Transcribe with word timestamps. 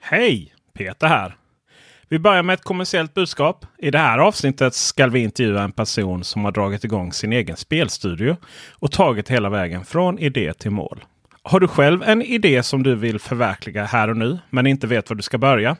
Hej! 0.00 0.54
Peter 0.74 1.06
här. 1.06 1.36
Vi 2.08 2.18
börjar 2.18 2.42
med 2.42 2.54
ett 2.54 2.64
kommersiellt 2.64 3.14
budskap. 3.14 3.66
I 3.78 3.90
det 3.90 3.98
här 3.98 4.18
avsnittet 4.18 4.74
ska 4.74 5.06
vi 5.06 5.20
intervjua 5.20 5.62
en 5.62 5.72
person 5.72 6.24
som 6.24 6.44
har 6.44 6.52
dragit 6.52 6.84
igång 6.84 7.12
sin 7.12 7.32
egen 7.32 7.56
spelstudio 7.56 8.36
och 8.72 8.92
tagit 8.92 9.28
hela 9.28 9.50
vägen 9.50 9.84
från 9.84 10.18
idé 10.18 10.52
till 10.54 10.70
mål. 10.70 11.04
Har 11.42 11.60
du 11.60 11.68
själv 11.68 12.02
en 12.02 12.22
idé 12.22 12.62
som 12.62 12.82
du 12.82 12.94
vill 12.94 13.18
förverkliga 13.18 13.84
här 13.84 14.08
och 14.08 14.16
nu 14.16 14.38
men 14.50 14.66
inte 14.66 14.86
vet 14.86 15.10
var 15.10 15.16
du 15.16 15.22
ska 15.22 15.38
börja? 15.38 15.76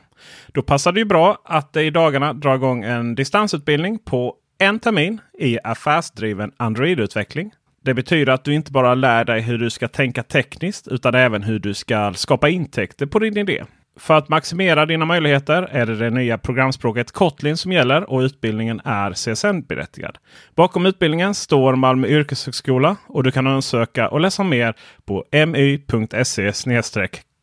Då 0.47 0.61
passar 0.61 0.91
det 0.91 0.99
ju 0.99 1.05
bra 1.05 1.41
att 1.45 1.73
det 1.73 1.83
i 1.83 1.89
dagarna 1.89 2.33
dra 2.33 2.55
igång 2.55 2.83
en 2.83 3.15
distansutbildning 3.15 3.99
på 3.99 4.35
en 4.57 4.79
termin 4.79 5.21
i 5.39 5.57
affärsdriven 5.63 6.51
Android-utveckling. 6.57 7.51
Det 7.83 7.93
betyder 7.93 8.33
att 8.33 8.43
du 8.43 8.53
inte 8.53 8.71
bara 8.71 8.95
lär 8.95 9.25
dig 9.25 9.41
hur 9.41 9.57
du 9.57 9.69
ska 9.69 9.87
tänka 9.87 10.23
tekniskt 10.23 10.87
utan 10.87 11.15
även 11.15 11.43
hur 11.43 11.59
du 11.59 11.73
ska 11.73 12.13
skapa 12.13 12.49
intäkter 12.49 13.05
på 13.05 13.19
din 13.19 13.37
idé. 13.37 13.63
För 13.95 14.17
att 14.17 14.29
maximera 14.29 14.85
dina 14.85 15.05
möjligheter 15.05 15.63
är 15.63 15.85
det 15.85 15.95
det 15.95 16.09
nya 16.09 16.37
programspråket 16.37 17.11
Kotlin 17.11 17.57
som 17.57 17.71
gäller 17.71 18.09
och 18.09 18.19
utbildningen 18.19 18.81
är 18.85 19.11
CSN-berättigad. 19.11 20.17
Bakom 20.55 20.85
utbildningen 20.85 21.33
står 21.33 21.75
Malmö 21.75 22.07
yrkeshögskola 22.07 22.95
och 23.07 23.23
du 23.23 23.31
kan 23.31 23.47
ansöka 23.47 24.09
och 24.09 24.19
läsa 24.19 24.43
mer 24.43 24.75
på 25.05 25.25
my.se 25.31 26.51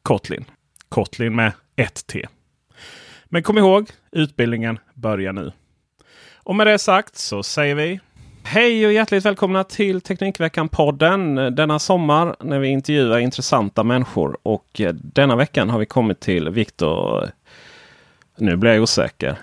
Kotlin. 0.03 0.45
Kotlin 0.89 1.37
med 1.37 1.53
ett 1.77 2.07
T. 2.07 2.27
Men 3.25 3.43
kom 3.43 3.59
ihåg, 3.59 3.91
utbildningen 4.12 4.79
börjar 4.95 5.33
nu. 5.33 5.53
Och 6.37 6.57
med 6.57 6.67
det 6.67 6.79
sagt 6.79 7.17
så 7.17 7.43
säger 7.43 7.75
vi 7.75 8.01
Hej 8.51 8.87
och 8.87 8.93
hjärtligt 8.93 9.25
välkomna 9.25 9.65
till 9.65 10.01
Teknikveckan-podden 10.01 11.51
denna 11.51 11.79
sommar 11.79 12.37
när 12.41 12.59
vi 12.59 12.69
intervjuar 12.69 13.19
intressanta 13.19 13.85
människor. 13.85 14.39
Och 14.43 14.81
eh, 14.81 14.93
denna 14.95 15.37
veckan 15.37 15.71
har 15.71 15.79
vi 15.79 15.87
kommit 15.87 16.21
till 16.21 16.49
Viktor. 16.49 17.23
Eh, 17.23 17.31
nu 18.39 18.57
blir 18.57 18.73
jag 18.73 18.83
osäker. 18.83 19.37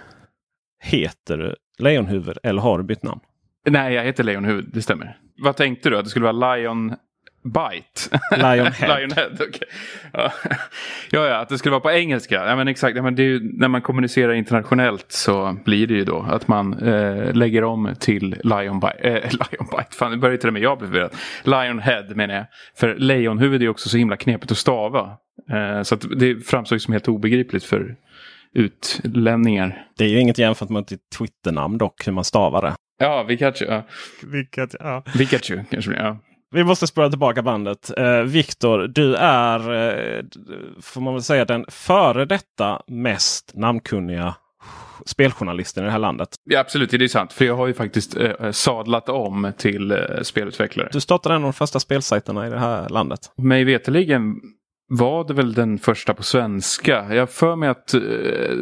Heter 0.84 1.38
du 1.38 1.56
Lejonhuvud 1.80 2.38
eller 2.44 2.62
har 2.62 2.78
du 2.78 2.84
bytt 2.84 3.04
namn? 3.04 3.22
Nej, 3.70 3.94
jag 3.94 4.04
heter 4.04 4.24
Lejonhuvud, 4.24 4.70
det 4.74 4.82
stämmer. 4.82 5.18
Vad 5.38 5.56
tänkte 5.56 5.90
du? 5.90 5.98
Att 5.98 6.04
det 6.04 6.10
skulle 6.10 6.34
vara 6.34 6.56
Lion 6.56 6.96
Bite? 7.46 8.20
Lionhead. 8.32 8.88
Lionhead 8.98 9.34
okay. 9.34 9.68
ja. 10.14 10.32
ja, 11.12 11.28
ja, 11.28 11.36
att 11.36 11.50
det 11.50 11.58
skulle 11.58 11.72
vara 11.72 11.82
på 11.82 11.92
engelska. 11.92 12.46
Ja, 12.46 12.56
men 12.56 12.68
exakt. 12.68 12.96
Ja, 12.96 13.04
men 13.04 13.16
det 13.16 13.24
är 13.24 13.28
ju, 13.28 13.52
när 13.54 13.68
man 13.68 13.82
kommunicerar 13.82 14.34
internationellt 14.34 15.06
så 15.12 15.58
blir 15.66 15.88
det 15.88 15.94
ju 15.94 16.04
då 16.04 16.26
att 16.30 16.48
man 16.48 16.74
eh, 16.74 17.34
lägger 17.34 17.64
om 17.64 17.96
till 18.00 18.36
Lion 18.44 18.80
Bite. 18.80 18.98
Eh, 19.02 19.14
Lion 19.32 19.68
Bite, 19.72 19.96
fan 19.96 20.12
det 20.12 20.18
börjar 20.18 20.38
till 20.38 20.50
och 20.50 20.54
med 20.54 20.62
jag 20.62 20.78
bli 20.78 20.88
förvirrad. 20.88 21.12
Lionhead 21.44 22.06
menar 22.16 22.36
jag. 22.36 22.46
För 22.78 22.96
lejonhuvud 22.96 23.64
är 23.64 23.70
också 23.70 23.90
så 23.90 23.98
himla 23.98 24.18
knepigt 24.18 24.52
att 24.52 24.58
stava. 24.58 25.18
Eh, 25.52 25.82
så 25.82 25.96
att 25.96 26.06
det 26.20 26.48
framstår 26.48 26.78
som 26.78 26.92
helt 26.92 27.08
obegripligt 27.08 27.64
för 27.64 27.96
utlänningar. 28.54 29.86
Det 29.98 30.04
är 30.04 30.10
ju 30.10 30.20
inget 30.20 30.38
jämfört 30.38 30.70
med 30.70 30.86
ditt 30.86 31.10
Twitternamn 31.18 31.78
dock, 31.78 32.08
hur 32.08 32.14
man 32.14 32.24
stavar 32.24 32.62
det. 32.62 32.74
Ja, 32.98 33.26
Pikachu. 33.28 33.66
Ja. 33.66 33.84
Vilket, 34.24 34.76
ja. 34.80 35.04
Pikachu 35.18 35.64
kanske 35.70 35.92
ja. 35.92 36.20
Vi 36.56 36.64
måste 36.64 36.88
spåra 36.88 37.10
tillbaka 37.10 37.42
bandet. 37.42 37.92
Eh, 37.98 38.20
Viktor, 38.20 38.88
du 38.88 39.16
är, 39.16 39.60
eh, 39.60 40.24
får 40.82 41.02
man 41.02 41.14
väl 41.14 41.24
säga, 41.24 41.46
den 41.46 41.66
före 41.68 42.26
detta 42.26 42.82
mest 42.88 43.52
namnkunniga 43.56 44.36
speljournalisten 45.06 45.84
i 45.84 45.86
det 45.86 45.92
här 45.92 46.00
landet. 46.00 46.30
Ja, 46.44 46.60
absolut, 46.60 46.90
det 46.90 47.04
är 47.04 47.08
sant. 47.08 47.34
För 47.34 47.46
jag 47.46 47.56
har 47.56 47.68
ju 47.68 47.74
faktiskt 47.74 48.18
eh, 48.18 48.52
sadlat 48.52 49.10
om 49.10 49.52
till 49.58 49.92
eh, 49.92 49.98
spelutvecklare. 50.22 50.90
Du 50.92 51.02
startade 51.02 51.36
en 51.36 51.42
av 51.42 51.44
de 51.44 51.54
första 51.54 51.80
spelsajterna 51.80 52.48
i 52.48 52.50
det 52.50 52.60
här 52.60 52.90
landet. 52.90 53.20
Mig 53.38 53.64
veterligen 53.64 54.36
var 54.88 55.28
det 55.28 55.34
väl 55.34 55.54
den 55.54 55.78
första 55.78 56.14
på 56.14 56.24
svenska. 56.24 57.14
Jag 57.14 57.30
för 57.30 57.56
mig 57.56 57.70
att 57.70 57.96
uh, 57.96 58.02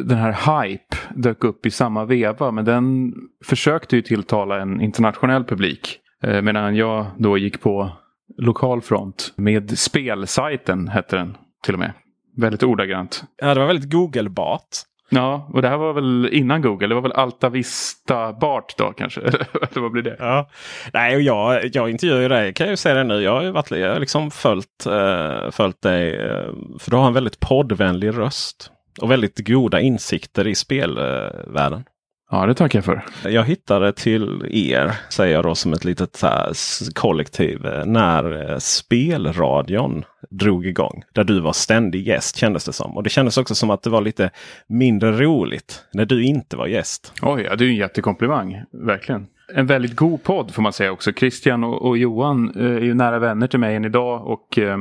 den 0.04 0.18
här 0.18 0.62
Hype 0.62 0.96
dök 1.14 1.44
upp 1.44 1.66
i 1.66 1.70
samma 1.70 2.04
veva. 2.04 2.50
Men 2.50 2.64
den 2.64 3.14
försökte 3.44 3.96
ju 3.96 4.02
tilltala 4.02 4.60
en 4.60 4.80
internationell 4.80 5.44
publik. 5.44 6.00
Uh, 6.26 6.42
medan 6.42 6.76
jag 6.76 7.06
då 7.18 7.38
gick 7.38 7.60
på 7.60 7.90
lokal 8.38 8.80
front 8.80 9.32
med 9.36 9.78
spelsajten 9.78 10.88
hette 10.88 11.16
den 11.16 11.36
till 11.64 11.74
och 11.74 11.80
med. 11.80 11.92
Väldigt 12.36 12.62
ordagrant. 12.62 13.24
Ja, 13.36 13.54
det 13.54 13.60
var 13.60 13.66
väldigt 13.66 13.92
Google-bart. 13.92 14.68
Ja, 15.10 15.50
och 15.52 15.62
det 15.62 15.68
här 15.68 15.76
var 15.76 15.92
väl 15.92 16.28
innan 16.32 16.62
Google. 16.62 16.86
Det 16.86 16.94
var 16.94 17.02
väl 17.02 17.12
Alta 17.12 17.48
Vista 17.48 18.32
Bart 18.32 18.76
då 18.78 18.92
kanske? 18.92 19.20
Eller 19.20 19.80
vad 19.80 19.92
blir 19.92 20.02
det? 20.02 20.16
Ja. 20.18 20.48
Nej, 20.92 21.16
och 21.16 21.22
jag, 21.22 21.70
jag 21.72 21.90
intervjuar 21.90 22.20
ju 22.20 22.28
dig 22.28 22.54
kan 22.54 22.66
jag 22.66 22.72
ju 22.72 22.76
säga 22.76 22.94
det 22.94 23.04
nu. 23.04 23.22
Jag 23.22 23.32
har 23.32 23.42
ju 23.42 23.50
varit, 23.50 23.70
jag 23.70 23.92
har 23.92 24.00
liksom 24.00 24.30
följt, 24.30 24.86
uh, 24.86 25.50
följt 25.50 25.82
dig. 25.82 26.18
Uh, 26.18 26.54
för 26.78 26.90
du 26.90 26.96
har 26.96 27.06
en 27.06 27.12
väldigt 27.12 27.40
poddvänlig 27.40 28.18
röst. 28.18 28.70
Och 29.00 29.10
väldigt 29.10 29.46
goda 29.46 29.80
insikter 29.80 30.46
i 30.46 30.54
spelvärlden. 30.54 31.84
Ja, 32.34 32.46
det 32.46 32.54
tackar 32.54 32.78
jag 32.78 32.84
för. 32.84 33.02
Jag 33.30 33.44
hittade 33.44 33.92
till 33.92 34.46
er, 34.50 34.92
säger 35.08 35.34
jag 35.34 35.44
då 35.44 35.54
som 35.54 35.72
ett 35.72 35.84
litet 35.84 36.22
här, 36.22 36.52
kollektiv, 36.94 37.66
eh, 37.66 37.86
när 37.86 38.50
eh, 38.50 38.58
spelradion 38.58 40.04
drog 40.30 40.66
igång. 40.66 41.02
Där 41.12 41.24
du 41.24 41.40
var 41.40 41.52
ständig 41.52 42.08
gäst 42.08 42.36
kändes 42.36 42.64
det 42.64 42.72
som. 42.72 42.96
Och 42.96 43.02
det 43.02 43.10
kändes 43.10 43.38
också 43.38 43.54
som 43.54 43.70
att 43.70 43.82
det 43.82 43.90
var 43.90 44.00
lite 44.00 44.30
mindre 44.66 45.12
roligt 45.12 45.84
när 45.92 46.04
du 46.04 46.24
inte 46.24 46.56
var 46.56 46.66
gäst. 46.66 47.12
Oj, 47.22 47.42
ja, 47.42 47.56
det 47.56 47.64
är 47.64 47.68
en 47.68 47.76
jättekomplimang. 47.76 48.62
Verkligen. 48.72 49.26
En 49.54 49.66
väldigt 49.66 49.96
god 49.96 50.22
podd 50.22 50.54
får 50.54 50.62
man 50.62 50.72
säga 50.72 50.92
också. 50.92 51.12
Christian 51.12 51.64
och, 51.64 51.82
och 51.82 51.98
Johan 51.98 52.52
eh, 52.56 52.66
är 52.66 52.80
ju 52.80 52.94
nära 52.94 53.18
vänner 53.18 53.46
till 53.46 53.60
mig 53.60 53.76
än 53.76 53.84
idag. 53.84 54.26
Och 54.26 54.58
eh, 54.58 54.76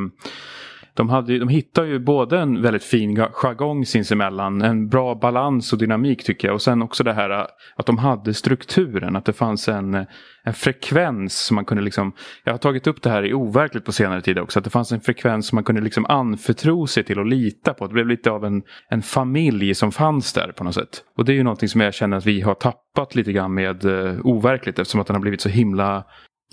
de, 0.96 1.10
hade, 1.10 1.40
de 1.40 1.50
hittar 1.50 1.84
ju 1.84 2.00
både 2.00 2.40
en 2.40 2.62
väldigt 2.62 2.84
fin 2.84 3.16
jargong 3.16 3.86
sinsemellan, 3.86 4.62
en 4.62 4.88
bra 4.88 5.16
balans 5.16 5.74
och 5.74 5.80
dynamik 5.80 6.24
tycker 6.24 6.48
jag. 6.48 6.56
Och 6.56 6.62
sen 6.62 6.82
också 6.82 7.04
det 7.04 7.14
här 7.14 7.30
äh, 7.30 7.46
att 7.76 7.86
de 7.86 7.98
hade 7.98 8.34
strukturen, 8.34 9.16
att 9.16 9.26
det 9.26 9.34
fanns 9.34 9.68
en, 9.68 9.94
äh, 9.94 10.04
en 10.44 10.54
frekvens 10.54 11.46
som 11.46 11.56
man 11.56 11.66
kunde 11.66 11.84
liksom, 11.84 12.14
jag 12.44 12.54
har 12.54 12.58
tagit 12.58 12.88
upp 12.88 13.02
det 13.02 13.10
här 13.10 13.26
i 13.26 13.34
overkligt 13.34 13.86
på 13.86 13.92
senare 13.92 14.22
tid 14.22 14.40
också, 14.40 14.60
att 14.60 14.66
det 14.66 14.72
fanns 14.72 14.92
en 14.92 15.02
frekvens 15.02 15.48
som 15.48 15.56
man 15.56 15.64
kunde 15.64 15.82
liksom 15.82 16.06
anförtro 16.06 16.88
sig 16.88 17.04
till 17.04 17.20
och 17.20 17.26
lita 17.26 17.74
på. 17.74 17.88
Det 17.88 17.94
blev 17.94 18.08
lite 18.08 18.32
av 18.32 18.46
en, 18.46 18.62
en 18.90 19.02
familj 19.02 19.76
som 19.76 19.92
fanns 19.92 20.34
där 20.34 20.52
på 20.52 20.64
något 20.64 20.76
sätt. 20.76 21.04
Och 21.18 21.26
det 21.26 21.32
är 21.32 21.36
ju 21.36 21.44
någonting 21.44 21.70
som 21.70 21.82
jag 21.82 21.94
känner 21.94 22.18
att 22.18 22.26
vi 22.26 22.42
har 22.42 22.56
tappat 22.56 23.16
lite 23.16 23.32
grann 23.32 23.54
med 23.54 23.86
uh, 23.86 24.20
overkligt 24.24 24.80
eftersom 24.80 25.02
att 25.02 25.08
den 25.08 25.16
har 25.16 25.22
blivit 25.22 25.42
så 25.42 25.50
himla 25.50 26.04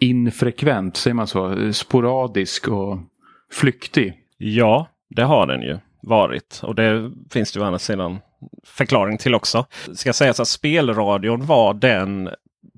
infrekvent, 0.00 0.96
säger 0.96 1.14
man 1.14 1.26
så, 1.26 1.72
sporadisk 1.72 2.68
och 2.68 2.98
flyktig. 3.52 4.14
Ja, 4.42 4.88
det 5.08 5.22
har 5.22 5.46
den 5.46 5.62
ju 5.62 5.78
varit. 6.02 6.60
Och 6.62 6.74
det 6.74 7.10
finns 7.30 7.52
det 7.52 7.58
ju 7.58 7.62
å 7.62 7.66
andra 7.66 7.78
sidan 7.78 8.18
förklaring 8.64 9.18
till 9.18 9.34
också. 9.34 9.66
Ska 9.94 10.12
sägas 10.12 10.40
att 10.40 10.48
spelradion 10.48 11.46
var 11.46 11.74
den 11.74 12.30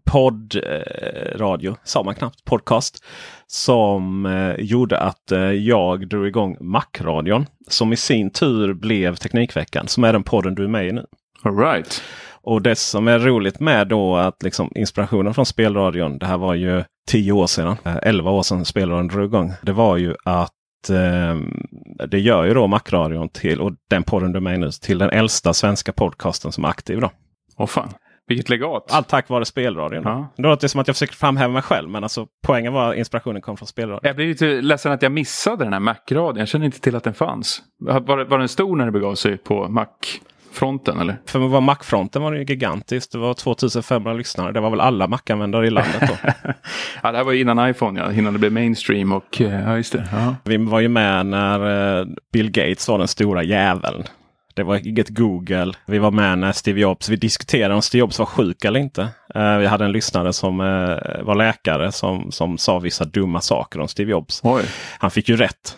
poddradio, 0.05 1.77
sa 1.85 2.03
man 2.03 2.15
knappt, 2.15 2.45
podcast. 2.45 3.05
Som 3.47 4.27
eh, 4.27 4.55
gjorde 4.59 4.99
att 4.99 5.33
eh, 5.33 5.41
jag 5.41 6.09
drog 6.09 6.27
igång 6.27 6.57
Macradion. 6.61 7.47
Som 7.69 7.93
i 7.93 7.97
sin 7.97 8.31
tur 8.31 8.75
blev 8.75 9.15
Teknikveckan 9.17 9.89
som 9.89 10.05
är 10.05 10.13
den 10.13 10.23
podden 10.23 10.55
du 10.55 10.65
är 10.65 10.69
med 10.69 10.89
i 10.89 10.93
nu. 10.93 11.07
All 11.43 11.59
right. 11.59 12.03
Och 12.45 12.63
det 12.63 12.77
som 12.77 13.09
är 13.09 13.19
roligt 13.19 13.61
med 13.61 13.89
då 13.89 14.17
att 14.17 14.43
liksom 14.43 14.73
inspirationen 14.75 15.35
från 15.35 15.47
spelradion. 15.47 16.19
Det 16.19 16.27
här 16.27 16.39
var 16.39 16.55
ju 16.55 16.85
tio 17.09 17.33
år 17.33 17.47
sedan, 17.47 17.77
eh, 17.85 17.97
elva 18.03 18.31
år 18.31 18.43
sedan 18.43 18.65
spelradion 18.65 19.09
drog 19.09 19.25
igång. 19.25 19.53
Det 19.63 19.73
var 19.73 19.97
ju 19.97 20.15
att 20.25 20.53
eh, 20.91 21.37
det 22.09 22.19
gör 22.19 22.45
ju 22.45 22.55
då 22.55 22.67
Macradion 22.67 23.29
till, 23.29 23.61
och 23.61 23.73
den 23.91 24.03
podden 24.03 24.33
du 24.33 24.37
är 24.37 24.41
med 24.41 24.61
nu, 24.61 24.71
till 24.71 24.99
den 24.99 25.11
äldsta 25.11 25.53
svenska 25.55 25.93
podcasten 25.93 26.53
som 26.53 26.65
är 26.65 26.69
aktiv. 26.69 27.01
Då. 27.01 27.11
Åh 27.57 27.67
fan, 27.67 27.89
vilket 28.27 28.49
legat! 28.49 28.93
Allt 28.93 29.09
tack 29.09 29.29
vare 29.29 29.45
spelradion. 29.45 30.03
Ja. 30.05 30.33
Det 30.37 30.43
låter 30.43 30.69
som 30.69 30.81
att 30.81 30.87
jag 30.87 30.97
försöker 30.97 31.15
framhäva 31.15 31.53
mig 31.53 31.63
själv 31.63 31.91
men 31.91 32.03
alltså 32.03 32.27
poängen 32.47 32.73
var 32.73 32.91
att 32.91 32.97
inspirationen 32.97 33.43
kom 33.43 33.57
från 33.57 33.67
spelradion. 33.69 34.01
Jag 34.03 34.17
blir 34.17 34.27
lite 34.27 34.47
ledsen 34.47 34.93
att 34.93 35.03
jag 35.03 35.13
missade 35.13 35.65
den 35.65 35.73
här 35.73 35.81
Mac-radion. 35.81 36.39
Jag 36.39 36.49
kände 36.49 36.65
inte 36.65 36.81
till 36.81 36.97
att 36.97 37.05
den 37.05 37.15
fanns. 37.15 37.63
Var, 37.79 38.25
var 38.25 38.39
den 38.39 38.49
stor 38.49 38.77
när 38.77 38.87
det 38.87 38.93
begav 38.93 39.15
sig 39.15 39.37
på 39.37 39.69
Mac? 39.69 39.87
Mac-fronten 40.53 41.01
eller? 41.01 41.21
För 41.27 41.45
att 41.45 41.51
vara 41.51 41.61
Mac-fronten 41.61 42.23
var 42.23 42.33
det 42.33 42.39
ju 42.39 42.45
gigantiskt. 42.45 43.13
Det 43.13 43.19
var 43.19 43.35
2500 43.35 44.13
lyssnare. 44.13 44.53
Det 44.53 44.61
var 44.61 44.71
väl 44.71 44.81
alla 44.81 45.07
Mac-användare 45.07 45.67
i 45.67 45.71
landet 45.71 46.01
då. 46.01 46.17
ja, 47.03 47.13
det 47.13 47.19
här 47.19 47.25
var 47.25 47.33
innan 47.33 47.71
iPhone, 47.71 48.01
ja. 48.01 48.13
innan 48.13 48.33
det 48.33 48.39
blev 48.39 48.53
mainstream. 48.53 49.13
Och, 49.13 49.41
ja, 49.41 49.77
just 49.77 49.93
det. 49.93 50.09
Ja. 50.13 50.37
Vi 50.45 50.57
var 50.57 50.81
ju 50.81 50.89
med 50.89 51.27
när 51.27 52.01
eh, 52.01 52.07
Bill 52.33 52.51
Gates 52.51 52.89
var 52.89 52.99
den 52.99 53.09
stora 53.09 53.43
jäveln. 53.43 54.05
Det 54.55 54.63
var 54.63 54.87
inget 54.87 55.09
Google. 55.09 55.73
Vi 55.87 55.99
var 55.99 56.11
med 56.11 56.39
när 56.39 56.53
Steve 56.53 56.81
Jobs. 56.81 57.09
Vi 57.09 57.17
diskuterade 57.17 57.75
om 57.75 57.83
Steve 57.83 58.01
Jobs 58.01 58.19
var 58.19 58.27
sjuk 58.27 58.65
eller 58.65 58.81
inte. 58.81 59.03
Uh, 59.37 59.59
vi 59.59 59.67
hade 59.67 59.85
en 59.85 59.93
lyssnare 59.93 60.33
som 60.33 60.59
var 61.23 61.35
läkare 61.35 61.93
som, 61.93 62.33
som 62.33 62.59
sa 62.59 62.79
vissa 62.79 63.05
dumma 63.05 63.41
saker 63.41 63.81
om 63.81 63.89
Steve 63.89 64.11
Jobs. 64.11 64.41
Oj. 64.45 64.63
Han 64.99 65.11
fick 65.11 65.29
ju 65.29 65.37
rätt 65.37 65.77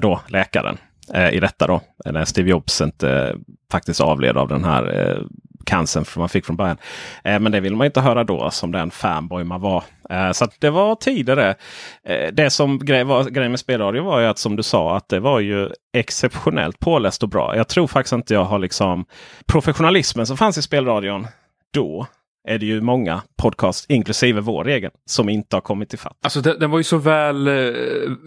då, 0.00 0.20
läkaren, 0.28 0.78
Eh, 1.14 1.30
i 1.30 1.40
detta 1.40 1.66
då. 1.66 1.80
När 2.04 2.24
Steve 2.24 2.50
Jobs 2.50 2.80
inte 2.80 3.10
eh, 3.10 3.36
faktiskt 3.72 4.00
avled 4.00 4.36
av 4.36 4.48
den 4.48 4.64
här 4.64 5.10
eh, 5.10 5.22
cancern 5.68 6.04
som 6.04 6.20
man 6.20 6.28
fick 6.28 6.46
från 6.46 6.56
början. 6.56 6.76
Eh, 7.24 7.40
men 7.40 7.52
det 7.52 7.60
vill 7.60 7.76
man 7.76 7.84
inte 7.84 8.00
höra 8.00 8.24
då 8.24 8.50
som 8.50 8.72
den 8.72 8.90
fanboy 8.90 9.44
man 9.44 9.60
var. 9.60 9.84
Eh, 10.10 10.32
så 10.32 10.46
det 10.58 10.70
var 10.70 10.94
tider 10.94 11.36
det. 11.36 11.54
Eh, 12.04 12.32
det 12.32 12.50
som 12.50 12.78
grej, 12.78 13.04
var 13.04 13.24
grejen 13.24 13.52
med 13.52 13.60
spelradio 13.60 14.02
var 14.02 14.20
ju 14.20 14.26
att 14.26 14.38
som 14.38 14.56
du 14.56 14.62
sa 14.62 14.96
att 14.96 15.08
det 15.08 15.20
var 15.20 15.40
ju 15.40 15.68
exceptionellt 15.92 16.78
påläst 16.80 17.22
och 17.22 17.28
bra. 17.28 17.56
Jag 17.56 17.68
tror 17.68 17.86
faktiskt 17.86 18.12
inte 18.12 18.34
jag 18.34 18.44
har 18.44 18.58
liksom 18.58 19.04
professionalismen 19.46 20.26
som 20.26 20.36
fanns 20.36 20.58
i 20.58 20.62
spelradion 20.62 21.26
då 21.74 22.06
är 22.48 22.58
det 22.58 22.66
ju 22.66 22.80
många 22.80 23.22
podcast, 23.42 23.90
inklusive 23.90 24.40
vår 24.40 24.68
egen, 24.68 24.90
som 25.04 25.28
inte 25.28 25.56
har 25.56 25.60
kommit 25.60 25.94
ifatt. 25.94 26.16
Alltså 26.22 26.40
den, 26.40 26.58
den 26.58 26.70
var 26.70 26.78
ju 26.78 26.84
så 26.84 26.98
väl, 26.98 27.48
eh, 27.48 27.72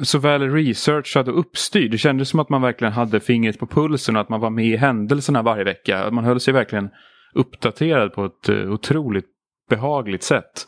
så 0.04 0.20
väl 0.20 0.52
researchad 0.52 1.30
och 1.30 1.40
uppstyrd. 1.40 1.92
Det 1.92 1.98
kändes 1.98 2.30
som 2.30 2.40
att 2.40 2.50
man 2.50 2.62
verkligen 2.62 2.94
hade 2.94 3.20
fingret 3.20 3.60
på 3.60 3.68
pulsen 3.68 4.16
och 4.16 4.22
att 4.22 4.30
man 4.30 4.40
var 4.40 4.50
med 4.50 4.66
i 4.66 4.76
händelserna 4.76 5.42
varje 5.42 5.64
vecka. 5.64 6.12
Man 6.12 6.24
höll 6.24 6.40
sig 6.40 6.54
verkligen 6.54 6.90
uppdaterad 7.34 8.14
på 8.14 8.26
ett 8.26 8.50
eh, 8.50 8.72
otroligt 8.72 9.26
behagligt 9.70 10.24
sätt. 10.24 10.68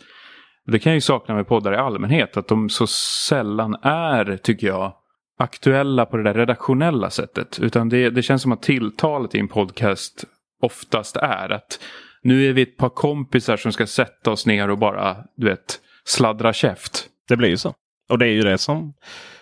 Det 0.66 0.80
kan 0.80 0.92
jag 0.92 0.98
ju 0.98 1.02
sakna 1.02 1.36
med 1.36 1.48
poddar 1.48 1.74
i 1.74 1.78
allmänhet. 1.78 2.38
Att 2.38 2.48
de 2.48 2.70
så 2.70 2.88
sällan 3.28 3.76
är, 3.84 4.38
tycker 4.38 4.68
jag, 4.68 4.94
aktuella 5.40 6.06
på 6.06 6.18
det 6.18 6.24
där 6.24 6.34
redaktionella 6.34 7.10
sättet. 7.10 7.60
Utan 7.62 7.90
det, 7.90 8.10
det 8.10 8.22
känns 8.22 8.42
som 8.42 8.52
att 8.52 8.62
tilltalet 8.62 9.36
i 9.36 9.40
en 9.40 9.48
podcast 9.48 10.24
oftast 10.62 11.18
är 11.18 11.52
att 11.52 11.80
nu 12.24 12.50
är 12.50 12.54
vi 12.54 12.62
ett 12.62 12.78
par 12.78 12.90
kompisar 12.90 13.58
som 13.58 13.72
ska 13.72 13.88
sätta 13.88 14.32
oss 14.32 14.46
ner 14.46 14.70
och 14.70 14.78
bara, 14.78 15.18
du 15.36 15.46
vet, 15.46 15.80
sladdra 16.06 16.54
käft. 16.54 17.08
Det 17.28 17.38
blir 17.38 17.50
ju 17.50 17.58
så. 17.58 17.74
Och 18.10 18.18
det 18.18 18.26
är 18.26 18.32
ju 18.32 18.42
det 18.42 18.58
som, 18.58 18.94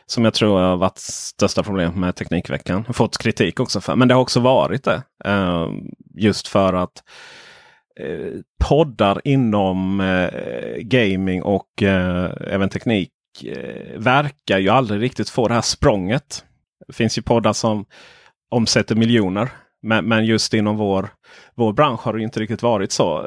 som 0.06 0.25
jag 0.25 0.33
tror 0.33 0.60
har 0.60 0.78
varit 0.78 0.98
största 0.98 1.63
problemet 1.63 1.95
med 1.95 2.16
Teknikveckan. 2.16 2.94
Fått 2.94 3.18
kritik 3.18 3.60
också 3.60 3.81
för. 3.81 3.95
Men 3.95 4.07
det 4.07 4.13
har 4.13 4.22
också 4.22 4.39
varit 4.39 4.83
det. 4.83 5.04
Uh, 5.28 5.72
just 6.16 6.48
för 6.48 6.74
att 6.74 7.04
uh, 8.04 8.42
poddar 8.63 9.22
inom 9.24 10.00
uh, 10.00 10.78
gaming 10.78 11.44
och 11.44 11.83
eh, 11.83 12.31
även 12.48 12.69
teknik 12.69 13.12
verkar 13.95 14.60
ju 14.60 14.69
aldrig 14.69 15.01
riktigt 15.01 15.30
få 15.30 15.48
det 15.48 15.54
här 15.54 15.62
språnget. 15.62 16.45
Det 16.88 16.94
finns 16.94 17.18
ju 17.18 17.22
poddar 17.22 17.54
som 17.54 17.86
omsätter 18.50 18.95
miljoner. 18.95 19.50
Men, 19.81 20.06
men 20.06 20.25
just 20.25 20.54
inom 20.54 20.78
vår, 20.78 21.10
vår 21.56 21.74
bransch 21.74 22.00
har 22.04 22.13
det 22.13 22.24
inte 22.24 22.39
riktigt 22.39 22.63
varit 22.63 22.92
så. 22.92 23.25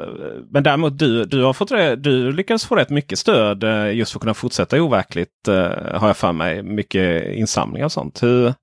Men 0.49 0.63
däremot 0.63 0.99
du, 0.99 1.25
du, 1.25 1.43
har 1.43 1.53
fått, 1.53 1.69
du 1.97 2.31
lyckades 2.31 2.65
få 2.65 2.75
rätt 2.75 2.89
mycket 2.89 3.19
stöd 3.19 3.63
eh, 3.63 3.93
just 3.93 4.11
för 4.11 4.19
att 4.19 4.21
kunna 4.21 4.33
fortsätta 4.33 4.81
overkligt. 4.81 5.47
Eh, 5.47 5.99
har 5.99 6.07
jag 6.07 6.17
för 6.17 6.31
mig. 6.31 6.63
Mycket 6.63 7.33
insamlingar 7.33 7.85
och 7.85 7.91
sånt. 7.91 8.23
Hur, 8.23 8.53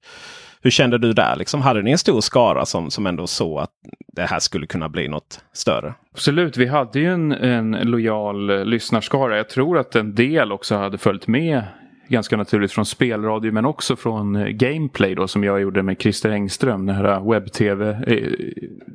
hur 0.62 0.70
kände 0.70 0.98
du 0.98 1.12
där? 1.12 1.36
Liksom, 1.36 1.62
hade 1.62 1.82
ni 1.82 1.90
en 1.90 1.98
stor 1.98 2.20
skara 2.20 2.66
som, 2.66 2.90
som 2.90 3.06
ändå 3.06 3.26
såg 3.26 3.58
att 3.58 3.70
det 4.12 4.22
här 4.22 4.38
skulle 4.38 4.66
kunna 4.66 4.88
bli 4.88 5.08
något 5.08 5.40
större? 5.52 5.94
Absolut, 6.12 6.56
vi 6.56 6.66
hade 6.66 6.98
ju 6.98 7.12
en, 7.12 7.32
en 7.32 7.70
lojal 7.70 8.50
eh, 8.50 8.64
lyssnarskara. 8.64 9.36
Jag 9.36 9.48
tror 9.48 9.78
att 9.78 9.96
en 9.96 10.14
del 10.14 10.52
också 10.52 10.76
hade 10.76 10.98
följt 10.98 11.26
med 11.26 11.62
ganska 12.08 12.36
naturligt 12.36 12.72
från 12.72 12.86
spelradio 12.86 13.52
men 13.52 13.64
också 13.64 13.96
från 13.96 14.36
eh, 14.36 14.46
Gameplay 14.46 15.14
då 15.14 15.28
som 15.28 15.44
jag 15.44 15.60
gjorde 15.60 15.82
med 15.82 16.00
Christer 16.00 16.30
Engström. 16.30 16.86
Det 16.86 16.92
här 16.92 17.04
eh, 17.04 17.30
webb-tv, 17.30 17.90
eh, 18.06 18.32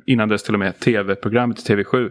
innan 0.06 0.28
dess 0.28 0.42
till 0.42 0.54
och 0.54 0.60
med 0.60 0.80
tv-programmet 0.80 1.68
TV7. 1.68 2.10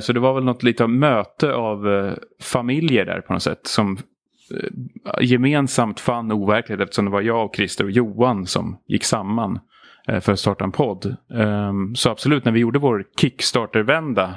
Så 0.00 0.12
det 0.12 0.20
var 0.20 0.34
väl 0.34 0.44
något 0.44 0.62
lite 0.62 0.84
av 0.84 0.90
möte 0.90 1.52
av 1.52 2.10
familjer 2.42 3.04
där 3.04 3.20
på 3.20 3.32
något 3.32 3.42
sätt 3.42 3.60
som 3.62 3.98
gemensamt 5.20 6.00
fann 6.00 6.32
overkligt 6.32 6.80
eftersom 6.80 7.04
det 7.04 7.10
var 7.10 7.20
jag 7.20 7.44
och 7.44 7.56
Christer 7.56 7.84
och 7.84 7.90
Johan 7.90 8.46
som 8.46 8.78
gick 8.86 9.04
samman 9.04 9.60
för 10.20 10.32
att 10.32 10.38
starta 10.38 10.64
en 10.64 10.72
podd. 10.72 11.16
Ehm, 11.34 11.94
så 11.94 12.10
absolut, 12.10 12.44
när 12.44 12.52
vi 12.52 12.60
gjorde 12.60 12.78
vår 12.78 13.04
Kickstarter-vända 13.20 14.34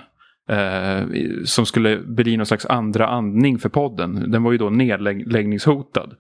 Eh, 0.50 1.08
som 1.46 1.66
skulle 1.66 1.98
bli 1.98 2.38
någon 2.38 2.46
slags 2.46 2.66
andra 2.66 3.08
andning 3.08 3.60
för 3.60 3.70
podden. 3.70 4.32
Den 4.32 4.44
var 4.44 4.52
ju 4.52 4.58
då 4.58 4.70
nedläggningshotad. 4.70 6.16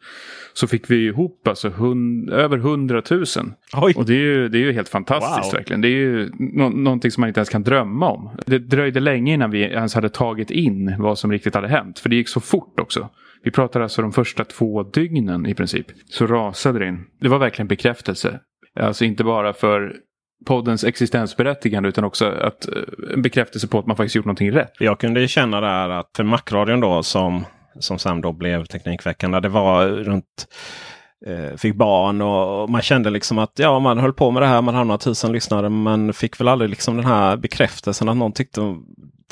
Så 0.53 0.67
fick 0.67 0.91
vi 0.91 1.05
ihop 1.05 1.47
alltså 1.47 1.69
hund, 1.69 2.29
över 2.29 2.57
hundratusen. 2.57 3.53
Och 3.95 4.05
det 4.05 4.13
är, 4.13 4.17
ju, 4.17 4.49
det 4.49 4.57
är 4.57 4.61
ju 4.61 4.71
helt 4.71 4.89
fantastiskt 4.89 5.53
wow. 5.53 5.59
verkligen. 5.59 5.81
Det 5.81 5.87
är 5.87 5.97
ju 5.97 6.29
no 6.39 6.69
någonting 6.69 7.11
som 7.11 7.21
man 7.21 7.27
inte 7.27 7.39
ens 7.39 7.49
kan 7.49 7.63
drömma 7.63 8.09
om. 8.09 8.29
Det 8.45 8.59
dröjde 8.59 8.99
länge 8.99 9.33
innan 9.33 9.51
vi 9.51 9.61
ens 9.61 9.95
hade 9.95 10.09
tagit 10.09 10.51
in 10.51 10.95
vad 10.99 11.17
som 11.17 11.31
riktigt 11.31 11.55
hade 11.55 11.67
hänt. 11.67 11.99
För 11.99 12.09
det 12.09 12.15
gick 12.15 12.29
så 12.29 12.39
fort 12.39 12.79
också. 12.79 13.09
Vi 13.43 13.51
pratar 13.51 13.81
alltså 13.81 14.01
de 14.01 14.11
första 14.11 14.43
två 14.43 14.83
dygnen 14.83 15.45
i 15.45 15.53
princip. 15.53 15.85
Så 16.05 16.27
rasade 16.27 16.79
det 16.79 16.87
in. 16.87 17.05
Det 17.21 17.27
var 17.27 17.39
verkligen 17.39 17.67
bekräftelse. 17.67 18.39
Alltså 18.79 19.05
inte 19.05 19.23
bara 19.23 19.53
för 19.53 19.95
poddens 20.45 20.83
existensberättigande 20.83 21.89
utan 21.89 22.03
också 22.03 22.25
att, 22.25 22.67
eh, 22.67 23.13
en 23.13 23.21
bekräftelse 23.21 23.67
på 23.67 23.79
att 23.79 23.85
man 23.85 23.97
faktiskt 23.97 24.15
gjort 24.15 24.25
någonting 24.25 24.51
rätt. 24.51 24.71
Jag 24.79 24.99
kunde 24.99 25.27
känna 25.27 25.61
där 25.61 25.89
att 25.89 26.09
för 26.15 26.23
Macradion 26.23 26.79
då 26.79 27.03
som, 27.03 27.45
som 27.79 27.99
sen 27.99 28.21
då 28.21 28.31
blev 28.31 28.65
Teknikveckan. 28.65 29.31
Där 29.31 29.41
det 29.41 29.49
var 29.49 29.87
runt 29.87 30.47
eh, 31.27 31.57
fick 31.57 31.75
barn 31.75 32.21
och, 32.21 32.61
och, 32.61 32.69
man 32.69 32.81
kände 32.81 33.09
liksom 33.09 33.37
att 33.37 33.51
ja 33.55 33.79
man 33.79 33.97
höll 33.97 34.13
på 34.13 34.31
med 34.31 34.43
det 34.43 34.47
här. 34.47 34.61
Man 34.61 34.75
hade 34.75 34.87
några 34.87 34.97
tusen 34.97 35.31
lyssnare 35.31 35.69
men 35.69 36.13
fick 36.13 36.39
väl 36.39 36.47
aldrig 36.47 36.69
liksom 36.69 36.95
den 36.95 37.05
här 37.05 37.37
bekräftelsen 37.37 38.09
att 38.09 38.17
någon 38.17 38.31
tyckte 38.31 38.61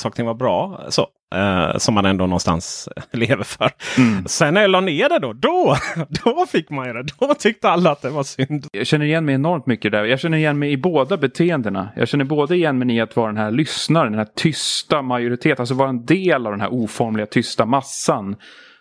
saker 0.01 0.23
var 0.23 0.33
bra. 0.33 0.85
Så. 0.89 1.07
Eh, 1.35 1.77
som 1.77 1.93
man 1.93 2.05
ändå 2.05 2.25
någonstans 2.25 2.89
lever 3.11 3.43
för. 3.43 3.71
Mm. 3.97 4.25
Sen 4.25 4.53
när 4.53 4.61
jag 4.61 4.71
la 4.71 4.81
ner 4.81 5.09
det 5.09 5.19
då, 5.19 5.33
då, 5.33 5.75
då 6.23 6.45
fick 6.45 6.69
man 6.69 6.87
ju 6.87 6.93
det. 6.93 7.03
Då 7.19 7.33
tyckte 7.33 7.69
alla 7.69 7.91
att 7.91 8.01
det 8.01 8.09
var 8.09 8.23
synd. 8.23 8.67
Jag 8.71 8.87
känner 8.87 9.05
igen 9.05 9.25
mig 9.25 9.35
enormt 9.35 9.65
mycket 9.65 9.91
där. 9.91 10.05
Jag 10.05 10.19
känner 10.19 10.37
igen 10.37 10.59
mig 10.59 10.71
i 10.71 10.77
båda 10.77 11.17
beteendena. 11.17 11.89
Jag 11.95 12.07
känner 12.07 12.25
både 12.25 12.55
igen 12.55 12.79
mig 12.79 12.95
i 12.95 12.99
att 12.99 13.15
vara 13.15 13.27
den 13.27 13.37
här 13.37 13.51
lyssnaren, 13.51 14.11
den 14.11 14.19
här 14.19 14.27
tysta 14.35 15.01
majoriteten. 15.01 15.61
Alltså 15.61 15.75
vara 15.75 15.89
en 15.89 16.05
del 16.05 16.45
av 16.45 16.51
den 16.51 16.61
här 16.61 16.73
oformliga 16.73 17.25
tysta 17.25 17.65
massan. 17.65 18.35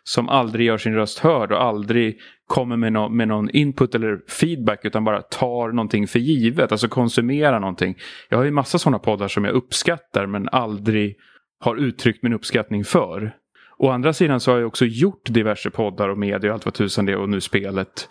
Som 0.04 0.28
aldrig 0.28 0.66
gör 0.66 0.78
sin 0.78 0.94
röst 0.94 1.18
hörd 1.18 1.52
och 1.52 1.62
aldrig 1.62 2.18
kommer 2.46 2.76
med, 2.76 2.92
no 2.92 3.08
med 3.08 3.28
någon 3.28 3.50
input 3.50 3.94
eller 3.94 4.18
feedback 4.40 4.84
utan 4.84 5.04
bara 5.04 5.22
tar 5.22 5.72
någonting 5.72 6.08
för 6.08 6.18
givet. 6.18 6.72
Alltså 6.72 6.88
konsumerar 6.88 7.60
någonting. 7.60 7.94
Jag 8.28 8.38
har 8.38 8.44
ju 8.44 8.50
massa 8.50 8.78
sådana 8.78 8.98
poddar 8.98 9.28
som 9.28 9.44
jag 9.44 9.54
uppskattar 9.54 10.26
men 10.26 10.48
aldrig 10.48 11.16
har 11.60 11.76
uttryckt 11.76 12.22
min 12.22 12.32
uppskattning 12.32 12.84
för. 12.84 13.36
Å 13.78 13.90
andra 13.90 14.12
sidan 14.12 14.40
så 14.40 14.50
har 14.50 14.58
jag 14.58 14.66
också 14.66 14.84
gjort 14.84 15.22
diverse 15.24 15.70
poddar 15.70 16.08
och 16.08 16.18
medier, 16.18 16.48
och 16.48 16.54
allt 16.54 16.64
vad 16.64 16.74
tusan 16.74 17.06
det 17.06 17.12
är 17.12 17.18
och 17.18 17.28
nu 17.28 17.40
spelet. 17.40 18.08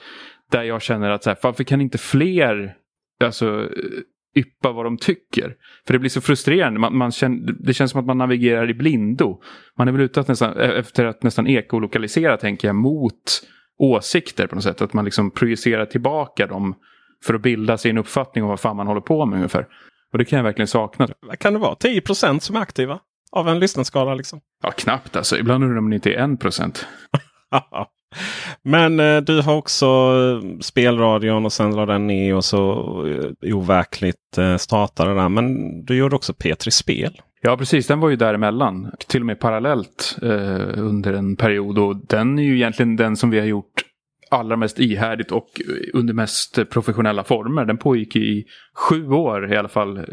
Där 0.51 0.63
jag 0.63 0.82
känner 0.82 1.10
att 1.10 1.24
så 1.24 1.30
här, 1.30 1.38
varför 1.42 1.63
kan 1.63 1.82
inte 1.82 1.98
fler 1.98 2.75
alltså, 3.24 3.63
eh, 3.63 4.39
yppa 4.39 4.72
vad 4.72 4.86
de 4.86 4.98
tycker? 4.98 5.56
För 5.88 5.94
det 5.94 6.00
blir 6.00 6.10
så 6.10 6.22
frustrerande. 6.22 6.80
Man, 6.80 6.98
man 6.98 7.12
känner, 7.12 7.54
det 7.60 7.74
känns 7.74 7.92
som 7.92 8.00
att 8.00 8.06
man 8.06 8.18
navigerar 8.18 8.70
i 8.70 8.74
blindo. 8.74 9.42
Man 9.77 9.88
är 9.88 9.92
väl 9.92 10.01
ute 10.01 10.20
att 10.20 10.27
nästan, 10.27 10.58
eh, 10.58 10.70
efter 10.70 11.06
att 11.06 11.24
nästan 11.24 11.48
ekolokalisera 11.48 12.38
tänker 12.38 12.68
jag 12.68 12.75
mot 12.75 13.42
åsikter 13.77 14.48
på 14.48 14.56
något 14.56 14.63
sätt. 14.63 14.82
Att 14.82 14.94
man 14.94 15.06
liksom 15.06 15.32
projicerar 15.32 15.86
tillbaka 15.86 16.48
dem 16.48 16.75
för 17.24 17.34
att 17.34 17.42
bilda 17.42 17.77
sig 17.77 17.92
en 17.92 17.98
uppfattning 17.98 18.44
om 18.44 18.50
vad 18.50 18.60
fan 18.60 18.75
man 18.75 18.88
håller 18.88 19.01
på 19.01 19.25
med 19.25 19.38
ungefär. 19.38 19.68
Och 20.12 20.18
det 20.18 20.25
kan 20.25 20.38
jag 20.38 20.44
verkligen 20.44 20.68
sakna. 20.68 21.08
Kan 21.39 21.54
det 21.54 21.60
vara? 21.60 21.75
10% 21.75 22.39
som 22.39 22.56
är 22.56 22.60
aktiva? 22.60 23.00
Av 23.38 23.50
en 23.50 23.60
lyssnarskara 23.60 24.15
liksom? 24.15 24.39
Ja, 24.63 24.72
knappt 24.72 25.15
alltså. 25.15 25.38
Ibland 25.38 25.63
undrar 25.63 25.75
man 25.75 25.84
om 25.84 25.89
det 25.89 25.96
inte 25.96 26.13
är 26.13 26.17
en 26.17 26.38
procent. 26.38 26.88
Men 28.63 29.00
eh, 29.00 29.17
du 29.22 29.41
har 29.41 29.56
också 29.56 29.86
eh, 29.86 30.60
spelradion 30.60 31.46
och 31.46 31.53
sen 31.53 31.75
la 31.75 31.86
den 31.86 32.08
ner 32.08 32.36
och 32.36 32.46
så 32.46 32.72
eh, 33.08 33.56
overkligt 33.56 34.38
eh, 34.38 34.58
startade 34.58 35.13
den. 35.15 35.34
Men 35.34 35.86
du 35.86 35.98
gjorde 35.98 36.15
också 36.15 36.34
Petri 36.34 36.72
Spel. 36.72 37.22
Ja 37.41 37.58
precis, 37.58 37.88
den 37.88 38.00
var 38.00 38.10
ju 38.10 38.15
däremellan. 38.15 38.91
Till 39.08 39.22
och 39.22 39.25
med 39.25 39.39
parallellt 39.39 40.17
eh, 40.22 40.79
under 40.79 41.13
en 41.13 41.36
period. 41.36 41.77
Och 41.77 41.96
den 42.08 42.39
är 42.39 42.44
ju 42.44 42.56
egentligen 42.56 42.96
den 42.96 43.17
som 43.17 43.29
vi 43.29 43.39
har 43.39 43.46
gjort 43.46 43.84
allra 44.32 44.58
mest 44.58 44.80
ihärdigt 44.80 45.32
och 45.32 45.62
under 45.94 46.14
mest 46.14 46.70
professionella 46.70 47.24
former. 47.24 47.66
Den 47.66 47.78
pågick 47.78 48.16
i 48.16 48.46
sju 48.76 49.10
år 49.10 49.54
i 49.54 49.58
alla 49.58 49.68
fall. 49.68 49.98
Eh, 49.98 50.04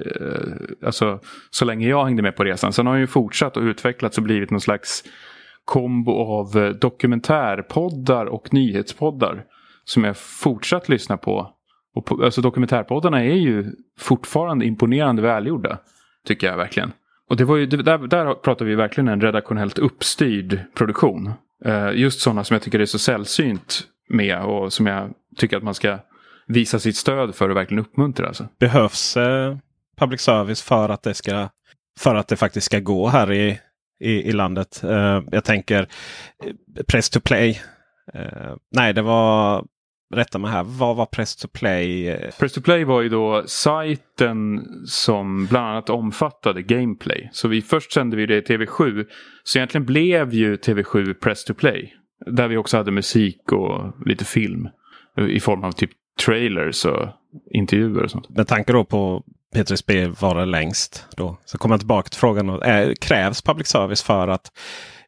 alltså 0.87 1.21
så 1.51 1.65
länge 1.65 1.89
jag 1.89 2.05
hängde 2.05 2.23
med 2.23 2.37
på 2.37 2.45
resan. 2.45 2.73
Sen 2.73 2.87
har 2.87 2.95
den 2.95 3.01
ju 3.01 3.07
fortsatt 3.07 3.57
och 3.57 3.63
utvecklats 3.63 4.19
och 4.19 4.25
blivit 4.25 4.51
någon 4.51 4.61
slags 4.61 5.05
kombo 5.65 6.13
av 6.13 6.63
eh, 6.63 6.69
dokumentärpoddar 6.69 8.27
och 8.27 8.55
nyhetspoddar. 8.55 9.45
Som 9.85 10.05
jag 10.05 10.17
fortsatt 10.17 10.89
lyssna 10.89 11.17
på 11.17 11.51
Och 11.95 12.07
på, 12.07 12.25
alltså 12.25 12.41
dokumentärpoddarna 12.41 13.25
är 13.25 13.35
ju 13.35 13.73
fortfarande 13.99 14.67
imponerande 14.67 15.23
välgjorda. 15.23 15.79
Tycker 16.27 16.47
jag 16.47 16.57
verkligen. 16.57 16.93
Och 17.31 17.37
det 17.37 17.45
var 17.45 17.57
ju, 17.57 17.67
där, 17.67 17.99
där 17.99 18.35
pratar 18.35 18.65
vi 18.65 18.75
verkligen 18.75 19.09
en 19.09 19.21
redaktionellt 19.21 19.79
uppstyrd 19.79 20.61
produktion. 20.75 21.33
Eh, 21.65 21.91
just 21.95 22.21
sådana 22.21 22.45
som 22.45 22.55
jag 22.55 22.63
tycker 22.63 22.81
är 22.81 22.87
så 22.87 22.99
sällsynt 22.99 23.89
med 24.09 24.43
och 24.43 24.73
som 24.73 24.87
jag 24.87 25.11
tycker 25.37 25.57
att 25.57 25.63
man 25.63 25.75
ska 25.75 25.99
visa 26.47 26.79
sitt 26.79 26.97
stöd 26.97 27.35
för 27.35 27.49
och 27.49 27.57
verkligen 27.57 27.85
uppmuntra. 27.85 28.27
Alltså. 28.27 28.49
Behövs 28.59 29.17
eh, 29.17 29.57
public 29.97 30.21
service 30.21 30.63
för 30.63 30.89
att 30.89 31.03
det 31.03 31.15
ska 31.15 31.49
för 31.99 32.15
att 32.15 32.29
det 32.29 32.37
faktiskt 32.37 32.67
ska 32.67 32.81
gå 32.81 33.09
här 33.09 33.33
i, 33.33 33.61
i, 34.01 34.11
i 34.11 34.33
landet. 34.33 34.81
Uh, 34.85 35.23
jag 35.31 35.45
tänker 35.45 35.89
eh, 36.45 36.83
Press 36.89 37.11
to 37.11 37.21
play. 37.21 37.61
Uh, 38.15 38.57
nej, 38.71 38.93
det 38.93 39.03
var 39.03 39.65
Rätta 40.15 40.39
mig 40.39 40.51
här. 40.51 40.65
Vad 40.65 40.97
var 40.97 41.07
Press 41.07 41.37
to 41.37 41.49
play? 41.49 42.17
Press 42.39 42.53
to 42.53 42.61
play 42.61 42.85
var 42.85 43.03
ju 43.03 43.09
då 43.09 43.43
sajten 43.47 44.67
som 44.87 45.47
bland 45.47 45.67
annat 45.67 45.91
omfattade 45.91 46.63
gameplay. 46.63 47.31
Så 47.33 47.49
vi 47.49 47.63
först 47.63 47.93
sände 47.93 48.17
vi 48.17 48.27
det 48.27 48.37
i 48.37 48.41
TV7. 48.41 49.07
Så 49.45 49.59
egentligen 49.59 49.85
blev 49.85 50.35
ju 50.35 50.57
TV7 50.57 51.15
Press 51.15 51.45
to 51.45 51.55
play. 51.55 51.95
Där 52.27 52.49
vi 52.49 52.57
också 52.57 52.77
hade 52.77 52.91
musik 52.91 53.53
och 53.53 54.07
lite 54.07 54.25
film. 54.25 54.69
I 55.29 55.41
form 55.41 55.65
av 55.65 55.73
typ 55.73 55.91
trailers 56.25 56.85
och 56.85 57.09
intervjuer 57.51 58.03
och 58.03 58.11
sånt. 58.11 58.29
Med 58.29 58.49
tanke 58.49 58.73
då 58.73 58.85
på 58.85 59.23
P3 59.55 60.17
var 60.21 60.35
det 60.35 60.45
längst. 60.45 61.07
Då. 61.17 61.39
Så 61.45 61.59
kommer 61.59 61.73
jag 61.73 61.81
tillbaka 61.81 62.09
till 62.09 62.21
frågan. 62.21 62.63
Äh, 62.63 62.93
krävs 63.01 63.43
public 63.43 63.67
service 63.67 64.03
för 64.03 64.29
att 64.29 64.53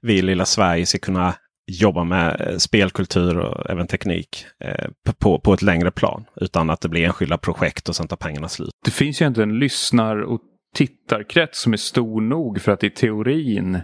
vi 0.02 0.18
i 0.18 0.22
lilla 0.22 0.44
Sverige 0.44 0.86
ska 0.86 0.98
kunna 0.98 1.34
jobba 1.66 2.04
med 2.04 2.40
eh, 2.40 2.56
spelkultur 2.56 3.38
och 3.38 3.70
även 3.70 3.86
teknik 3.86 4.46
eh, 4.64 4.88
på, 5.18 5.40
på 5.40 5.54
ett 5.54 5.62
längre 5.62 5.90
plan. 5.90 6.24
Utan 6.36 6.70
att 6.70 6.80
det 6.80 6.88
blir 6.88 7.04
enskilda 7.04 7.38
projekt 7.38 7.88
och 7.88 7.96
sen 7.96 8.08
tar 8.08 8.16
pengarna 8.16 8.48
slut. 8.48 8.70
Det 8.84 8.90
finns 8.90 9.22
ju 9.22 9.26
inte 9.26 9.42
en 9.42 9.58
lyssnar 9.58 10.16
och 10.16 10.40
tittarkrets 10.74 11.60
som 11.60 11.72
är 11.72 11.76
stor 11.76 12.20
nog 12.20 12.60
för 12.60 12.72
att 12.72 12.84
i 12.84 12.90
teorin 12.90 13.78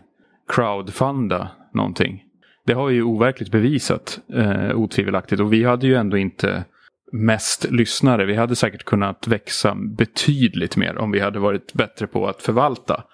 crowdfunda 0.48 1.50
någonting. 1.74 2.22
Det 2.66 2.72
har 2.72 2.90
ju 2.90 3.02
overkligt 3.02 3.50
bevisat 3.50 4.20
eh, 4.34 4.76
otvivelaktigt 4.76 5.40
och 5.40 5.52
vi 5.52 5.64
hade 5.64 5.86
ju 5.86 5.94
ändå 5.94 6.16
inte 6.16 6.64
mest 7.12 7.70
lyssnare. 7.70 8.24
Vi 8.24 8.34
hade 8.34 8.56
säkert 8.56 8.84
kunnat 8.84 9.28
växa 9.28 9.74
betydligt 9.74 10.76
mer 10.76 10.98
om 10.98 11.10
vi 11.10 11.20
hade 11.20 11.38
varit 11.38 11.72
bättre 11.72 12.06
på 12.06 12.28
att 12.28 12.42
förvalta 12.42 13.04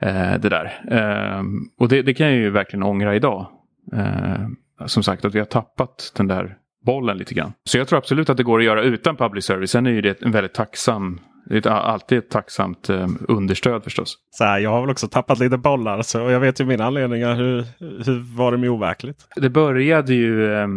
eh, 0.00 0.38
det 0.38 0.48
där. 0.48 0.80
Eh, 0.90 1.42
och 1.78 1.88
det, 1.88 2.02
det, 2.02 2.14
kan 2.14 2.26
jag 2.26 2.36
ju 2.36 2.50
verkligen 2.50 2.82
ångra 2.82 3.14
idag. 3.14 3.46
Eh, 3.92 4.46
som 4.86 5.02
sagt 5.02 5.24
att 5.24 5.34
vi 5.34 5.38
har 5.38 5.46
tappat 5.46 6.12
den 6.16 6.26
där 6.26 6.56
bollen 6.84 7.18
lite 7.18 7.34
grann. 7.34 7.52
Så 7.64 7.78
jag 7.78 7.88
tror 7.88 7.98
absolut 7.98 8.30
att 8.30 8.36
det 8.36 8.42
går 8.42 8.58
att 8.58 8.64
göra 8.64 8.82
utan 8.82 9.16
public 9.16 9.44
service. 9.44 9.70
Sen 9.70 9.86
är 9.86 9.90
ju 9.90 10.00
det 10.00 10.22
en 10.22 10.32
väldigt 10.32 10.54
tacksam 10.54 11.20
det 11.48 11.66
är 11.66 11.70
alltid 11.70 12.18
ett 12.18 12.30
tacksamt 12.30 12.90
eh, 12.90 13.08
understöd 13.28 13.84
förstås. 13.84 14.18
Så 14.30 14.44
här, 14.44 14.58
jag 14.58 14.70
har 14.70 14.80
väl 14.80 14.90
också 14.90 15.08
tappat 15.08 15.38
lite 15.38 15.58
bollar 15.58 16.02
så 16.02 16.18
jag 16.18 16.40
vet 16.40 16.60
ju 16.60 16.64
mina 16.64 16.84
anledningar. 16.84 17.34
Hur, 17.34 17.64
hur 17.78 18.36
var 18.36 18.52
det 18.52 18.58
med 18.58 18.70
overkligt? 18.70 19.26
Det 19.36 19.50
började 19.50 20.14
ju 20.14 20.54
eh, 20.54 20.68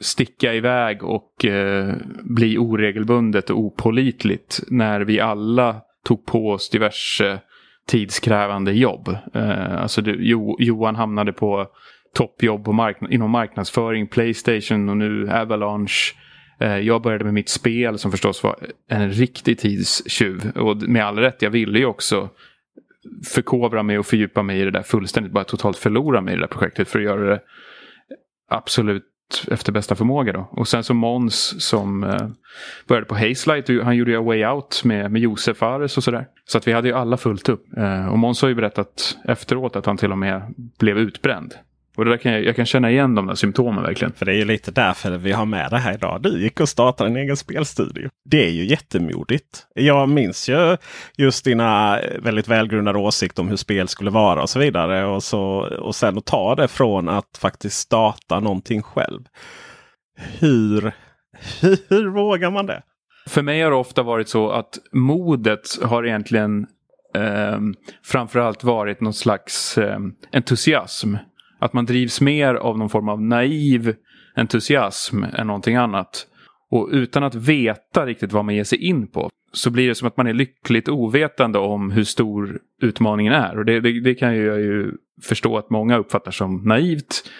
sticka 0.00 0.54
iväg 0.54 1.04
och 1.04 1.44
eh, 1.44 1.94
bli 2.22 2.58
oregelbundet 2.58 3.50
och 3.50 3.58
opolitligt 3.58 4.60
när 4.68 5.00
vi 5.00 5.20
alla 5.20 5.76
tog 6.06 6.26
på 6.26 6.50
oss 6.50 6.70
diverse 6.70 7.40
tidskrävande 7.86 8.72
jobb. 8.72 9.16
Eh, 9.34 9.82
alltså 9.82 10.02
det, 10.02 10.16
jo, 10.18 10.56
Johan 10.60 10.96
hamnade 10.96 11.32
på 11.32 11.66
toppjobb 12.14 12.68
markn 12.68 13.12
inom 13.12 13.30
marknadsföring, 13.30 14.06
Playstation 14.06 14.88
och 14.88 14.96
nu 14.96 15.30
Avalanche. 15.30 16.14
Eh, 16.64 16.78
jag 16.78 17.02
började 17.02 17.24
med 17.24 17.34
mitt 17.34 17.48
spel 17.48 17.98
som 17.98 18.10
förstås 18.10 18.42
var 18.42 18.56
en 18.88 19.10
riktig 19.10 19.58
tidstjuv. 19.58 20.52
Och 20.54 20.76
med 20.76 21.04
all 21.04 21.18
rätt, 21.18 21.42
jag 21.42 21.50
ville 21.50 21.78
ju 21.78 21.86
också 21.86 22.28
förkovra 23.34 23.82
mig 23.82 23.98
och 23.98 24.06
fördjupa 24.06 24.42
mig 24.42 24.60
i 24.60 24.64
det 24.64 24.70
där 24.70 24.82
fullständigt. 24.82 25.32
Bara 25.32 25.44
totalt 25.44 25.76
förlora 25.76 26.20
mig 26.20 26.34
i 26.34 26.36
det 26.36 26.42
där 26.42 26.48
projektet 26.48 26.88
för 26.88 26.98
att 26.98 27.04
göra 27.04 27.30
det 27.30 27.40
absolut 28.50 29.04
efter 29.50 29.72
bästa 29.72 29.94
förmåga. 29.94 30.32
Då. 30.32 30.48
Och 30.50 30.68
sen 30.68 30.84
så 30.84 30.94
Måns 30.94 31.64
som 31.68 32.04
eh, 32.04 32.28
började 32.86 33.06
på 33.06 33.14
Hazelight. 33.14 33.84
Han 33.84 33.96
gjorde 33.96 34.10
ju 34.10 34.22
Way 34.22 34.44
Out 34.44 34.84
med, 34.84 35.10
med 35.10 35.22
Josef 35.22 35.56
Fares 35.56 35.96
och 35.96 36.04
sådär. 36.04 36.26
Så 36.44 36.58
att 36.58 36.68
vi 36.68 36.72
hade 36.72 36.88
ju 36.88 36.94
alla 36.94 37.16
fullt 37.16 37.48
upp. 37.48 37.64
Eh, 37.76 38.06
och 38.06 38.18
Måns 38.18 38.42
har 38.42 38.48
ju 38.48 38.54
berättat 38.54 39.18
efteråt 39.24 39.76
att 39.76 39.86
han 39.86 39.96
till 39.96 40.12
och 40.12 40.18
med 40.18 40.54
blev 40.78 40.98
utbränd. 40.98 41.54
Och 41.96 42.04
det 42.04 42.10
där 42.10 42.18
kan 42.18 42.32
jag, 42.32 42.44
jag 42.44 42.56
kan 42.56 42.66
känna 42.66 42.90
igen 42.90 43.14
de 43.14 43.26
där 43.26 43.34
symptomen 43.34 43.82
verkligen. 43.82 44.12
För 44.12 44.26
det 44.26 44.32
är 44.32 44.36
ju 44.36 44.44
lite 44.44 44.70
därför 44.70 45.18
vi 45.18 45.32
har 45.32 45.46
med 45.46 45.70
det 45.70 45.78
här 45.78 45.94
idag. 45.94 46.22
Du 46.22 46.42
gick 46.42 46.60
och 46.60 46.68
startade 46.68 47.10
en 47.10 47.16
egen 47.16 47.36
spelstudio. 47.36 48.08
Det 48.24 48.46
är 48.46 48.50
ju 48.50 48.64
jättemodigt. 48.64 49.66
Jag 49.74 50.08
minns 50.08 50.48
ju 50.48 50.76
just 51.16 51.44
dina 51.44 52.00
väldigt 52.18 52.48
välgrundade 52.48 52.98
åsikter 52.98 53.42
om 53.42 53.48
hur 53.48 53.56
spel 53.56 53.88
skulle 53.88 54.10
vara 54.10 54.42
och 54.42 54.50
så 54.50 54.58
vidare. 54.58 55.06
Och, 55.06 55.22
så, 55.22 55.40
och 55.80 55.94
sen 55.94 56.18
att 56.18 56.26
ta 56.26 56.54
det 56.54 56.68
från 56.68 57.08
att 57.08 57.38
faktiskt 57.38 57.78
starta 57.78 58.40
någonting 58.40 58.82
själv. 58.82 59.20
Hur, 60.38 60.92
hur 61.88 62.10
vågar 62.10 62.50
man 62.50 62.66
det? 62.66 62.82
För 63.26 63.42
mig 63.42 63.62
har 63.62 63.70
det 63.70 63.76
ofta 63.76 64.02
varit 64.02 64.28
så 64.28 64.50
att 64.50 64.78
modet 64.92 65.60
har 65.82 66.06
egentligen 66.06 66.66
eh, 67.14 67.58
framförallt 68.04 68.64
varit 68.64 69.00
någon 69.00 69.14
slags 69.14 69.78
eh, 69.78 69.98
entusiasm. 70.32 71.16
Att 71.64 71.72
man 71.72 71.86
drivs 71.86 72.20
mer 72.20 72.54
av 72.54 72.78
någon 72.78 72.88
form 72.88 73.08
av 73.08 73.22
naiv 73.22 73.94
entusiasm 74.34 75.22
än 75.22 75.46
någonting 75.46 75.76
annat. 75.76 76.26
Och 76.70 76.88
utan 76.92 77.24
att 77.24 77.34
veta 77.34 78.06
riktigt 78.06 78.32
vad 78.32 78.44
man 78.44 78.54
ger 78.54 78.64
sig 78.64 78.78
in 78.78 79.06
på 79.06 79.30
så 79.52 79.70
blir 79.70 79.88
det 79.88 79.94
som 79.94 80.08
att 80.08 80.16
man 80.16 80.26
är 80.26 80.32
lyckligt 80.32 80.88
ovetande 80.88 81.58
om 81.58 81.90
hur 81.90 82.04
stor 82.04 82.58
utmaningen 82.82 83.32
är. 83.32 83.58
Och 83.58 83.64
det, 83.64 83.80
det, 83.80 84.00
det 84.00 84.14
kan 84.14 84.36
jag 84.36 84.60
ju 84.60 84.92
förstå 85.22 85.58
att 85.58 85.70
många 85.70 85.96
uppfattar 85.96 86.30
som 86.30 86.62
naivt. 86.64 87.30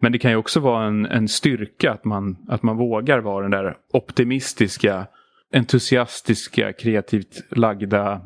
Men 0.00 0.12
det 0.12 0.18
kan 0.18 0.30
ju 0.30 0.36
också 0.36 0.60
vara 0.60 0.86
en, 0.86 1.06
en 1.06 1.28
styrka 1.28 1.92
att 1.92 2.04
man, 2.04 2.36
att 2.48 2.62
man 2.62 2.76
vågar 2.76 3.18
vara 3.18 3.42
den 3.42 3.50
där 3.50 3.76
optimistiska, 3.92 5.06
entusiastiska, 5.54 6.72
kreativt 6.72 7.44
lagda 7.50 8.20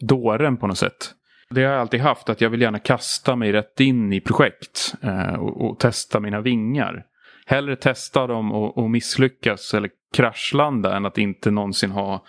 dåren 0.00 0.56
på 0.56 0.66
något 0.66 0.78
sätt. 0.78 1.14
Det 1.50 1.64
har 1.64 1.72
jag 1.72 1.80
alltid 1.80 2.00
haft, 2.00 2.28
att 2.28 2.40
jag 2.40 2.50
vill 2.50 2.60
gärna 2.60 2.78
kasta 2.78 3.36
mig 3.36 3.52
rätt 3.52 3.80
in 3.80 4.12
i 4.12 4.20
projekt 4.20 4.94
eh, 5.02 5.34
och, 5.34 5.70
och, 5.70 5.78
testa 5.78 6.20
mina 6.20 6.40
vingar. 6.40 7.04
Hellre 7.46 7.76
testa 7.76 8.26
dem 8.26 8.52
och, 8.52 8.78
och 8.78 8.90
misslyckas 8.90 9.74
eller 9.74 9.90
kraschlanda 10.14 10.96
än 10.96 11.06
att 11.06 11.18
inte 11.18 11.50
någonsin 11.50 11.90
ha 11.90 12.24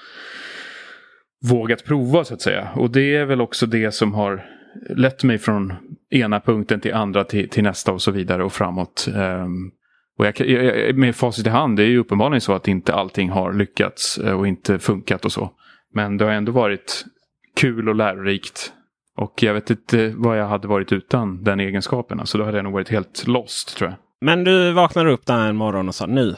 vågat 1.50 1.86
prova 1.86 2.24
så 2.24 2.34
att 2.34 2.42
säga. 2.42 2.68
Och 2.76 2.92
det 2.92 3.16
är 3.16 3.26
väl 3.26 3.42
också 3.42 3.66
det 3.66 3.92
som 3.92 4.14
har 4.14 4.46
lett 4.90 5.24
mig 5.24 5.38
från 5.38 5.74
ena 6.10 6.40
punkten 6.40 6.80
till 6.80 6.94
andra 6.94 7.24
till, 7.24 7.50
till 7.50 7.64
nästa 7.64 7.92
och 7.92 8.02
så 8.02 8.12
vidare 8.12 8.44
och 8.44 8.54
framåt. 8.54 9.08
Um, 9.16 9.72
och 10.18 10.26
jag, 10.26 10.40
jag, 10.40 10.96
med 10.98 11.16
facit 11.16 11.48
i 11.48 11.50
hand, 11.50 11.78
det 11.78 11.84
är 11.84 11.88
ju 11.88 11.98
uppenbarligen 11.98 12.42
så 12.42 12.54
att 12.54 12.68
inte 12.68 12.94
allting 12.94 13.30
har 13.30 13.54
lyckats 13.54 14.18
eh, 14.18 14.40
och 14.40 14.48
inte 14.48 14.80
funkat 14.80 15.26
och 15.26 15.32
så. 15.32 15.52
Men 15.94 16.18
det 16.18 16.26
har 16.26 16.32
ändå 16.32 16.52
varit 16.52 17.06
kul 17.56 17.90
och 17.90 17.96
lärorikt 17.96 18.74
och 19.16 19.44
jag 19.44 19.54
vet 19.54 19.70
inte 19.70 20.14
vad 20.16 20.40
jag 20.40 20.48
hade 20.48 20.68
varit 20.68 20.92
utan 20.92 21.44
den 21.44 21.60
egenskapen. 21.60 22.20
Alltså 22.20 22.38
då 22.38 22.44
hade 22.44 22.58
jag 22.58 22.64
nog 22.64 22.74
varit 22.74 22.90
helt 22.90 23.28
lost 23.28 23.78
tror 23.78 23.90
jag. 23.90 23.98
Men 24.22 24.44
du 24.44 24.72
vaknade 24.72 25.12
upp 25.12 25.26
där 25.26 25.48
en 25.48 25.56
morgon 25.56 25.88
och 25.88 25.96
sa 25.96 26.06
nu, 26.06 26.36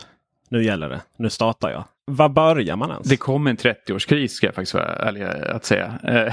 nu 0.49 0.63
gäller 0.63 0.89
det. 0.89 1.01
Nu 1.17 1.29
startar 1.29 1.69
jag. 1.69 1.83
Var 2.05 2.29
börjar 2.29 2.75
man 2.75 2.91
ens? 2.91 3.09
Det 3.09 3.17
kom 3.17 3.47
en 3.47 3.57
30-årskris 3.57 4.27
ska 4.27 4.47
jag 4.47 4.55
faktiskt 4.55 4.73
vara 4.73 4.85
ärlig 4.85 5.23
att 5.23 5.65
säga. 5.65 5.99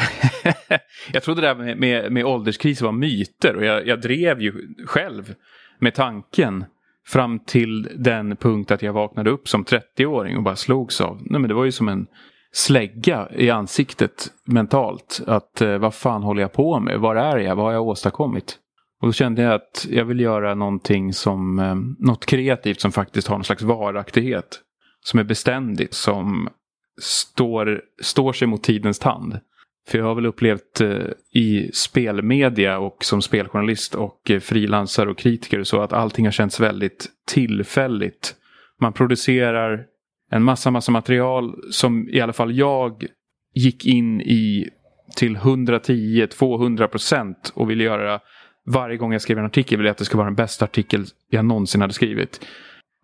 jag 1.12 1.22
trodde 1.22 1.40
det 1.40 1.46
där 1.46 1.54
med, 1.54 1.78
med, 1.78 2.12
med 2.12 2.24
ålderskris 2.24 2.80
var 2.80 2.92
myter 2.92 3.56
och 3.56 3.64
jag, 3.64 3.86
jag 3.86 4.00
drev 4.00 4.40
ju 4.40 4.74
själv 4.86 5.34
med 5.78 5.94
tanken 5.94 6.64
fram 7.06 7.38
till 7.38 7.88
den 7.96 8.36
punkt 8.36 8.70
att 8.70 8.82
jag 8.82 8.92
vaknade 8.92 9.30
upp 9.30 9.48
som 9.48 9.64
30-åring 9.64 10.36
och 10.36 10.42
bara 10.42 10.56
slogs 10.56 11.00
av. 11.00 11.22
Nej, 11.24 11.40
men 11.40 11.48
det 11.48 11.54
var 11.54 11.64
ju 11.64 11.72
som 11.72 11.88
en 11.88 12.06
slägga 12.54 13.28
i 13.36 13.50
ansiktet 13.50 14.26
mentalt. 14.44 15.20
Att 15.26 15.60
eh, 15.60 15.78
vad 15.78 15.94
fan 15.94 16.22
håller 16.22 16.42
jag 16.42 16.52
på 16.52 16.80
med? 16.80 17.00
Var 17.00 17.16
är 17.16 17.38
jag? 17.38 17.56
Vad 17.56 17.64
har 17.64 17.72
jag 17.72 17.86
åstadkommit? 17.86 18.58
Och 19.00 19.08
då 19.08 19.12
kände 19.12 19.42
jag 19.42 19.54
att 19.54 19.86
jag 19.90 20.04
vill 20.04 20.20
göra 20.20 20.54
någonting 20.54 21.12
som, 21.12 21.58
eh, 21.58 21.74
något 21.98 22.26
kreativt 22.26 22.80
som 22.80 22.92
faktiskt 22.92 23.28
har 23.28 23.36
någon 23.36 23.44
slags 23.44 23.62
varaktighet. 23.62 24.60
Som 25.00 25.20
är 25.20 25.24
beständigt, 25.24 25.94
som 25.94 26.48
står, 27.00 27.80
står 28.02 28.32
sig 28.32 28.48
mot 28.48 28.62
tidens 28.62 28.98
tand. 28.98 29.38
För 29.88 29.98
jag 29.98 30.04
har 30.04 30.14
väl 30.14 30.26
upplevt 30.26 30.80
eh, 30.80 31.06
i 31.34 31.70
spelmedia 31.72 32.78
och 32.78 33.04
som 33.04 33.22
speljournalist 33.22 33.94
och 33.94 34.30
eh, 34.30 34.40
frilansare 34.40 35.10
och 35.10 35.18
kritiker 35.18 35.58
och 35.58 35.66
så 35.66 35.80
att 35.80 35.92
allting 35.92 36.24
har 36.24 36.32
känts 36.32 36.60
väldigt 36.60 37.06
tillfälligt. 37.26 38.34
Man 38.80 38.92
producerar 38.92 39.86
en 40.34 40.42
massa, 40.42 40.70
massa 40.70 40.92
material 40.92 41.54
som 41.70 42.08
i 42.08 42.20
alla 42.20 42.32
fall 42.32 42.58
jag 42.58 43.06
gick 43.54 43.86
in 43.86 44.20
i 44.20 44.68
till 45.16 45.36
110-200 45.36 46.86
procent 46.86 47.52
och 47.54 47.70
ville 47.70 47.84
göra 47.84 48.20
varje 48.66 48.96
gång 48.96 49.12
jag 49.12 49.22
skrev 49.22 49.38
en 49.38 49.44
artikel 49.44 49.78
ville 49.78 49.88
jag 49.88 49.92
att 49.92 49.98
det 49.98 50.04
skulle 50.04 50.18
vara 50.18 50.28
den 50.28 50.34
bästa 50.34 50.64
artikel 50.64 51.04
jag 51.30 51.44
någonsin 51.44 51.80
hade 51.80 51.92
skrivit. 51.92 52.46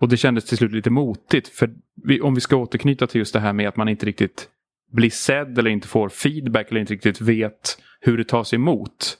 Och 0.01 0.09
det 0.09 0.17
kändes 0.17 0.45
till 0.45 0.57
slut 0.57 0.73
lite 0.73 0.91
motigt. 0.91 1.49
För 1.49 1.71
vi, 2.05 2.21
om 2.21 2.35
vi 2.35 2.41
ska 2.41 2.57
återknyta 2.57 3.07
till 3.07 3.19
just 3.19 3.33
det 3.33 3.41
här 3.41 3.53
med 3.53 3.69
att 3.69 3.77
man 3.77 3.89
inte 3.89 4.07
riktigt 4.07 4.49
blir 4.93 5.11
sedd 5.11 5.59
eller 5.59 5.71
inte 5.71 5.89
får 5.89 6.09
feedback 6.09 6.71
eller 6.71 6.81
inte 6.81 6.93
riktigt 6.93 7.21
vet 7.21 7.83
hur 8.01 8.19
det 8.19 8.25
tas 8.25 8.55
emot. 8.55 9.17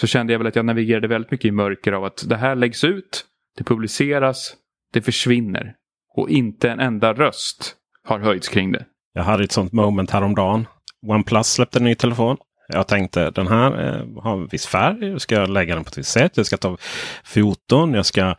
Så 0.00 0.06
kände 0.06 0.32
jag 0.32 0.38
väl 0.38 0.46
att 0.46 0.56
jag 0.56 0.64
navigerade 0.64 1.08
väldigt 1.08 1.30
mycket 1.30 1.48
i 1.48 1.50
mörker 1.50 1.92
av 1.92 2.04
att 2.04 2.28
det 2.28 2.36
här 2.36 2.54
läggs 2.54 2.84
ut, 2.84 3.24
det 3.58 3.64
publiceras, 3.64 4.56
det 4.92 5.02
försvinner. 5.02 5.74
Och 6.14 6.30
inte 6.30 6.70
en 6.70 6.80
enda 6.80 7.12
röst 7.12 7.74
har 8.04 8.18
höjts 8.18 8.48
kring 8.48 8.72
det. 8.72 8.84
Jag 9.12 9.22
hade 9.22 9.44
ett 9.44 9.52
sånt 9.52 9.72
moment 9.72 10.10
häromdagen. 10.10 10.66
OnePlus 11.06 11.46
släppte 11.46 11.78
en 11.78 11.84
ny 11.84 11.94
telefon. 11.94 12.36
Jag 12.68 12.88
tänkte 12.88 13.30
den 13.30 13.46
här 13.46 13.86
eh, 13.86 14.22
har 14.22 14.32
en 14.32 14.46
viss 14.46 14.66
färg. 14.66 15.08
Jag 15.08 15.20
ska 15.20 15.46
lägga 15.46 15.74
den 15.74 15.84
på 15.84 15.88
ett 15.88 15.98
visst 15.98 16.12
sätt. 16.12 16.36
Jag 16.36 16.46
ska 16.46 16.56
ta 16.56 16.76
foton. 17.24 17.94
Jag 17.94 18.06
ska 18.06 18.34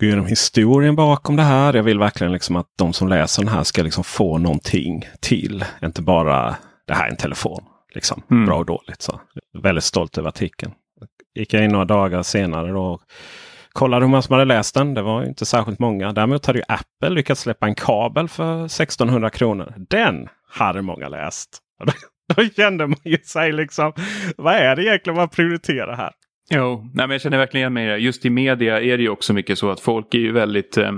gå 0.00 0.06
igenom 0.06 0.26
historien 0.26 0.96
bakom 0.96 1.36
det 1.36 1.42
här. 1.42 1.74
Jag 1.74 1.82
vill 1.82 1.98
verkligen 1.98 2.32
liksom 2.32 2.56
att 2.56 2.66
de 2.76 2.92
som 2.92 3.08
läser 3.08 3.42
den 3.42 3.52
här 3.52 3.62
ska 3.62 3.82
liksom 3.82 4.04
få 4.04 4.38
någonting 4.38 5.08
till. 5.20 5.64
Inte 5.82 6.02
bara 6.02 6.56
det 6.86 6.94
här 6.94 7.06
är 7.06 7.10
en 7.10 7.16
telefon. 7.16 7.64
Liksom, 7.94 8.22
mm. 8.30 8.46
Bra 8.46 8.58
och 8.58 8.66
dåligt. 8.66 9.02
Så. 9.02 9.20
Väldigt 9.62 9.84
stolt 9.84 10.18
över 10.18 10.28
artikeln. 10.28 10.72
Gick 11.34 11.54
jag 11.54 11.64
in 11.64 11.70
några 11.70 11.84
dagar 11.84 12.22
senare 12.22 12.78
och 12.78 13.02
kollade 13.72 14.04
hur 14.04 14.10
många 14.10 14.22
som 14.22 14.32
hade 14.32 14.44
läst 14.44 14.74
den. 14.74 14.94
Det 14.94 15.02
var 15.02 15.24
inte 15.24 15.46
särskilt 15.46 15.78
många. 15.78 16.12
Däremot 16.12 16.46
hade 16.46 16.58
ju 16.58 16.64
Apple 16.68 17.10
lyckats 17.10 17.40
släppa 17.40 17.66
en 17.66 17.74
kabel 17.74 18.28
för 18.28 18.64
1600 18.64 19.30
kronor. 19.30 19.74
Den 19.76 20.28
hade 20.50 20.82
många 20.82 21.08
läst. 21.08 21.58
Då 22.36 22.44
kände 22.44 22.86
man 22.86 22.98
ju 23.04 23.18
sig 23.18 23.52
liksom, 23.52 23.92
vad 24.36 24.54
är 24.54 24.76
det 24.76 24.84
egentligen 24.84 25.16
man 25.16 25.28
prioriterar 25.28 25.96
här? 25.96 26.12
Jo, 26.50 26.90
nej, 26.94 27.06
men 27.06 27.10
jag 27.10 27.20
känner 27.20 27.38
verkligen 27.38 27.62
igen 27.62 27.72
mig 27.72 27.84
i 27.84 27.88
det. 27.88 27.96
Just 27.96 28.24
i 28.24 28.30
media 28.30 28.80
är 28.80 28.96
det 28.96 29.02
ju 29.02 29.08
också 29.08 29.32
mycket 29.32 29.58
så 29.58 29.70
att 29.70 29.80
folk 29.80 30.14
är 30.14 30.18
ju 30.18 30.32
väldigt, 30.32 30.76
eh, 30.76 30.92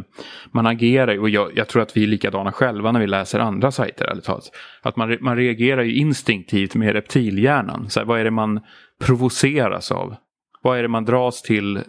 man 0.52 0.66
agerar 0.66 1.18
och 1.18 1.30
jag, 1.30 1.50
jag, 1.54 1.68
tror 1.68 1.82
att 1.82 1.96
vi 1.96 2.02
är 2.02 2.06
likadana 2.06 2.52
själva 2.52 2.92
när 2.92 3.00
vi 3.00 3.06
läser 3.06 3.38
andra 3.38 3.70
sajter. 3.70 4.04
Ärligt 4.04 4.24
talat. 4.24 4.50
Att 4.82 4.96
man, 4.96 5.18
man 5.20 5.36
reagerar 5.36 5.82
ju 5.82 5.94
instinktivt 5.94 6.74
med 6.74 6.92
reptilhjärnan. 6.92 7.90
Så 7.90 8.00
här, 8.00 8.06
vad 8.06 8.20
är 8.20 8.24
det 8.24 8.30
man 8.30 8.60
provoceras 9.00 9.92
av? 9.92 10.16
Vad 10.62 10.79
är 10.79 10.83
det 10.83 10.88
man 10.88 11.05
dras 11.05 11.43
till? 11.43 11.81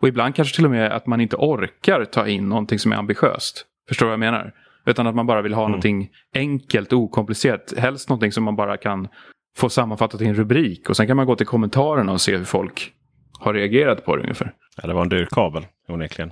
Och 0.00 0.08
ibland 0.08 0.34
kanske 0.34 0.56
till 0.56 0.64
och 0.64 0.70
med 0.70 0.92
att 0.92 1.06
man 1.06 1.20
inte 1.20 1.36
orkar 1.36 2.04
ta 2.04 2.26
in 2.26 2.48
någonting 2.48 2.78
som 2.78 2.92
är 2.92 2.96
ambitiöst. 2.96 3.64
Förstår 3.88 4.06
du 4.06 4.08
vad 4.08 4.12
jag 4.12 4.32
menar? 4.32 4.52
Utan 4.86 5.06
att 5.06 5.14
man 5.14 5.26
bara 5.26 5.42
vill 5.42 5.54
ha 5.54 5.62
mm. 5.62 5.70
någonting 5.70 6.10
enkelt, 6.34 6.92
okomplicerat. 6.92 7.74
Helst 7.76 8.08
någonting 8.08 8.32
som 8.32 8.44
man 8.44 8.56
bara 8.56 8.76
kan 8.76 9.08
få 9.56 9.68
sammanfattat 9.68 10.20
i 10.20 10.26
en 10.26 10.34
rubrik. 10.34 10.90
Och 10.90 10.96
sen 10.96 11.06
kan 11.06 11.16
man 11.16 11.26
gå 11.26 11.36
till 11.36 11.46
kommentarerna 11.46 12.12
och 12.12 12.20
se 12.20 12.36
hur 12.36 12.44
folk 12.44 12.92
har 13.38 13.54
reagerat 13.54 14.04
på 14.04 14.16
det 14.16 14.22
ungefär. 14.22 14.52
Ja, 14.82 14.88
det 14.88 14.94
var 14.94 15.02
en 15.02 15.08
dyr 15.08 15.28
kabel 15.30 15.66
onekligen. 15.88 16.30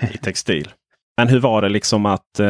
I 0.14 0.18
textil. 0.18 0.68
Men 1.16 1.28
hur 1.28 1.40
var 1.40 1.62
det 1.62 1.68
liksom 1.68 2.06
att 2.06 2.40
eh, 2.40 2.46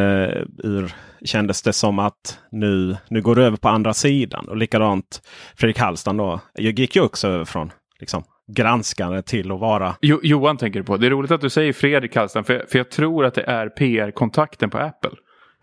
ur, 0.63 0.95
kändes 1.25 1.61
det 1.61 1.73
som 1.73 1.99
att 1.99 2.39
nu, 2.51 2.97
nu 3.09 3.21
går 3.21 3.35
det 3.35 3.43
över 3.43 3.57
på 3.57 3.69
andra 3.69 3.93
sidan? 3.93 4.47
Och 4.47 4.57
likadant 4.57 5.21
Fredrik 5.55 5.79
Hallstan 5.79 6.17
då. 6.17 6.39
Jag 6.53 6.79
gick 6.79 6.95
ju 6.95 7.01
också 7.01 7.27
över 7.27 7.45
från 7.45 7.71
liksom, 7.99 8.23
granskande 8.47 9.21
till 9.21 9.51
att 9.51 9.59
vara... 9.59 9.95
Jo, 10.01 10.19
Johan 10.23 10.57
tänker 10.57 10.81
på. 10.81 10.97
Det 10.97 11.05
är 11.05 11.11
roligt 11.11 11.31
att 11.31 11.41
du 11.41 11.49
säger 11.49 11.73
Fredrik 11.73 12.15
Hallstan. 12.15 12.43
För, 12.43 12.65
för 12.69 12.77
jag 12.77 12.91
tror 12.91 13.25
att 13.25 13.33
det 13.33 13.43
är 13.43 13.69
PR-kontakten 13.69 14.69
på 14.69 14.77
Apple. 14.77 15.11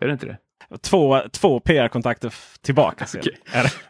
Är 0.01 0.07
det 0.07 0.13
inte 0.13 0.25
det? 0.25 0.37
Två, 0.81 1.21
två 1.31 1.59
PR-kontakter 1.59 2.33
tillbaka. 2.61 3.05
okay. 3.17 3.33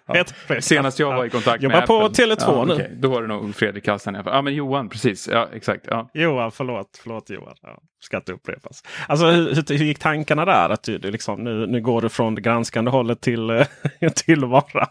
ja. 0.08 0.62
Senast 0.62 1.00
jag 1.00 1.16
var 1.16 1.26
i 1.26 1.30
kontakt 1.30 1.64
Jobbar 1.64 1.78
med 1.78 1.88
på 1.88 2.02
Apple. 2.02 2.26
Tele2 2.26 2.36
ja, 2.40 2.66
nu. 2.66 2.74
Okay. 2.74 2.88
Då 2.96 3.10
var 3.10 3.22
det 3.22 3.28
nog 3.28 3.56
Fredrik 3.56 3.88
Hallsten. 3.88 4.18
Ja 4.26 4.42
men 4.42 4.54
Johan, 4.54 4.90
precis. 4.90 5.30
Ja 5.32 5.50
exakt. 5.54 5.86
Ja. 5.90 6.10
Johan, 6.14 6.52
förlåt. 6.52 7.00
Förlåt 7.04 7.30
Johan. 7.30 7.56
Ja, 7.62 7.80
ska 8.00 8.18
inte 8.18 8.34
upprepas. 8.34 8.84
Alltså 9.08 9.26
hur, 9.26 9.78
hur 9.78 9.86
gick 9.86 10.00
tankarna 10.00 10.46
där? 10.46 10.70
Att 10.70 10.84
du 10.84 10.98
liksom, 10.98 11.44
nu, 11.44 11.68
nu 11.68 11.82
går 11.82 12.02
du 12.02 12.10
från 12.10 12.36
det 12.36 12.42
granskande 12.42 12.92
hållet 12.92 13.22
till, 13.22 13.66
till 14.16 14.44
att 14.44 14.50
vara 14.50 14.88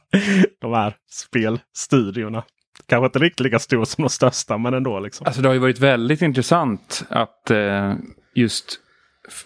de 0.60 0.72
här 0.72 0.94
spelstudiorna. 1.10 2.44
Kanske 2.86 3.06
inte 3.06 3.18
riktigt 3.18 3.40
lika 3.40 3.58
stor 3.58 3.84
som 3.84 4.02
de 4.02 4.08
största 4.08 4.58
men 4.58 4.74
ändå. 4.74 5.00
Liksom. 5.00 5.26
Alltså 5.26 5.42
det 5.42 5.48
har 5.48 5.54
ju 5.54 5.60
varit 5.60 5.80
väldigt 5.80 6.22
intressant 6.22 7.04
att 7.08 7.50
eh, 7.50 7.94
just 8.34 8.80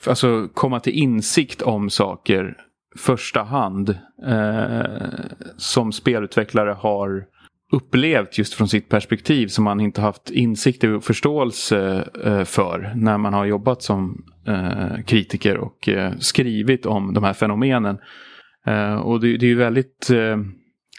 alltså, 0.06 0.48
komma 0.54 0.80
till 0.80 0.92
insikt 0.92 1.62
om 1.62 1.90
saker 1.90 2.56
första 2.98 3.42
hand 3.42 3.98
eh, 4.26 5.06
som 5.56 5.92
spelutvecklare 5.92 6.70
har 6.70 7.24
upplevt 7.72 8.38
just 8.38 8.54
från 8.54 8.68
sitt 8.68 8.88
perspektiv 8.88 9.46
som 9.46 9.64
man 9.64 9.80
inte 9.80 10.00
haft 10.00 10.30
insikt 10.30 10.84
och 10.84 11.04
förståelse 11.04 12.08
eh, 12.24 12.44
för 12.44 12.92
när 12.94 13.18
man 13.18 13.34
har 13.34 13.44
jobbat 13.44 13.82
som 13.82 14.24
eh, 14.46 15.02
kritiker 15.06 15.56
och 15.56 15.88
eh, 15.88 16.12
skrivit 16.18 16.86
om 16.86 17.14
de 17.14 17.24
här 17.24 17.32
fenomenen. 17.32 17.98
Eh, 18.66 18.94
och 18.94 19.20
det, 19.20 19.36
det, 19.36 19.46
är 19.46 19.50
ju 19.50 19.58
väldigt 19.58 20.10
eh, 20.10 20.36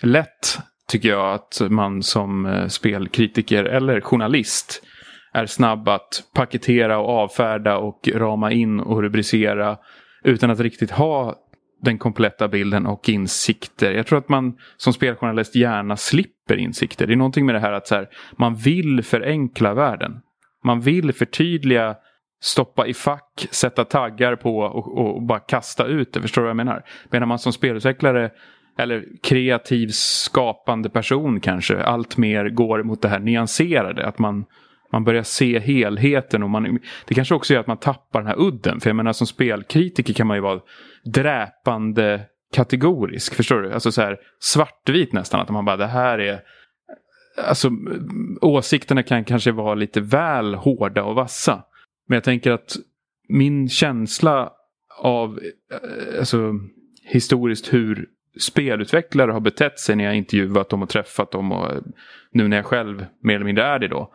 lätt 0.03 0.59
tycker 0.89 1.09
jag 1.09 1.33
att 1.33 1.61
man 1.69 2.03
som 2.03 2.45
eh, 2.45 2.67
spelkritiker 2.67 3.63
eller 3.63 4.01
journalist 4.01 4.83
är 5.33 5.45
snabb 5.45 5.87
att 5.87 6.23
paketera 6.35 6.99
och 6.99 7.09
avfärda 7.09 7.77
och 7.77 8.09
rama 8.15 8.51
in 8.51 8.79
och 8.79 9.01
rubricera 9.01 9.77
utan 10.23 10.51
att 10.51 10.59
riktigt 10.59 10.91
ha 10.91 11.35
den 11.81 11.97
kompletta 11.97 12.47
bilden 12.47 12.85
och 12.85 13.09
insikter. 13.09 13.91
Jag 13.91 14.07
tror 14.07 14.19
att 14.19 14.29
man 14.29 14.57
som 14.77 14.93
speljournalist 14.93 15.55
gärna 15.55 15.97
slipper 15.97 16.55
insikter. 16.55 17.07
Det 17.07 17.13
är 17.13 17.17
någonting 17.17 17.45
med 17.45 17.55
det 17.55 17.59
här 17.59 17.71
att 17.71 17.87
så 17.87 17.95
här, 17.95 18.09
man 18.37 18.55
vill 18.55 19.03
förenkla 19.03 19.73
världen. 19.73 20.11
Man 20.63 20.81
vill 20.81 21.13
förtydliga, 21.13 21.95
stoppa 22.41 22.87
i 22.87 22.93
fack, 22.93 23.47
sätta 23.51 23.85
taggar 23.85 24.35
på 24.35 24.57
och, 24.57 24.97
och 24.97 25.23
bara 25.23 25.39
kasta 25.39 25.85
ut 25.85 26.13
det. 26.13 26.21
Förstår 26.21 26.41
du 26.41 26.45
vad 26.45 26.49
jag 26.49 26.57
menar? 26.57 26.83
Medan 27.09 27.27
man 27.27 27.39
som 27.39 27.53
spelutvecklare 27.53 28.31
eller 28.79 29.05
kreativ 29.23 29.87
skapande 29.91 30.89
person 30.89 31.39
kanske 31.39 31.83
allt 31.83 32.17
mer 32.17 32.49
går 32.49 32.83
mot 32.83 33.01
det 33.01 33.09
här 33.09 33.19
nyanserade. 33.19 34.07
Att 34.07 34.19
man 34.19 34.45
man 34.91 35.03
börjar 35.03 35.23
se 35.23 35.59
helheten 35.59 36.43
och 36.43 36.49
man, 36.49 36.79
det 37.07 37.13
kanske 37.13 37.35
också 37.35 37.53
gör 37.53 37.61
att 37.61 37.67
man 37.67 37.77
tappar 37.77 38.19
den 38.19 38.27
här 38.27 38.39
udden. 38.39 38.79
För 38.79 38.89
jag 38.89 38.95
menar 38.95 39.13
som 39.13 39.27
spelkritiker 39.27 40.13
kan 40.13 40.27
man 40.27 40.37
ju 40.37 40.41
vara 40.41 40.59
dräpande 41.05 42.21
kategorisk. 42.53 43.35
Förstår 43.35 43.61
du? 43.61 43.73
Alltså 43.73 43.91
så 43.91 44.01
här 44.01 44.17
svartvit 44.39 45.13
nästan. 45.13 45.39
Att 45.39 45.49
man 45.49 45.65
bara 45.65 45.77
det 45.77 45.87
här 45.87 46.19
är... 46.19 46.41
Alltså 47.47 47.69
åsikterna 48.41 49.03
kan 49.03 49.23
kanske 49.23 49.51
vara 49.51 49.75
lite 49.75 50.01
väl 50.01 50.55
hårda 50.55 51.03
och 51.03 51.15
vassa. 51.15 51.63
Men 52.07 52.15
jag 52.15 52.23
tänker 52.23 52.51
att 52.51 52.75
min 53.29 53.69
känsla 53.69 54.51
av 55.01 55.39
eh, 55.71 56.19
alltså, 56.19 56.53
historiskt 57.03 57.73
hur 57.73 58.07
spelutvecklare 58.39 59.31
har 59.31 59.39
betett 59.39 59.79
sig 59.79 59.95
när 59.95 60.03
jag 60.03 60.15
intervjuat 60.15 60.69
dem 60.69 60.83
och 60.83 60.89
träffat 60.89 61.31
dem 61.31 61.51
och 61.51 61.71
eh, 61.71 61.81
nu 62.31 62.47
när 62.47 62.57
jag 62.57 62.65
själv 62.65 63.05
mer 63.23 63.35
eller 63.35 63.45
mindre 63.45 63.63
är 63.63 63.79
det 63.79 63.87
då. 63.87 64.13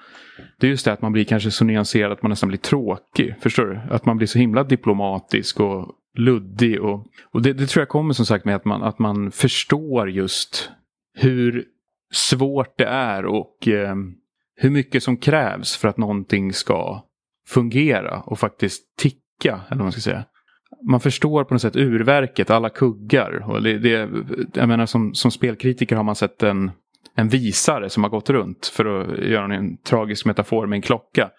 Det 0.58 0.66
är 0.66 0.70
just 0.70 0.84
det 0.84 0.92
att 0.92 1.02
man 1.02 1.12
blir 1.12 1.24
kanske 1.24 1.50
så 1.50 1.64
nyanserad 1.64 2.12
att 2.12 2.22
man 2.22 2.30
nästan 2.30 2.48
blir 2.48 2.58
tråkig. 2.58 3.34
Förstår 3.40 3.66
du? 3.66 3.94
Att 3.94 4.06
man 4.06 4.16
blir 4.16 4.26
så 4.26 4.38
himla 4.38 4.64
diplomatisk 4.64 5.60
och 5.60 5.92
luddig. 6.18 6.80
Och, 6.80 7.06
och 7.32 7.42
det, 7.42 7.52
det 7.52 7.66
tror 7.66 7.80
jag 7.80 7.88
kommer 7.88 8.14
som 8.14 8.26
sagt 8.26 8.44
med 8.44 8.56
att 8.56 8.64
man, 8.64 8.82
att 8.82 8.98
man 8.98 9.30
förstår 9.30 10.10
just 10.10 10.70
hur 11.14 11.64
svårt 12.12 12.78
det 12.78 12.86
är 12.86 13.26
och 13.26 13.68
eh, 13.68 13.96
hur 14.56 14.70
mycket 14.70 15.02
som 15.02 15.16
krävs 15.16 15.76
för 15.76 15.88
att 15.88 15.96
någonting 15.96 16.52
ska 16.52 17.04
fungera 17.46 18.20
och 18.20 18.38
faktiskt 18.38 18.96
ticka. 18.96 19.60
Eller 19.68 19.76
vad 19.76 19.84
man 19.84 19.92
ska 19.92 20.00
säga 20.00 20.24
man 20.82 21.00
förstår 21.00 21.44
på 21.44 21.54
något 21.54 21.62
sätt 21.62 21.76
urverket, 21.76 22.50
alla 22.50 22.70
kuggar. 22.70 23.50
Och 23.50 23.62
det, 23.62 23.78
det, 23.78 24.10
jag 24.54 24.68
menar 24.68 24.86
som, 24.86 25.14
som 25.14 25.30
spelkritiker 25.30 25.96
har 25.96 26.02
man 26.02 26.16
sett 26.16 26.42
en, 26.42 26.70
en 27.14 27.28
visare 27.28 27.90
som 27.90 28.02
har 28.02 28.10
gått 28.10 28.30
runt 28.30 28.66
för 28.66 28.84
att 28.84 29.18
göra 29.18 29.54
en 29.54 29.76
tragisk 29.76 30.26
metafor 30.26 30.66
med 30.66 30.76
en 30.76 30.82
klocka. 30.82 31.30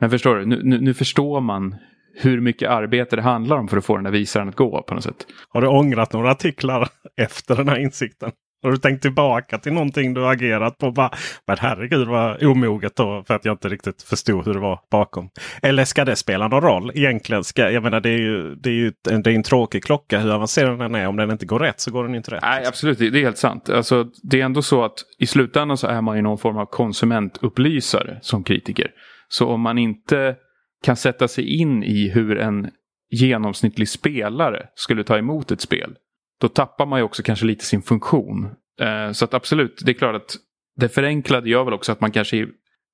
Men 0.00 0.10
förstår 0.10 0.36
du, 0.36 0.46
nu, 0.46 0.60
nu, 0.64 0.80
nu, 0.80 0.94
förstår 0.94 1.40
man 1.40 1.76
hur 2.14 2.40
mycket 2.40 2.70
arbete 2.70 3.16
det 3.16 3.22
handlar 3.22 3.56
om 3.56 3.68
för 3.68 3.76
att 3.76 3.84
få 3.84 3.96
den 3.96 4.04
där 4.04 4.10
visaren 4.10 4.48
att 4.48 4.56
gå 4.56 4.82
på 4.82 4.94
något 4.94 5.04
sätt. 5.04 5.26
Har 5.48 5.60
du 5.60 5.68
ångrat 5.68 6.12
några 6.12 6.30
artiklar 6.30 6.88
efter 7.16 7.56
den 7.56 7.68
här 7.68 7.78
insikten? 7.78 8.30
Har 8.62 8.70
du 8.70 8.76
tänkt 8.76 9.02
tillbaka 9.02 9.58
till 9.58 9.72
någonting 9.72 10.14
du 10.14 10.26
agerat 10.26 10.78
på? 10.78 10.90
Bara, 10.90 11.10
men 11.46 11.56
herregud 11.60 12.08
vad 12.08 12.42
omoget 12.42 12.96
då 12.96 13.24
för 13.26 13.34
att 13.34 13.44
jag 13.44 13.54
inte 13.54 13.68
riktigt 13.68 14.02
förstod 14.02 14.46
hur 14.46 14.54
det 14.54 14.60
var 14.60 14.80
bakom. 14.90 15.30
Eller 15.62 15.84
ska 15.84 16.04
det 16.04 16.16
spela 16.16 16.48
någon 16.48 16.60
roll 16.60 16.92
egentligen? 16.94 17.44
Ska, 17.44 17.70
jag 17.70 17.82
menar 17.82 18.00
det 18.00 18.10
är 18.10 18.18
ju, 18.18 18.54
det 18.54 18.70
är 18.70 18.74
ju 18.74 18.92
det 19.02 19.10
är 19.10 19.28
en 19.28 19.42
tråkig 19.42 19.84
klocka 19.84 20.18
hur 20.18 20.34
avancerad 20.34 20.78
den 20.78 20.94
är. 20.94 21.06
Om 21.06 21.16
den 21.16 21.30
inte 21.30 21.46
går 21.46 21.58
rätt 21.58 21.80
så 21.80 21.90
går 21.90 22.04
den 22.04 22.14
inte 22.14 22.30
rätt. 22.30 22.42
Nej 22.42 22.66
absolut, 22.66 22.98
det 22.98 23.06
är 23.06 23.12
helt 23.12 23.38
sant. 23.38 23.68
Alltså, 23.68 24.06
det 24.22 24.40
är 24.40 24.44
ändå 24.44 24.62
så 24.62 24.84
att 24.84 24.94
i 25.18 25.26
slutändan 25.26 25.76
så 25.76 25.86
är 25.86 26.00
man 26.00 26.16
ju 26.16 26.22
någon 26.22 26.38
form 26.38 26.56
av 26.56 26.66
konsumentupplysare 26.66 28.18
som 28.22 28.44
kritiker. 28.44 28.90
Så 29.28 29.48
om 29.48 29.60
man 29.60 29.78
inte 29.78 30.36
kan 30.84 30.96
sätta 30.96 31.28
sig 31.28 31.60
in 31.60 31.82
i 31.82 32.08
hur 32.08 32.38
en 32.38 32.70
genomsnittlig 33.10 33.88
spelare 33.88 34.66
skulle 34.74 35.04
ta 35.04 35.18
emot 35.18 35.50
ett 35.50 35.60
spel 35.60 35.94
då 36.42 36.48
tappar 36.48 36.86
man 36.86 36.98
ju 36.98 37.04
också 37.04 37.22
kanske 37.22 37.46
lite 37.46 37.64
sin 37.64 37.82
funktion. 37.82 38.44
Eh, 38.80 39.12
så 39.12 39.24
att 39.24 39.34
absolut, 39.34 39.82
det 39.84 39.92
är 39.92 39.94
klart 39.94 40.16
att 40.16 40.36
det 40.76 40.88
förenklade 40.88 41.50
gör 41.50 41.64
väl 41.64 41.74
också 41.74 41.92
att 41.92 42.00
man 42.00 42.12
kanske 42.12 42.46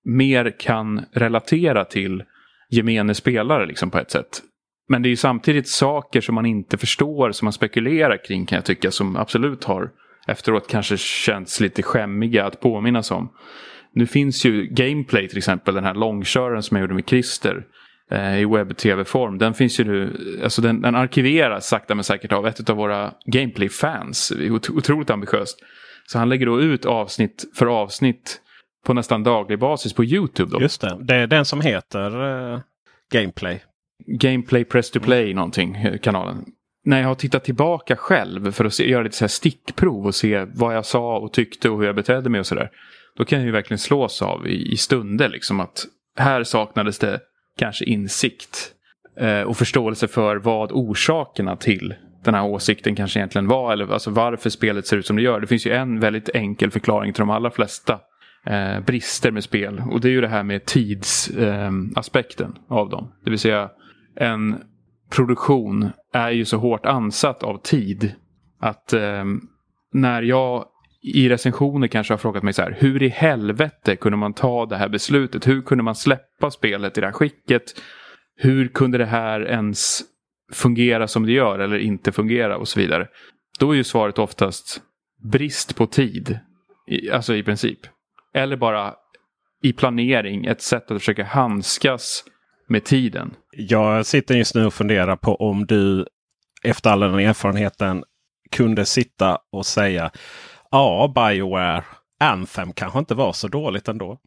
mer 0.05 0.61
kan 0.61 1.05
relatera 1.13 1.85
till 1.85 2.23
gemene 2.71 3.15
spelare 3.15 3.67
liksom 3.67 3.91
på 3.91 3.99
ett 3.99 4.11
sätt. 4.11 4.43
Men 4.89 5.03
det 5.03 5.09
är 5.09 5.11
ju 5.11 5.17
samtidigt 5.17 5.69
saker 5.69 6.21
som 6.21 6.35
man 6.35 6.47
inte 6.47 6.79
förstår 6.79 7.33
som 7.33 7.47
man 7.47 7.53
spekulerar 7.53 8.25
kring 8.25 8.47
kan 8.47 8.57
jag 8.57 8.65
tycka 8.65 8.91
som 8.91 9.17
absolut 9.17 9.65
har 9.65 9.91
efteråt 10.27 10.69
kanske 10.69 10.97
känts 10.97 11.61
lite 11.61 11.83
skämmiga 11.83 12.47
att 12.47 12.61
påminnas 12.61 13.11
om. 13.11 13.33
Nu 13.93 14.07
finns 14.07 14.45
ju 14.45 14.67
Gameplay 14.67 15.29
till 15.29 15.39
exempel, 15.39 15.75
den 15.75 15.85
här 15.85 15.95
långköraren 15.95 16.63
som 16.63 16.77
jag 16.77 16.83
gjorde 16.83 16.95
med 16.95 17.09
Christer 17.09 17.65
i 18.12 18.44
webb-tv-form. 18.44 19.38
Den 19.38 19.55
finns 19.55 19.81
ju 19.81 19.85
nu, 19.85 20.12
alltså 20.44 20.62
den, 20.62 20.81
den 20.81 20.94
arkiveras 20.94 21.68
sakta 21.68 21.94
men 21.94 22.05
säkert 22.05 22.33
av 22.33 22.47
ett 22.47 22.71
av 22.71 22.77
våra 22.77 23.12
Gameplay-fans. 23.27 24.33
Otroligt 24.51 25.11
ambitiöst. 25.11 25.59
Så 26.07 26.18
han 26.18 26.29
lägger 26.29 26.47
då 26.47 26.61
ut 26.61 26.85
avsnitt 26.85 27.44
för 27.55 27.66
avsnitt 27.66 28.40
på 28.87 28.94
nästan 28.94 29.23
daglig 29.23 29.59
basis 29.59 29.92
på 29.92 30.05
YouTube. 30.05 30.51
Då. 30.51 30.61
Just 30.61 30.81
det, 30.81 30.99
det 31.01 31.14
är 31.14 31.27
den 31.27 31.44
som 31.44 31.61
heter 31.61 32.23
uh, 32.23 32.61
Gameplay. 33.12 33.61
Gameplay 34.07 34.64
Press 34.64 34.90
to 34.90 35.01
Play 35.01 35.35
någonting, 35.35 35.77
eh, 35.77 35.99
kanalen. 35.99 36.44
När 36.85 37.01
jag 37.01 37.09
har 37.09 37.14
tittat 37.14 37.44
tillbaka 37.44 37.97
själv 37.97 38.53
för 38.53 38.64
att 38.64 38.75
se, 38.75 38.90
göra 38.90 39.03
lite 39.03 39.16
så 39.16 39.25
här 39.25 39.29
stickprov 39.29 40.07
och 40.07 40.14
se 40.14 40.47
vad 40.55 40.77
jag 40.77 40.87
sa 40.87 41.18
och 41.18 41.33
tyckte 41.33 41.71
och 41.71 41.79
hur 41.79 41.87
jag 41.87 41.94
betedde 41.94 42.31
mig 42.31 42.40
och 42.40 42.47
sådär. 42.47 42.71
Då 43.16 43.25
kan 43.25 43.38
jag 43.38 43.47
ju 43.47 43.53
verkligen 43.53 43.79
slås 43.79 44.23
av 44.23 44.47
i, 44.47 44.73
i 44.73 44.77
stunder 44.77 45.29
liksom 45.29 45.61
att 45.61 45.87
här 46.18 46.44
saknades 46.44 46.99
det 46.99 47.21
kanske 47.59 47.85
insikt 47.85 48.73
eh, 49.21 49.42
och 49.42 49.57
förståelse 49.57 50.09
för 50.09 50.37
vad 50.37 50.73
orsakerna 50.73 51.57
till 51.57 51.94
den 52.25 52.35
här 52.35 52.44
åsikten 52.44 52.94
kanske 52.94 53.18
egentligen 53.18 53.49
var. 53.49 53.73
Eller 53.73 53.92
alltså 53.92 54.11
varför 54.11 54.51
spelet 54.51 54.87
ser 54.87 54.97
ut 54.97 55.07
som 55.07 55.16
det 55.16 55.23
gör. 55.23 55.40
Det 55.40 55.47
finns 55.47 55.66
ju 55.66 55.73
en 55.73 56.01
väldigt 56.01 56.29
enkel 56.35 56.71
förklaring 56.71 57.12
till 57.12 57.21
de 57.21 57.31
allra 57.31 57.51
flesta 57.51 58.01
eh, 58.47 58.81
brister 58.81 59.31
med 59.31 59.44
spel. 59.44 59.83
Och 59.90 60.01
det 60.01 60.09
är 60.09 60.12
ju 60.12 60.21
det 60.21 60.29
här 60.29 60.42
med 60.42 60.64
tidsaspekten 60.64 62.57
eh, 62.71 62.77
av 62.77 62.88
dem. 62.88 63.12
Det 63.25 63.31
vill 63.31 63.38
säga 63.38 63.71
en 64.16 64.57
produktion 65.11 65.90
är 66.12 66.31
ju 66.31 66.44
så 66.44 66.57
hårt 66.57 66.87
ansatt 66.87 67.42
av 67.42 67.59
tid. 67.62 68.12
Att 68.61 68.92
eh, 68.92 69.25
när 69.92 70.23
jag 70.23 70.64
i 71.03 71.29
recensioner 71.29 71.89
kanske 71.89 72.13
har 72.13 72.19
frågat 72.19 72.43
mig 72.43 72.53
så 72.53 72.63
här. 72.63 72.77
Hur 72.79 73.03
i 73.03 73.09
helvete 73.09 73.97
kunde 73.97 74.19
man 74.19 74.35
ta 74.35 74.67
det 74.67 74.77
här 74.77 74.89
beslutet? 74.89 75.49
Hur 75.49 75.63
kunde 75.63 75.85
man 75.85 75.95
släppa 75.95 76.51
spelet 76.51 76.99
i 76.99 77.01
det 77.01 77.07
här 77.07 77.13
skicket? 77.13 77.63
Hur 78.37 78.69
kunde 78.69 78.99
det 78.99 79.07
här 79.07 79.47
ens 79.47 80.03
fungera 80.53 81.09
som 81.09 81.27
det 81.27 81.33
gör 81.33 81.59
eller 81.59 81.79
inte 81.79 82.13
fungera 82.13 82.57
och 82.57 82.69
så 82.69 82.81
vidare. 82.81 83.09
Då 83.59 83.71
är 83.71 83.77
ju 83.77 83.85
svaret 83.85 84.19
oftast 84.19 84.81
brist 85.33 85.77
på 85.77 85.87
tid. 85.87 86.39
Alltså 87.13 87.35
i 87.35 87.43
princip. 87.43 87.79
Eller 88.35 88.57
bara 88.57 88.95
i 89.63 89.73
planering 89.73 90.47
ett 90.47 90.63
sätt 90.63 90.91
att 90.91 90.99
försöka 90.99 91.25
handskas 91.25 92.25
med 92.69 92.85
tiden. 92.85 93.35
Jag 93.53 94.07
sitter 94.07 94.35
just 94.35 94.55
nu 94.55 94.67
och 94.67 94.75
funderar 94.75 95.17
på 95.17 95.35
om 95.35 95.67
du 95.67 96.07
efter 96.63 96.91
all 96.91 97.01
den 97.01 97.15
erfarenheten 97.15 98.05
kunde 98.51 98.85
sitta 98.85 99.39
och 99.53 99.67
säga 99.67 100.11
Ja, 100.70 101.12
Bioware, 101.14 101.85
Anthem 102.20 102.72
kanske 102.72 102.98
inte 102.98 103.14
var 103.14 103.33
så 103.33 103.48
dåligt 103.48 103.88
ändå. 103.88 104.18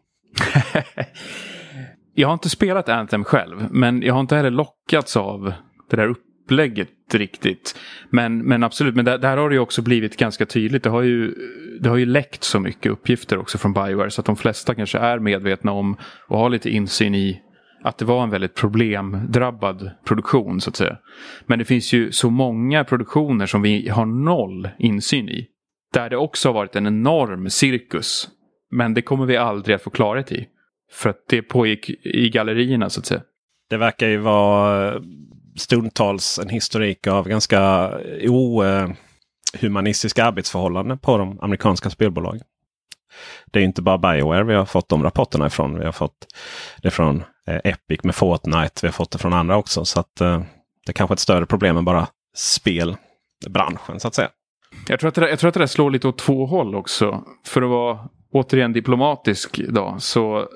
jag 2.13 2.27
har 2.27 2.33
inte 2.33 2.49
spelat 2.49 2.89
Anthem 2.89 3.23
själv, 3.23 3.67
men 3.71 4.01
jag 4.01 4.13
har 4.13 4.21
inte 4.21 4.35
heller 4.35 4.51
lockats 4.51 5.17
av 5.17 5.53
det 5.89 5.95
där 5.95 6.07
upplägget 6.07 6.89
riktigt. 7.13 7.79
Men, 8.09 8.37
men 8.37 8.63
absolut, 8.63 8.95
men 8.95 9.05
där, 9.05 9.17
där 9.17 9.37
har 9.37 9.49
det 9.49 9.59
också 9.59 9.81
blivit 9.81 10.17
ganska 10.17 10.45
tydligt. 10.45 10.83
Det 10.83 10.89
har, 10.89 11.01
ju, 11.01 11.35
det 11.81 11.89
har 11.89 11.97
ju 11.97 12.05
läckt 12.05 12.43
så 12.43 12.59
mycket 12.59 12.91
uppgifter 12.91 13.37
också 13.37 13.57
från 13.57 13.73
Bioware 13.73 14.11
så 14.11 14.21
att 14.21 14.25
de 14.25 14.35
flesta 14.35 14.75
kanske 14.75 14.97
är 14.97 15.19
medvetna 15.19 15.71
om 15.71 15.97
och 16.27 16.37
har 16.37 16.49
lite 16.49 16.69
insyn 16.69 17.15
i 17.15 17.41
att 17.83 17.97
det 17.97 18.05
var 18.05 18.23
en 18.23 18.29
väldigt 18.29 18.55
problemdrabbad 18.55 19.91
produktion 20.05 20.61
så 20.61 20.69
att 20.69 20.75
säga. 20.75 20.97
Men 21.45 21.59
det 21.59 21.65
finns 21.65 21.93
ju 21.93 22.11
så 22.11 22.29
många 22.29 22.83
produktioner 22.83 23.45
som 23.45 23.61
vi 23.61 23.89
har 23.89 24.05
noll 24.05 24.69
insyn 24.79 25.29
i. 25.29 25.47
Där 25.93 26.09
det 26.09 26.17
också 26.17 26.49
har 26.49 26.53
varit 26.53 26.75
en 26.75 26.87
enorm 26.87 27.49
cirkus. 27.49 28.29
Men 28.71 28.93
det 28.93 29.01
kommer 29.01 29.25
vi 29.25 29.37
aldrig 29.37 29.75
att 29.75 29.81
få 29.81 29.89
klarhet 29.89 30.31
i. 30.31 30.47
För 30.91 31.09
att 31.09 31.23
det 31.27 31.41
pågick 31.41 31.89
i 31.89 32.29
gallerierna 32.29 32.89
så 32.89 32.99
att 32.99 33.05
säga. 33.05 33.21
Det 33.69 33.77
verkar 33.77 34.07
ju 34.07 34.17
vara 34.17 34.93
eh, 34.93 35.01
stundtals 35.57 36.39
en 36.39 36.49
historik 36.49 37.07
av 37.07 37.27
ganska 37.27 37.59
eh, 38.21 38.31
ohumanistiska 38.31 40.21
eh, 40.21 40.27
arbetsförhållanden 40.27 40.99
på 40.99 41.17
de 41.17 41.39
amerikanska 41.39 41.89
spelbolagen. 41.89 42.43
Det 43.51 43.59
är 43.59 43.63
inte 43.63 43.81
bara 43.81 43.97
Bioware 43.97 44.43
vi 44.43 44.53
har 44.53 44.65
fått 44.65 44.89
de 44.89 45.03
rapporterna 45.03 45.47
ifrån. 45.47 45.79
Vi 45.79 45.85
har 45.85 45.91
fått 45.91 46.27
det 46.81 46.91
från 46.91 47.23
Epic 47.45 48.03
med 48.03 48.15
Fortnite. 48.15 48.79
Vi 48.81 48.87
har 48.87 48.93
fått 48.93 49.11
det 49.11 49.17
från 49.17 49.33
andra 49.33 49.57
också. 49.57 49.85
Så 49.85 49.99
att 49.99 50.21
eh, 50.21 50.39
det 50.85 50.91
är 50.91 50.93
kanske 50.93 51.13
ett 51.13 51.19
större 51.19 51.45
problem 51.45 51.77
än 51.77 51.85
bara 51.85 52.07
spelbranschen 52.35 53.99
så 53.99 54.07
att 54.07 54.15
säga. 54.15 54.29
Jag 54.87 54.99
tror 54.99 55.07
att, 55.07 55.15
det, 55.15 55.29
jag 55.29 55.39
tror 55.39 55.47
att 55.47 55.53
det 55.53 55.59
där 55.59 55.67
slår 55.67 55.91
lite 55.91 56.07
åt 56.07 56.17
två 56.17 56.45
håll 56.45 56.75
också. 56.75 57.23
För 57.45 57.61
att 57.61 57.69
vara 57.69 57.99
återigen 58.31 58.73
diplomatisk 58.73 59.61
då, 59.69 59.95
så 59.99 60.47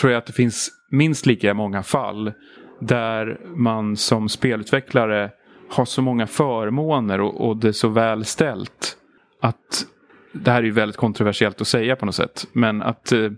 tror 0.00 0.12
jag 0.12 0.18
att 0.18 0.26
det 0.26 0.32
finns 0.32 0.70
minst 0.90 1.26
lika 1.26 1.54
många 1.54 1.82
fall 1.82 2.32
där 2.80 3.40
man 3.56 3.96
som 3.96 4.28
spelutvecklare 4.28 5.30
har 5.70 5.84
så 5.84 6.02
många 6.02 6.26
förmåner 6.26 7.20
och, 7.20 7.48
och 7.48 7.56
det 7.56 7.68
är 7.68 7.72
så 7.72 7.88
väl 7.88 8.24
ställt. 8.24 8.96
Att 9.40 9.86
det 10.32 10.50
här 10.50 10.58
är 10.58 10.62
ju 10.62 10.70
väldigt 10.70 10.96
kontroversiellt 10.96 11.60
att 11.60 11.68
säga 11.68 11.96
på 11.96 12.06
något 12.06 12.14
sätt. 12.14 12.46
Men 12.52 12.82
att 12.82 13.12
eh, 13.12 13.30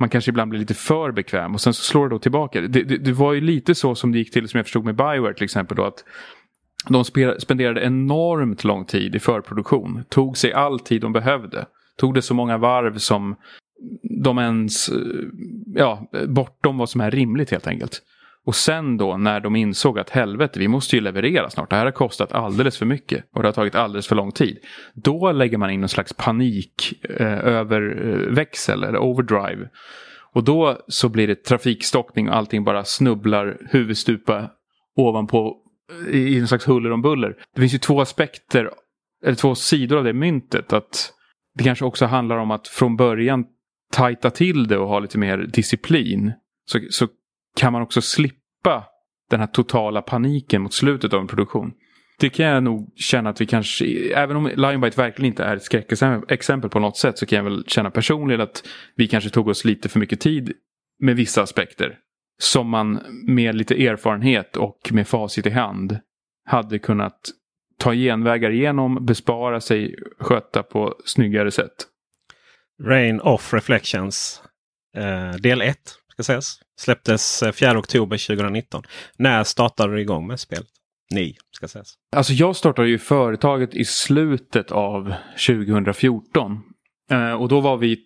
man 0.00 0.08
kanske 0.08 0.30
ibland 0.30 0.50
blir 0.50 0.60
lite 0.60 0.74
för 0.74 1.12
bekväm 1.12 1.54
och 1.54 1.60
sen 1.60 1.74
så 1.74 1.82
slår 1.82 2.08
det 2.08 2.14
då 2.14 2.18
tillbaka. 2.18 2.60
Det, 2.60 2.82
det, 2.82 2.96
det, 2.96 3.12
var 3.12 3.32
ju 3.32 3.40
lite 3.40 3.74
så 3.74 3.94
som 3.94 4.12
det 4.12 4.18
gick 4.18 4.32
till 4.32 4.48
som 4.48 4.58
jag 4.58 4.66
förstod 4.66 4.84
med 4.84 4.96
Bioware 4.96 5.34
till 5.34 5.44
exempel. 5.44 5.76
Då, 5.76 5.84
att 5.84 6.04
de 6.88 7.04
spenderade 7.38 7.80
enormt 7.80 8.64
lång 8.64 8.84
tid 8.84 9.14
i 9.14 9.18
förproduktion. 9.18 10.04
Tog 10.08 10.36
sig 10.36 10.52
all 10.52 10.80
tid 10.80 11.00
de 11.00 11.12
behövde. 11.12 11.66
Tog 11.96 12.14
det 12.14 12.22
så 12.22 12.34
många 12.34 12.58
varv 12.58 12.98
som 12.98 13.36
de 14.22 14.38
ens, 14.38 14.88
eh, 14.88 14.96
ja, 15.74 16.10
bortom 16.28 16.78
vad 16.78 16.90
som 16.90 17.00
är 17.00 17.10
rimligt 17.10 17.50
helt 17.50 17.66
enkelt. 17.66 18.02
Och 18.44 18.54
sen 18.54 18.96
då 18.96 19.16
när 19.16 19.40
de 19.40 19.56
insåg 19.56 19.98
att 19.98 20.10
helvete, 20.10 20.58
vi 20.58 20.68
måste 20.68 20.96
ju 20.96 21.02
leverera 21.02 21.50
snart. 21.50 21.70
Det 21.70 21.76
här 21.76 21.84
har 21.84 21.92
kostat 21.92 22.32
alldeles 22.32 22.78
för 22.78 22.86
mycket 22.86 23.24
och 23.34 23.42
det 23.42 23.48
har 23.48 23.52
tagit 23.52 23.74
alldeles 23.74 24.06
för 24.06 24.16
lång 24.16 24.32
tid. 24.32 24.58
Då 24.94 25.32
lägger 25.32 25.58
man 25.58 25.70
in 25.70 25.80
någon 25.80 25.88
slags 25.88 26.12
panik 26.12 26.92
eh, 27.02 27.38
över 27.38 28.08
eh, 28.08 28.34
växel 28.34 28.84
eller 28.84 28.98
overdrive. 28.98 29.68
Och 30.32 30.44
då 30.44 30.78
så 30.88 31.08
blir 31.08 31.26
det 31.26 31.44
trafikstockning 31.44 32.28
och 32.28 32.36
allting 32.36 32.64
bara 32.64 32.84
snubblar 32.84 33.58
huvudstupa 33.70 34.50
ovanpå 34.96 35.56
i 36.10 36.38
en 36.38 36.48
slags 36.48 36.68
huller 36.68 36.92
om 36.92 37.02
buller. 37.02 37.36
Det 37.54 37.60
finns 37.60 37.74
ju 37.74 37.78
två 37.78 38.00
aspekter, 38.00 38.70
eller 39.24 39.36
två 39.36 39.54
sidor 39.54 39.98
av 39.98 40.04
det 40.04 40.12
myntet. 40.12 40.72
Att 40.72 41.12
det 41.54 41.64
kanske 41.64 41.84
också 41.84 42.06
handlar 42.06 42.36
om 42.36 42.50
att 42.50 42.68
från 42.68 42.96
början 42.96 43.44
tajta 43.92 44.30
till 44.30 44.68
det 44.68 44.78
och 44.78 44.88
ha 44.88 44.98
lite 44.98 45.18
mer 45.18 45.38
disciplin. 45.38 46.32
Så, 46.64 46.80
så 46.90 47.08
kan 47.56 47.72
man 47.72 47.82
också 47.82 48.00
slippa 48.00 48.84
den 49.30 49.40
här 49.40 49.46
totala 49.46 50.02
paniken 50.02 50.62
mot 50.62 50.74
slutet 50.74 51.12
av 51.12 51.20
en 51.20 51.26
produktion. 51.26 51.72
Det 52.20 52.28
kan 52.28 52.46
jag 52.46 52.62
nog 52.62 52.92
känna 52.96 53.30
att 53.30 53.40
vi 53.40 53.46
kanske, 53.46 53.84
även 54.14 54.36
om 54.36 54.50
Lionbite 54.56 54.96
verkligen 54.96 55.26
inte 55.32 55.44
är 55.44 55.56
ett 55.56 55.62
skräckexempel 55.62 56.70
på 56.70 56.78
något 56.78 56.96
sätt 56.96 57.18
så 57.18 57.26
kan 57.26 57.36
jag 57.36 57.44
väl 57.44 57.64
känna 57.66 57.90
personligen 57.90 58.40
att 58.40 58.66
vi 58.96 59.08
kanske 59.08 59.30
tog 59.30 59.48
oss 59.48 59.64
lite 59.64 59.88
för 59.88 59.98
mycket 59.98 60.20
tid 60.20 60.52
med 60.98 61.16
vissa 61.16 61.42
aspekter. 61.42 61.98
Som 62.40 62.68
man 62.68 63.00
med 63.26 63.54
lite 63.54 63.86
erfarenhet 63.86 64.56
och 64.56 64.88
med 64.92 65.08
facit 65.08 65.46
i 65.46 65.50
hand 65.50 65.98
hade 66.44 66.78
kunnat 66.78 67.20
ta 67.78 67.94
genvägar 67.94 68.50
igenom, 68.50 69.06
bespara 69.06 69.60
sig, 69.60 69.94
sköta 70.18 70.62
på 70.62 70.94
snyggare 71.04 71.50
sätt. 71.50 71.86
Rain 72.82 73.20
Off 73.20 73.52
Reflections 73.54 74.42
eh, 74.96 75.30
del 75.30 75.62
1 75.62 75.78
ska 76.12 76.22
sägas. 76.22 76.60
Släpptes 76.78 77.44
4 77.54 77.70
eh, 77.70 77.78
oktober 77.78 78.26
2019. 78.26 78.82
När 79.16 79.44
startade 79.44 79.94
du 79.94 80.00
igång 80.00 80.26
med 80.26 80.40
spelet? 80.40 80.66
Ni 81.10 81.36
ska 81.50 81.68
sägas. 81.68 81.94
Alltså 82.16 82.32
jag 82.32 82.56
startade 82.56 82.88
ju 82.88 82.98
företaget 82.98 83.74
i 83.74 83.84
slutet 83.84 84.72
av 84.72 85.14
2014. 85.46 86.62
Eh, 87.10 87.32
och 87.32 87.48
då 87.48 87.60
var 87.60 87.76
vi 87.76 87.98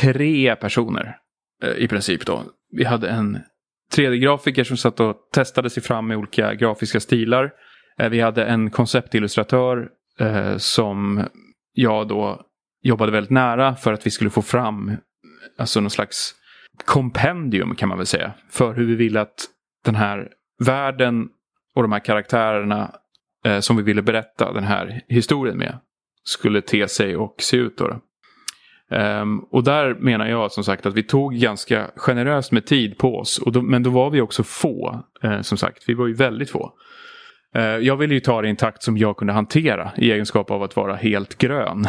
tre 0.00 0.56
personer 0.56 1.16
eh, 1.62 1.84
i 1.84 1.88
princip 1.88 2.26
då. 2.26 2.42
Vi 2.70 2.84
hade 2.84 3.08
en 3.08 3.38
3D-grafiker 3.96 4.64
som 4.64 4.76
satt 4.76 5.00
och 5.00 5.16
testade 5.32 5.70
sig 5.70 5.82
fram 5.82 6.06
med 6.06 6.16
olika 6.16 6.54
grafiska 6.54 7.00
stilar. 7.00 7.50
Eh, 7.98 8.08
vi 8.08 8.20
hade 8.20 8.44
en 8.44 8.70
konceptillustratör 8.70 9.88
eh, 10.20 10.56
som 10.56 11.24
jag 11.72 12.08
då 12.08 12.40
jobbade 12.82 13.12
väldigt 13.12 13.30
nära 13.30 13.76
för 13.76 13.92
att 13.92 14.06
vi 14.06 14.10
skulle 14.10 14.30
få 14.30 14.42
fram 14.42 14.96
alltså 15.58 15.80
någon 15.80 15.90
slags 15.90 16.34
kompendium 16.84 17.74
kan 17.74 17.88
man 17.88 17.98
väl 17.98 18.06
säga. 18.06 18.32
För 18.50 18.74
hur 18.74 18.86
vi 18.86 18.94
ville 18.94 19.20
att 19.20 19.46
den 19.84 19.94
här 19.94 20.28
världen 20.64 21.28
och 21.74 21.82
de 21.82 21.92
här 21.92 22.00
karaktärerna 22.00 22.94
eh, 23.44 23.60
som 23.60 23.76
vi 23.76 23.82
ville 23.82 24.02
berätta 24.02 24.52
den 24.52 24.64
här 24.64 25.00
historien 25.08 25.58
med 25.58 25.78
skulle 26.24 26.60
te 26.60 26.88
sig 26.88 27.16
och 27.16 27.34
se 27.38 27.56
ut. 27.56 27.78
Då. 27.78 28.00
Um, 28.94 29.38
och 29.50 29.64
där 29.64 29.94
menar 29.94 30.26
jag 30.26 30.52
som 30.52 30.64
sagt 30.64 30.86
att 30.86 30.94
vi 30.94 31.02
tog 31.02 31.34
ganska 31.34 31.90
generöst 31.96 32.52
med 32.52 32.66
tid 32.66 32.98
på 32.98 33.16
oss. 33.16 33.38
Och 33.38 33.52
då, 33.52 33.62
men 33.62 33.82
då 33.82 33.90
var 33.90 34.10
vi 34.10 34.20
också 34.20 34.42
få. 34.42 35.04
Uh, 35.24 35.40
som 35.40 35.58
sagt, 35.58 35.84
vi 35.86 35.94
var 35.94 36.06
ju 36.06 36.14
väldigt 36.14 36.50
få. 36.50 36.72
Uh, 37.56 37.62
jag 37.62 37.96
ville 37.96 38.14
ju 38.14 38.20
ta 38.20 38.42
det 38.42 38.46
i 38.46 38.50
en 38.50 38.56
takt 38.56 38.82
som 38.82 38.96
jag 38.96 39.16
kunde 39.16 39.32
hantera 39.32 39.92
i 39.96 40.12
egenskap 40.12 40.50
av 40.50 40.62
att 40.62 40.76
vara 40.76 40.96
helt 40.96 41.38
grön. 41.38 41.84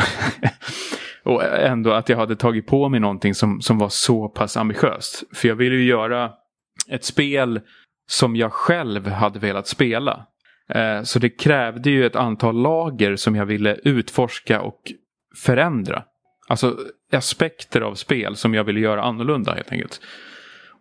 och 1.24 1.44
ändå 1.44 1.92
att 1.92 2.10
jag 2.10 2.18
hade 2.18 2.36
tagit 2.36 2.68
på 2.68 2.90
mig 2.90 3.00
någonting 3.00 3.36
som, 3.36 3.62
som 3.62 3.78
var 3.78 3.90
så 3.90 4.30
pass 4.30 4.58
ambitiöst. 4.58 5.24
För 5.34 5.48
jag 5.48 5.56
ville 5.56 5.76
ju 5.76 5.86
göra 5.86 6.32
ett 6.90 7.04
spel 7.04 7.62
som 8.08 8.36
jag 8.36 8.52
själv 8.52 9.08
hade 9.08 9.40
velat 9.40 9.68
spela. 9.68 10.26
Uh, 10.76 11.04
så 11.04 11.20
det 11.20 11.30
krävde 11.30 11.90
ju 11.90 12.06
ett 12.06 12.16
antal 12.16 12.62
lager 12.62 13.16
som 13.16 13.36
jag 13.36 13.46
ville 13.46 13.78
utforska 13.84 14.62
och 14.62 14.82
förändra. 15.44 16.04
Alltså 16.48 16.78
aspekter 17.12 17.82
av 17.82 17.96
spel 17.96 18.36
som 18.36 18.54
jag 18.54 18.64
ville 18.64 18.80
göra 18.80 19.04
annorlunda 19.04 19.54
helt 19.54 19.72
enkelt. 19.72 20.02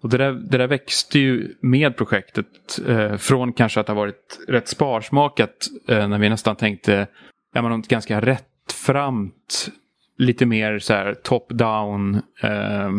Och 0.00 0.10
det 0.10 0.18
där, 0.18 0.32
det 0.32 0.58
där 0.58 0.66
växte 0.66 1.18
ju 1.18 1.54
med 1.60 1.96
projektet 1.96 2.46
eh, 2.88 3.16
från 3.16 3.52
kanske 3.52 3.80
att 3.80 3.88
ha 3.88 3.94
varit 3.94 4.40
rätt 4.48 4.68
sparsmakat 4.68 5.66
eh, 5.88 6.08
när 6.08 6.18
vi 6.18 6.28
nästan 6.28 6.56
tänkte 6.56 7.06
ja, 7.54 7.62
men 7.62 7.70
något 7.70 7.88
ganska 7.88 8.20
rättframt, 8.20 9.68
lite 10.18 10.46
mer 10.46 10.78
så 10.78 10.94
här 10.94 11.14
top-down 11.14 12.22
eh, 12.42 12.90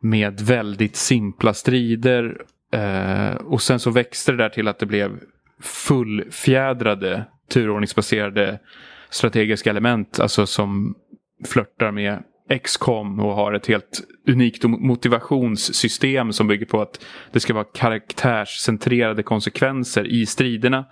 med 0.00 0.40
väldigt 0.40 0.96
simpla 0.96 1.54
strider. 1.54 2.42
Eh, 2.72 3.34
och 3.34 3.62
sen 3.62 3.78
så 3.78 3.90
växte 3.90 4.32
det 4.32 4.38
där 4.38 4.48
till 4.48 4.68
att 4.68 4.78
det 4.78 4.86
blev 4.86 5.20
fullfjädrade 5.60 7.24
turordningsbaserade 7.48 8.58
strategiska 9.10 9.70
element, 9.70 10.20
alltså 10.20 10.46
som 10.46 10.94
flörtar 11.44 11.90
med 11.90 12.22
XCOM 12.62 13.20
och 13.20 13.34
har 13.34 13.52
ett 13.52 13.66
helt 13.66 14.00
unikt 14.28 14.64
motivationssystem 14.64 16.32
som 16.32 16.48
bygger 16.48 16.66
på 16.66 16.80
att 16.80 17.04
det 17.32 17.40
ska 17.40 17.54
vara 17.54 17.64
karaktärscentrerade 17.64 19.22
konsekvenser 19.22 20.06
i 20.06 20.26
striderna. 20.26 20.84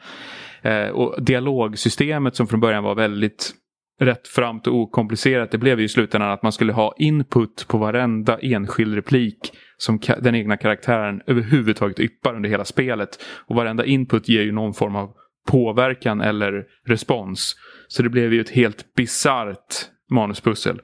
Eh, 0.63 0.89
och 0.89 1.23
dialogsystemet 1.23 2.37
som 2.37 2.47
från 2.47 2.61
början 2.61 2.85
var 2.85 2.95
väldigt 2.95 3.55
rättframt 4.01 4.67
och 4.67 4.75
okomplicerat 4.75 5.51
det 5.51 5.59
blev 5.59 5.79
ju 5.79 5.85
i 5.85 5.89
slutändan 5.89 6.31
att 6.31 6.43
man 6.43 6.53
skulle 6.53 6.73
ha 6.73 6.95
input 6.99 7.67
på 7.69 7.79
varenda 7.79 8.39
enskild 8.39 8.95
replik 8.95 9.53
som 9.77 10.01
den 10.21 10.35
egna 10.35 10.57
karaktären 10.57 11.21
överhuvudtaget 11.27 12.01
yppar 12.01 12.35
under 12.37 12.49
hela 12.49 12.65
spelet. 12.65 13.09
Och 13.47 13.57
varenda 13.57 13.85
input 13.85 14.29
ger 14.29 14.43
ju 14.43 14.53
någon 14.53 14.75
form 14.75 14.97
av 14.97 15.11
påverkan 15.49 16.21
eller 16.21 16.65
respons. 16.87 17.57
Så 17.89 18.03
det 18.03 18.09
blev 18.09 18.33
ju 18.33 18.41
ett 18.41 18.51
helt 18.51 18.95
bisarrt 18.95 19.89
manuspussel. 20.15 20.81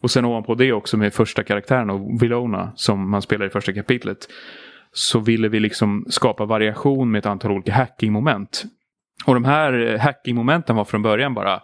Och 0.00 0.10
sen 0.10 0.24
ovanpå 0.24 0.54
det 0.54 0.72
också 0.72 0.96
med 0.96 1.14
första 1.14 1.42
karaktären 1.42 1.90
och 1.90 2.22
Vilona 2.22 2.72
som 2.76 3.10
man 3.10 3.22
spelar 3.22 3.46
i 3.46 3.50
första 3.50 3.72
kapitlet. 3.72 4.28
Så 4.92 5.18
ville 5.18 5.48
vi 5.48 5.60
liksom 5.60 6.06
skapa 6.08 6.44
variation 6.44 7.10
med 7.10 7.18
ett 7.18 7.26
antal 7.26 7.50
olika 7.50 7.72
hackingmoment. 7.72 8.64
Och 9.26 9.34
de 9.34 9.44
här 9.44 9.86
eh, 9.86 10.00
hackingmomenten 10.00 10.76
var 10.76 10.84
från 10.84 11.02
början 11.02 11.34
bara 11.34 11.60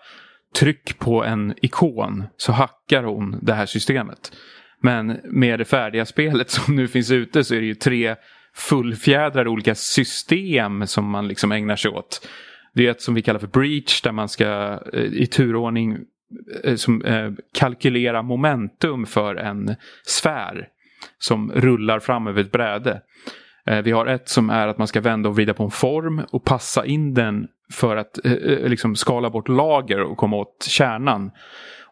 tryck 0.57 0.99
på 0.99 1.25
en 1.25 1.55
ikon 1.63 2.25
så 2.37 2.53
hackar 2.53 3.03
hon 3.03 3.39
det 3.43 3.55
här 3.55 3.67
systemet. 3.67 4.33
Men 4.81 5.21
med 5.25 5.59
det 5.59 5.65
färdiga 5.65 6.07
spelet 6.07 6.51
som 6.51 6.77
nu 6.77 6.89
finns 6.89 7.11
ute 7.11 7.45
så 7.45 7.55
är 7.55 7.61
det 7.61 7.67
ju 7.67 7.75
tre 7.75 8.17
fullfjädrade 8.55 9.51
olika 9.51 9.75
system 9.75 10.87
som 10.87 11.11
man 11.11 11.29
liksom 11.29 11.53
ägnar 11.53 11.77
sig 11.77 11.91
åt. 11.91 12.29
Det 12.75 12.87
är 12.87 12.91
ett 12.91 13.03
som 13.03 13.15
vi 13.15 13.23
kallar 13.23 13.41
för 13.41 13.47
breach 13.47 14.03
där 14.03 14.13
man 14.13 14.29
ska 14.29 14.81
eh, 14.93 15.03
i 15.03 15.27
turordning 15.27 15.99
Eh, 16.65 16.75
som 16.75 17.03
eh, 17.05 17.33
kalkylera 17.55 18.23
momentum 18.23 19.07
för 19.07 19.37
en 19.37 19.75
sfär 20.07 20.69
som 21.19 21.53
rullar 21.53 22.01
fram 22.01 22.27
över 22.27 22.41
ett 22.41 22.53
bräde. 22.53 23.03
Eh, 23.67 23.83
vi 23.83 23.91
har 23.91 24.07
ett 24.07 24.29
som 24.29 24.51
är 24.51 24.69
att 24.69 24.79
man 24.79 24.89
ska 24.89 25.01
vända 25.01 25.29
och 25.29 25.35
vrida 25.35 25.55
på 25.55 25.65
en 25.65 25.71
form 25.71 26.23
och 26.31 26.45
passa 26.45 26.87
in 26.87 27.15
den 27.15 27.49
för 27.73 27.97
att 27.97 28.25
eh, 28.25 28.33
eh 28.33 28.69
liksom 28.69 28.97
skala 28.97 29.31
bort 29.31 29.49
lager 29.49 30.01
och 30.01 30.17
komma 30.17 30.37
åt 30.37 30.67
kärnan. 30.69 31.31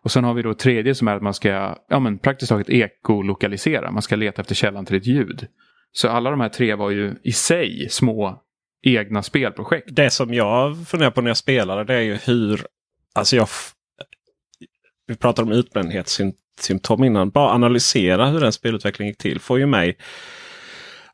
Och 0.03 0.11
sen 0.11 0.25
har 0.25 0.35
vi 0.35 0.43
då 0.43 0.55
tredje 0.55 0.95
som 0.95 1.09
är 1.09 1.17
att 1.17 1.23
man 1.23 1.35
ska 1.35 1.77
ja, 1.89 1.99
men 2.01 2.19
praktiskt 2.19 2.49
taget 2.49 2.71
ekolokalisera. 2.71 3.91
Man 3.91 4.03
ska 4.03 4.17
leta 4.17 4.43
efter 4.43 4.55
källan 4.55 4.85
till 4.85 4.97
ett 4.97 5.07
ljud. 5.07 5.47
Så 5.93 6.09
alla 6.09 6.31
de 6.31 6.41
här 6.41 6.49
tre 6.49 6.75
var 6.75 6.91
ju 6.91 7.15
i 7.23 7.33
sig 7.33 7.89
små 7.91 8.43
egna 8.83 9.23
spelprojekt. 9.23 9.89
Det 9.91 10.11
som 10.11 10.35
jag 10.35 10.89
funderar 10.89 11.11
på 11.11 11.21
när 11.21 11.31
jag 11.31 11.37
spelade 11.37 11.85
det 11.85 11.95
är 11.95 12.01
ju 12.01 12.15
hur... 12.15 12.67
Alltså 13.15 13.37
jag 13.37 13.49
vi 15.07 15.17
pratade 15.17 15.47
om 15.47 15.59
utbrändhetssymptom 15.59 17.05
innan. 17.05 17.31
Bara 17.31 17.51
analysera 17.51 18.27
hur 18.27 18.41
den 18.41 18.53
spelutvecklingen 18.53 19.11
gick 19.11 19.19
till 19.19 19.41
får 19.41 19.59
ju 19.59 19.67
mig 19.67 19.97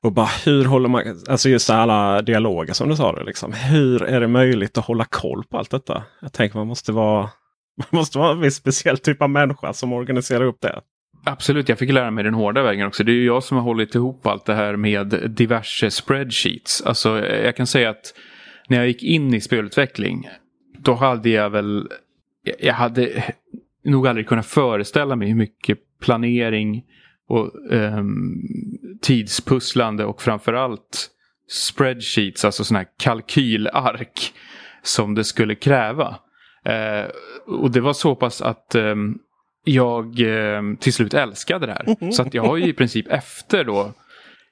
och 0.02 0.12
bara 0.12 0.28
hur 0.44 0.64
håller 0.64 0.88
man, 0.88 1.02
alltså 1.28 1.48
just 1.48 1.70
alla 1.70 2.22
dialoger 2.22 2.72
som 2.72 2.88
du 2.88 2.96
sa. 2.96 3.12
Det, 3.12 3.24
liksom. 3.24 3.52
Hur 3.52 4.02
är 4.02 4.20
det 4.20 4.28
möjligt 4.28 4.78
att 4.78 4.85
hålla 4.85 5.05
koll 5.05 5.44
på 5.44 5.59
allt 5.59 5.70
detta? 5.70 6.02
Jag 6.20 6.33
tänker 6.33 6.59
man 6.59 6.66
måste 6.66 6.92
vara, 6.92 7.20
man 7.76 7.87
måste 7.90 8.18
vara 8.18 8.33
en 8.33 8.40
viss 8.40 8.55
speciell 8.55 8.98
typ 8.98 9.22
av 9.22 9.31
människa 9.31 9.72
som 9.72 9.92
organiserar 9.92 10.44
upp 10.44 10.61
det. 10.61 10.81
Absolut, 11.24 11.68
jag 11.68 11.78
fick 11.78 11.92
lära 11.92 12.11
mig 12.11 12.24
den 12.24 12.35
hårda 12.35 12.62
vägen 12.62 12.87
också. 12.87 13.05
Det 13.05 13.12
är 13.12 13.14
ju 13.14 13.26
jag 13.26 13.42
som 13.42 13.57
har 13.57 13.64
hållit 13.64 13.94
ihop 13.94 14.26
allt 14.26 14.44
det 14.44 14.55
här 14.55 14.76
med 14.76 15.31
diverse 15.31 15.90
spreadsheets. 15.90 16.83
Alltså 16.83 17.26
jag 17.26 17.57
kan 17.57 17.66
säga 17.66 17.90
att 17.90 18.14
när 18.68 18.76
jag 18.76 18.87
gick 18.87 19.02
in 19.02 19.35
i 19.35 19.40
spelutveckling 19.40 20.28
då 20.78 20.94
hade 20.94 21.31
jag 21.31 21.50
väl 21.50 21.88
jag 22.59 22.74
hade 22.74 23.24
nog 23.84 24.08
aldrig 24.08 24.28
kunnat 24.28 24.46
föreställa 24.46 25.16
mig 25.16 25.28
hur 25.28 25.34
mycket 25.34 25.78
planering 26.00 26.84
och 27.28 27.50
um, 27.70 28.42
tidspusslande 29.02 30.04
och 30.04 30.22
framförallt 30.22 31.10
spreadsheets, 31.48 32.44
alltså 32.44 32.64
sådana 32.64 32.78
här 32.78 32.88
kalkylark 32.96 34.32
som 34.82 35.14
det 35.14 35.24
skulle 35.24 35.54
kräva. 35.54 36.18
Uh, 36.68 37.10
och 37.46 37.70
det 37.70 37.80
var 37.80 37.92
så 37.92 38.14
pass 38.14 38.42
att 38.42 38.74
um, 38.74 39.18
jag 39.64 40.20
um, 40.20 40.76
till 40.76 40.92
slut 40.92 41.14
älskade 41.14 41.66
det 41.66 41.72
här. 41.72 42.10
Så 42.12 42.22
att 42.22 42.34
jag 42.34 42.42
har 42.42 42.56
ju 42.56 42.66
i 42.66 42.72
princip 42.72 43.06
efter 43.08 43.64
då, 43.64 43.92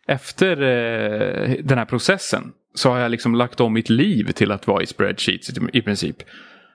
efter 0.07 0.63
uh, 0.63 1.65
den 1.65 1.79
här 1.79 1.85
processen 1.85 2.53
så 2.75 2.91
har 2.91 2.99
jag 2.99 3.11
liksom 3.11 3.35
lagt 3.35 3.61
om 3.61 3.73
mitt 3.73 3.91
liv 3.91 4.33
till 4.33 4.53
att 4.53 4.67
vara 4.67 4.83
i 4.83 4.87
spreadsheets 4.87 5.51
i 5.73 5.83
princip. 5.83 6.17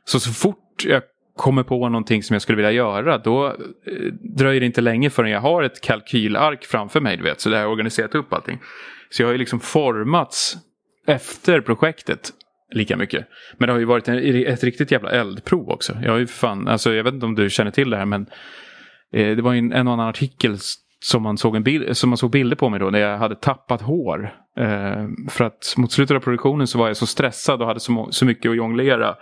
Så 0.05 0.19
så 0.19 0.31
fort 0.31 0.85
jag 0.85 1.01
kommer 1.36 1.63
på 1.63 1.89
någonting 1.89 2.24
som 2.24 2.34
jag 2.34 2.41
skulle 2.41 2.56
vilja 2.56 2.71
göra 2.71 3.17
då 3.17 3.48
eh, 3.48 3.54
dröjer 4.38 4.60
det 4.60 4.65
inte 4.65 4.82
länge 4.82 5.10
förrän 5.10 5.32
jag 5.32 5.41
har 5.41 5.63
ett 5.63 5.82
kalkylark 5.82 6.65
framför 6.65 7.02
mig. 7.02 7.17
Du 7.17 7.24
vet, 7.24 7.41
så 7.41 7.50
det 7.50 7.56
har 7.56 7.63
jag 7.63 7.71
organiserat 7.71 8.15
upp 8.15 8.34
allting. 8.34 8.60
Så 9.10 9.21
jag 9.21 9.28
har 9.28 9.32
ju 9.32 9.38
liksom 9.38 9.60
formats 9.60 10.58
efter 11.08 11.62
projektet 11.62 12.32
lika 12.71 12.98
mycket. 12.98 13.28
Men 13.58 13.67
det 13.67 13.74
har 13.74 13.80
ju 13.80 13.86
varit 13.86 14.08
en, 14.08 14.45
ett 14.48 14.63
riktigt 14.63 14.91
jävla 14.91 15.10
eldprov 15.10 15.69
också. 15.69 15.98
Jag 16.04 16.12
har 16.12 16.19
ju 16.19 16.28
fan, 16.28 16.67
alltså 16.67 16.93
jag 16.93 17.04
vet 17.04 17.13
inte 17.13 17.26
om 17.26 17.36
du 17.36 17.50
känner 17.50 17.71
till 17.71 17.89
det 17.89 17.98
här 17.98 18.06
men 18.06 18.21
eh, 19.13 19.36
det 19.36 19.41
var 19.41 19.54
en, 19.54 19.71
en 19.71 19.88
och 19.88 19.93
annan 19.93 20.10
artikel 20.10 20.58
som 21.00 21.24
man, 21.24 21.38
såg 21.38 21.56
en 21.56 21.63
bild, 21.63 21.98
som 21.98 22.10
man 22.10 22.17
såg 22.17 22.32
bilder 22.32 22.56
på 22.56 22.69
mig 22.69 22.80
då 22.80 22.89
när 22.89 23.00
jag 23.00 23.17
hade 23.17 23.36
tappat 23.36 23.82
hår. 23.82 24.34
Eh, 24.58 25.08
för 25.30 25.45
att 25.45 25.74
mot 25.78 25.91
slutet 25.91 26.15
av 26.15 26.19
produktionen 26.19 26.67
så 26.67 26.78
var 26.78 26.88
jag 26.88 26.98
så 26.98 27.06
stressad 27.06 27.62
och 27.62 27.67
hade 27.67 27.80
så, 27.80 28.08
så 28.12 28.26
mycket 28.26 28.50
att 28.50 28.56
jonglera. 28.56 29.15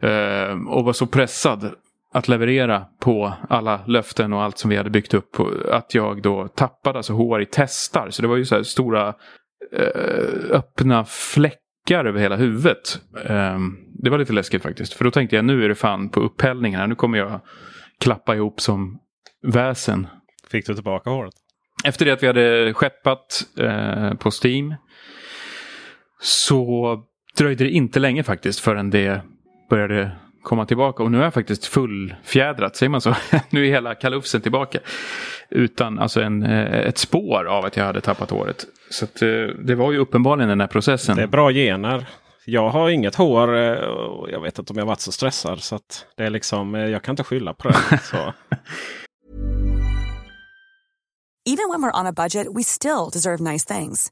Eh, 0.00 0.68
och 0.68 0.84
var 0.84 0.92
så 0.92 1.06
pressad 1.06 1.74
att 2.12 2.28
leverera 2.28 2.84
på 3.00 3.32
alla 3.48 3.80
löften 3.86 4.32
och 4.32 4.42
allt 4.42 4.58
som 4.58 4.70
vi 4.70 4.76
hade 4.76 4.90
byggt 4.90 5.14
upp. 5.14 5.36
Att 5.70 5.94
jag 5.94 6.22
då 6.22 6.48
tappade 6.48 6.98
alltså 6.98 7.12
hår 7.12 7.42
i 7.42 7.46
testar. 7.50 8.10
Så 8.10 8.22
det 8.22 8.28
var 8.28 8.36
ju 8.36 8.44
så 8.44 8.54
här 8.54 8.62
stora 8.62 9.14
eh, 9.72 10.50
öppna 10.50 11.04
fläckar 11.04 12.04
över 12.04 12.20
hela 12.20 12.36
huvudet. 12.36 13.00
Eh, 13.24 13.58
det 14.02 14.10
var 14.10 14.18
lite 14.18 14.32
läskigt 14.32 14.62
faktiskt. 14.62 14.92
För 14.92 15.04
då 15.04 15.10
tänkte 15.10 15.36
jag 15.36 15.44
nu 15.44 15.64
är 15.64 15.68
det 15.68 15.74
fan 15.74 16.08
på 16.08 16.20
upphällningen 16.20 16.80
här. 16.80 16.86
Nu 16.86 16.94
kommer 16.94 17.18
jag 17.18 17.40
klappa 18.00 18.34
ihop 18.34 18.60
som 18.60 18.98
väsen. 19.42 20.06
Fick 20.50 20.66
du 20.66 20.74
tillbaka 20.74 21.10
håret? 21.10 21.34
Efter 21.84 22.04
det 22.06 22.12
att 22.12 22.22
vi 22.22 22.26
hade 22.26 22.74
skeppat 22.74 23.46
eh, 23.58 24.14
på 24.14 24.30
Steam 24.44 24.74
så 26.20 26.96
dröjde 27.36 27.64
det 27.64 27.70
inte 27.70 28.00
länge 28.00 28.22
faktiskt 28.22 28.60
förrän 28.60 28.90
det 28.90 29.22
började 29.68 30.10
komma 30.42 30.66
tillbaka. 30.66 31.02
Och 31.02 31.10
nu 31.10 31.18
är 31.18 31.22
jag 31.22 31.34
faktiskt 31.34 31.66
fullfjädrat, 31.66 32.76
säger 32.76 32.90
man 32.90 33.00
så? 33.00 33.14
nu 33.50 33.66
är 33.66 33.70
hela 33.70 33.94
kalufsen 33.94 34.40
tillbaka. 34.40 34.78
Utan 35.50 35.98
alltså 35.98 36.20
en, 36.20 36.42
eh, 36.42 36.88
ett 36.88 36.98
spår 36.98 37.44
av 37.44 37.64
att 37.64 37.76
jag 37.76 37.84
hade 37.84 38.00
tappat 38.00 38.30
håret. 38.30 38.66
Så 38.90 39.04
att, 39.04 39.22
eh, 39.22 39.28
det 39.64 39.74
var 39.74 39.92
ju 39.92 39.98
uppenbarligen 39.98 40.48
den 40.48 40.60
här 40.60 40.68
processen. 40.68 41.16
Det 41.16 41.22
är 41.22 41.26
bra 41.26 41.52
gener. 41.52 42.08
Jag 42.44 42.68
har 42.68 42.90
inget 42.90 43.14
hår 43.14 43.56
eh, 43.56 43.72
och 43.78 44.30
jag 44.30 44.40
vet 44.40 44.58
inte 44.58 44.72
om 44.72 44.78
jag 44.78 44.86
varit 44.86 45.00
så 45.00 45.12
stressad. 45.12 45.62
Så 45.62 45.74
att 45.74 46.06
det 46.16 46.24
är 46.24 46.30
liksom, 46.30 46.74
jag 46.74 47.02
kan 47.02 47.12
inte 47.12 47.24
skylla 47.24 47.54
på 47.54 47.68
det. 47.68 47.98
Så. 48.02 48.32
Even 51.46 51.70
when 51.70 51.82
we're 51.82 52.00
on 52.00 52.06
a 52.06 52.12
budget 52.12 52.46
we 52.56 52.62
still 52.62 53.08
deserve 53.12 53.52
nice 53.52 53.64
things. 53.64 54.10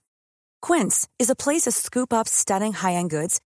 Quince 0.67 1.07
is 1.19 1.31
a 1.31 1.35
place 1.45 1.71
to 1.71 1.73
scoop 1.73 2.13
up 2.13 2.27
stunning 2.27 2.73
high-end 2.73 3.11
goods 3.11 3.41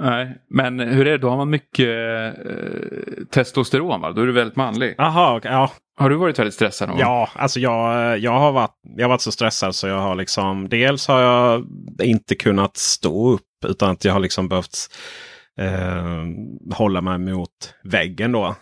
Nej, 0.00 0.36
men 0.50 0.80
hur 0.80 1.06
är 1.06 1.10
det? 1.10 1.18
Då 1.18 1.28
har 1.28 1.36
man 1.36 1.50
mycket 1.50 1.88
eh, 1.88 3.24
testosteron 3.30 4.00
va? 4.00 4.12
Då 4.12 4.22
är 4.22 4.26
du 4.26 4.32
väldigt 4.32 4.56
manlig. 4.56 4.94
Jaha, 4.98 5.36
okej, 5.36 5.50
ja. 5.50 5.70
Har 5.96 6.10
du 6.10 6.16
varit 6.16 6.38
väldigt 6.38 6.54
stressad 6.54 6.88
någon? 6.88 6.98
Ja, 6.98 7.28
alltså 7.34 7.60
jag, 7.60 8.18
jag, 8.18 8.32
har 8.32 8.52
varit, 8.52 8.74
jag 8.96 9.04
har 9.04 9.08
varit 9.08 9.20
så 9.20 9.32
stressad 9.32 9.74
så 9.74 9.86
jag 9.86 10.00
har 10.00 10.14
liksom. 10.14 10.68
Dels 10.68 11.08
har 11.08 11.20
jag 11.20 11.66
inte 12.02 12.34
kunnat 12.34 12.76
stå 12.76 13.30
upp 13.30 13.64
utan 13.66 13.90
att 13.90 14.04
jag 14.04 14.12
har 14.12 14.20
liksom 14.20 14.48
behövt 14.48 14.88
eh, 15.60 16.24
hålla 16.76 17.00
mig 17.00 17.18
mot 17.18 17.74
väggen 17.84 18.32
då 18.32 18.54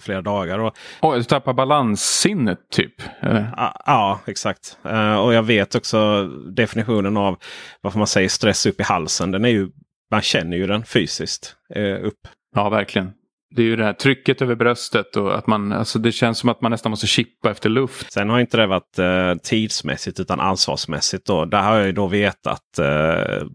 flera 0.00 0.22
dagar. 0.22 0.58
Och, 0.58 0.76
Oj, 1.02 1.18
du 1.18 1.24
tappar 1.24 1.52
balanssinnet 1.52 2.58
typ? 2.70 2.94
Eller? 3.20 3.54
Ja, 3.56 3.82
ja, 3.86 4.20
exakt. 4.26 4.78
Eh, 4.84 5.16
och 5.16 5.34
jag 5.34 5.42
vet 5.42 5.74
också 5.74 6.24
definitionen 6.56 7.16
av 7.16 7.36
varför 7.80 7.98
man 7.98 8.06
säger 8.06 8.28
stress 8.28 8.66
upp 8.66 8.80
i 8.80 8.82
halsen. 8.82 9.30
Den 9.30 9.44
är 9.44 9.48
ju, 9.48 9.68
man 10.10 10.22
känner 10.22 10.56
ju 10.56 10.66
den 10.66 10.84
fysiskt 10.84 11.56
eh, 11.74 12.04
upp. 12.04 12.28
Ja, 12.54 12.68
verkligen. 12.68 13.10
Det 13.50 13.62
är 13.62 13.66
ju 13.66 13.76
det 13.76 13.84
här 13.84 13.92
trycket 13.92 14.42
över 14.42 14.54
bröstet 14.54 15.16
och 15.16 15.38
att 15.38 15.46
man, 15.46 15.72
alltså 15.72 15.98
det 15.98 16.12
känns 16.12 16.38
som 16.38 16.48
att 16.48 16.60
man 16.60 16.70
nästan 16.70 16.90
måste 16.90 17.06
chippa 17.06 17.50
efter 17.50 17.68
luft. 17.68 18.12
Sen 18.12 18.30
har 18.30 18.40
inte 18.40 18.56
det 18.56 18.66
varit 18.66 18.98
eh, 18.98 19.34
tidsmässigt 19.42 20.20
utan 20.20 20.40
ansvarsmässigt. 20.40 21.26
Då. 21.26 21.44
Där 21.44 21.62
har 21.62 21.76
jag 21.76 21.86
ju 21.86 21.92
då 21.92 22.06
vetat 22.06 22.78
eh, 22.78 23.46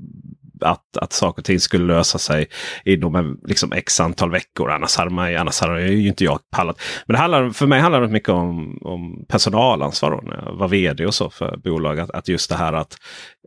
att, 0.64 0.98
att 0.98 1.14
saker 1.14 1.42
och 1.42 1.46
ting 1.46 1.60
skulle 1.60 1.94
lösa 1.94 2.18
sig 2.18 2.48
inom 2.86 3.16
en, 3.16 3.38
liksom 3.48 3.72
x 3.72 4.00
antal 4.00 4.32
veckor. 4.32 4.72
Annars 4.72 4.98
hade, 4.98 5.12
man, 5.12 5.36
annars 5.36 5.62
hade 5.62 5.82
ju 5.82 6.08
inte 6.08 6.24
jag 6.24 6.40
pallat. 6.52 6.82
Men 7.06 7.14
det 7.14 7.20
handlar, 7.20 7.50
för 7.50 7.68
mig 7.68 7.80
handlar 7.80 8.02
det 8.02 8.08
mycket 8.08 8.30
om, 8.30 8.78
om 8.82 9.26
personalansvar. 9.30 10.12
Då, 10.12 10.22
när 10.24 10.44
jag 10.46 10.56
var 10.56 10.68
vd 10.68 11.06
och 11.06 11.14
så 11.14 11.30
för 11.30 11.58
bolag. 11.58 12.00
Att, 12.00 12.12
att 12.12 12.28
just 12.28 12.50
det 12.50 12.56
här 12.56 12.74
att, 12.74 12.98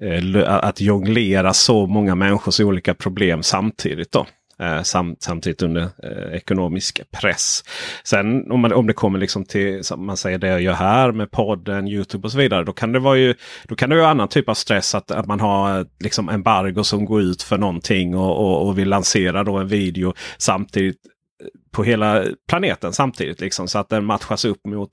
eh, 0.02 0.54
att 0.54 0.80
jonglera 0.80 1.52
så 1.52 1.86
många 1.86 2.14
människors 2.14 2.60
olika 2.60 2.94
problem 2.94 3.42
samtidigt. 3.42 4.12
då. 4.12 4.26
Eh, 4.60 4.82
sam, 4.82 5.16
samtidigt 5.20 5.62
under 5.62 5.82
eh, 5.82 6.36
ekonomisk 6.36 7.00
press. 7.10 7.64
Sen 8.04 8.50
om, 8.50 8.60
man, 8.60 8.72
om 8.72 8.86
det 8.86 8.92
kommer 8.92 9.18
liksom 9.18 9.44
till 9.44 9.84
som 9.84 10.06
man 10.06 10.16
säger 10.16 10.38
det 10.38 10.48
jag 10.48 10.60
gör 10.60 10.72
här 10.72 11.12
med 11.12 11.30
podden, 11.30 11.88
Youtube 11.88 12.26
och 12.26 12.32
så 12.32 12.38
vidare. 12.38 12.64
Då 12.64 12.72
kan 12.72 12.92
det 12.92 12.98
vara 12.98 13.16
ju 13.16 13.34
då 13.64 13.74
kan 13.74 13.90
det 13.90 13.96
vara 13.96 14.08
annan 14.08 14.28
typ 14.28 14.48
av 14.48 14.54
stress. 14.54 14.94
Att, 14.94 15.10
att 15.10 15.26
man 15.26 15.40
har 15.40 15.78
eh, 15.78 15.86
liksom 16.00 16.28
embargo 16.28 16.84
som 16.84 17.04
går 17.04 17.22
ut 17.22 17.42
för 17.42 17.58
någonting 17.58 18.16
och, 18.16 18.36
och, 18.36 18.66
och 18.66 18.78
vill 18.78 18.88
lansera 18.88 19.44
då 19.44 19.56
en 19.56 19.68
video 19.68 20.14
samtidigt 20.38 21.00
eh, 21.42 21.46
på 21.72 21.84
hela 21.84 22.24
planeten 22.48 22.92
samtidigt. 22.92 23.40
Liksom, 23.40 23.68
så 23.68 23.78
att 23.78 23.88
den 23.88 24.04
matchas 24.04 24.44
upp 24.44 24.66
mot 24.66 24.90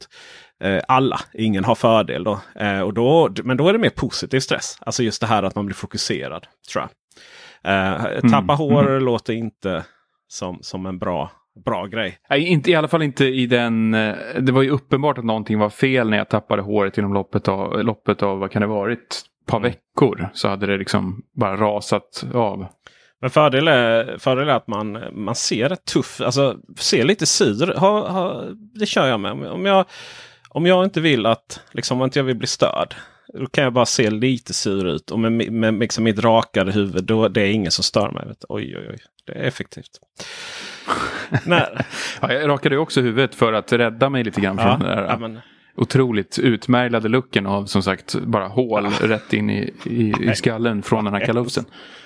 eh, 0.64 0.82
alla. 0.88 1.20
Ingen 1.34 1.64
har 1.64 1.76
fördel 1.76 2.24
då. 2.24 2.40
Eh, 2.56 2.80
och 2.80 2.94
då. 2.94 3.34
Men 3.44 3.58
då 3.58 3.68
är 3.68 3.74
det 3.74 3.80
mer 3.80 3.90
positiv 3.90 4.40
stress. 4.40 4.78
Alltså 4.80 5.04
just 5.04 5.22
det 5.22 5.28
här 5.28 5.44
att 5.44 5.56
man 5.56 5.66
blir 5.66 5.76
fokuserad. 5.76 6.48
tror 6.72 6.82
jag. 6.82 6.90
Eh, 7.64 8.30
tappa 8.32 8.54
hår 8.54 9.00
låter 9.00 9.34
inte 9.34 9.86
som, 10.28 10.58
som 10.62 10.86
en 10.86 11.00
bra, 11.00 11.32
bra 11.66 11.86
grej. 11.86 12.18
Nej, 12.30 12.48
inte, 12.48 12.72
I 12.72 12.76
alla 12.76 12.88
fall 12.88 13.02
inte 13.02 13.26
i 13.26 13.46
den... 13.46 13.94
eh, 13.94 14.16
Det 14.40 14.52
var 14.52 14.62
ju 14.62 14.70
uppenbart 14.70 15.18
att 15.18 15.26
någonting 15.26 15.60
var 15.60 15.70
fel 15.70 16.10
när 16.10 16.18
jag 16.18 16.30
tappade 16.30 16.62
håret 16.62 16.98
inom 16.98 17.14
loppet 17.14 17.48
av, 17.48 17.84
loppet 17.84 18.24
av 18.24 18.40
vad 18.40 18.52
kan 18.52 18.62
det 18.62 18.68
varit? 18.68 19.00
Ett 19.00 19.52
par 19.52 19.60
veckor. 19.60 20.30
Så 20.34 20.48
hade 20.48 20.66
det 20.66 20.78
liksom 20.78 21.22
bara 21.36 21.56
rasat 21.58 22.24
av. 22.34 22.66
Men 23.22 23.30
fördel 23.30 23.68
är, 23.68 24.18
fördel 24.18 24.50
är 24.50 24.54
att 24.54 24.68
man, 24.68 25.04
man 25.12 25.36
ser 25.36 25.70
rätt 25.70 25.86
tuff, 25.86 26.22
alltså 26.22 26.58
ser 26.78 27.04
lite 27.04 27.26
sur. 27.26 27.76
Ha, 27.80 28.10
ha, 28.10 28.44
det 28.80 28.86
kör 28.86 29.08
jag 29.08 29.20
med. 29.20 29.32
Om 29.32 29.66
jag, 29.66 29.86
om 30.50 30.66
jag 30.66 30.84
inte 30.84 31.02
vill 31.02 31.26
att, 31.26 31.62
liksom 31.72 32.02
om 32.02 32.06
inte 32.06 32.20
jag 32.20 32.24
vill 32.24 32.36
bli 32.38 32.48
störd. 32.48 32.96
Då 33.40 33.46
kan 33.46 33.64
jag 33.64 33.74
bara 33.74 33.86
se 33.86 34.10
lite 34.10 34.54
sur 34.54 34.88
ut. 34.88 35.12
Och 35.12 35.20
med, 35.20 35.32
med, 35.32 35.54
med 35.54 35.80
liksom 35.80 36.04
mitt 36.04 36.20
rakade 36.20 36.72
huvud, 36.72 37.04
då 37.04 37.28
det 37.28 37.42
är 37.42 37.52
ingen 37.52 37.72
som 37.72 37.84
stör 37.84 38.12
mig. 38.12 38.26
Oj, 38.50 38.78
oj, 38.78 38.88
oj. 38.90 38.98
Det 39.26 39.32
är 39.34 39.44
effektivt. 39.44 40.00
Nej. 41.46 41.78
Ja, 42.22 42.34
jag 42.34 42.50
rakade 42.50 42.78
också 42.78 43.02
huvudet 43.02 43.36
för 43.36 43.54
att 43.54 43.74
rädda 43.74 44.10
mig 44.10 44.24
lite 44.24 44.42
grann 44.42 44.58
från 44.58 44.68
Ja, 44.68 44.78
den 44.78 44.88
där 44.88 45.04
ja, 45.04 45.18
men, 45.18 45.40
otroligt 45.76 46.40
utmärglade 46.40 47.10
looken 47.10 47.46
av 47.46 47.66
som 47.66 47.84
sagt 47.84 48.16
bara 48.16 48.48
hål 48.48 48.86
rätt 48.86 49.34
in 49.34 49.50
i, 49.50 49.74
i, 49.86 50.14
i 50.32 50.36
skallen 50.36 50.84
från 50.84 51.06
den 51.06 51.14
här 51.14 51.26
kalufsen. 51.26 51.66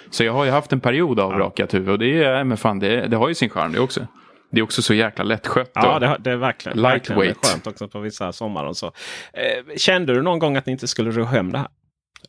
Så 0.09 0.23
jag 0.23 0.33
har 0.33 0.45
ju 0.45 0.51
haft 0.51 0.73
en 0.73 0.79
period 0.79 1.19
av 1.19 1.31
rakat 1.31 1.73
huvud 1.73 1.89
och 1.89 1.99
det, 1.99 2.23
är, 2.23 2.43
men 2.43 2.57
fan, 2.57 2.79
det, 2.79 3.07
det 3.07 3.17
har 3.17 3.27
ju 3.27 3.35
sin 3.35 3.49
charm 3.49 3.71
det 3.71 3.79
också. 3.79 4.07
Det 4.51 4.59
är 4.59 4.63
också 4.63 4.81
så 4.81 4.93
jäkla 4.93 5.23
lättskött. 5.23 5.71
ja, 5.75 5.99
det, 5.99 6.17
det 6.19 6.31
är 6.31 6.35
verkligen, 6.35 6.81
verkligen 6.81 7.19
Lightweight. 7.21 7.45
skönt 7.51 7.67
också 7.67 7.87
på 7.87 7.99
vissa 7.99 8.31
sommar. 8.31 8.65
Och 8.65 8.77
så. 8.77 8.85
Eh, 9.33 9.75
kände 9.77 10.13
du 10.13 10.21
någon 10.21 10.39
gång 10.39 10.55
att 10.57 10.65
ni 10.65 10.71
inte 10.71 10.87
skulle 10.87 11.11
ro 11.11 11.23
hem 11.23 11.51
det 11.51 11.57
här 11.57 11.67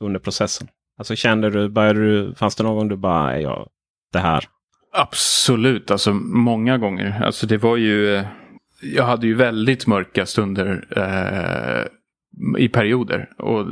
under 0.01 0.21
processen? 0.21 0.69
Alltså 0.99 1.17
kände 1.17 1.51
du, 1.51 1.69
började 1.69 2.01
du, 2.01 2.35
fanns 2.35 2.57
det 2.57 2.65
någon 2.65 2.77
gång 2.77 2.89
du 2.89 2.97
bara, 2.97 3.27
"Nej, 3.27 3.43
jag, 3.43 3.69
det 4.13 4.19
här, 4.19 4.45
Absolut, 4.93 5.91
alltså 5.91 6.13
många 6.13 6.79
gånger. 6.79 7.23
Alltså 7.25 7.47
det 7.47 7.57
var 7.59 7.77
ju... 7.77 8.15
eh, 8.17 8.27
Jag 8.83 9.05
hade 9.05 9.27
ju 9.27 9.35
väldigt 9.35 9.87
mörka 9.87 10.27
stunder 10.27 10.87
eh, 10.97 11.87
i 12.65 12.69
perioder. 12.69 13.29
Och 13.39 13.67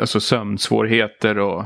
alltså 0.00 0.20
sömnsvårigheter 0.20 1.38
och... 1.38 1.64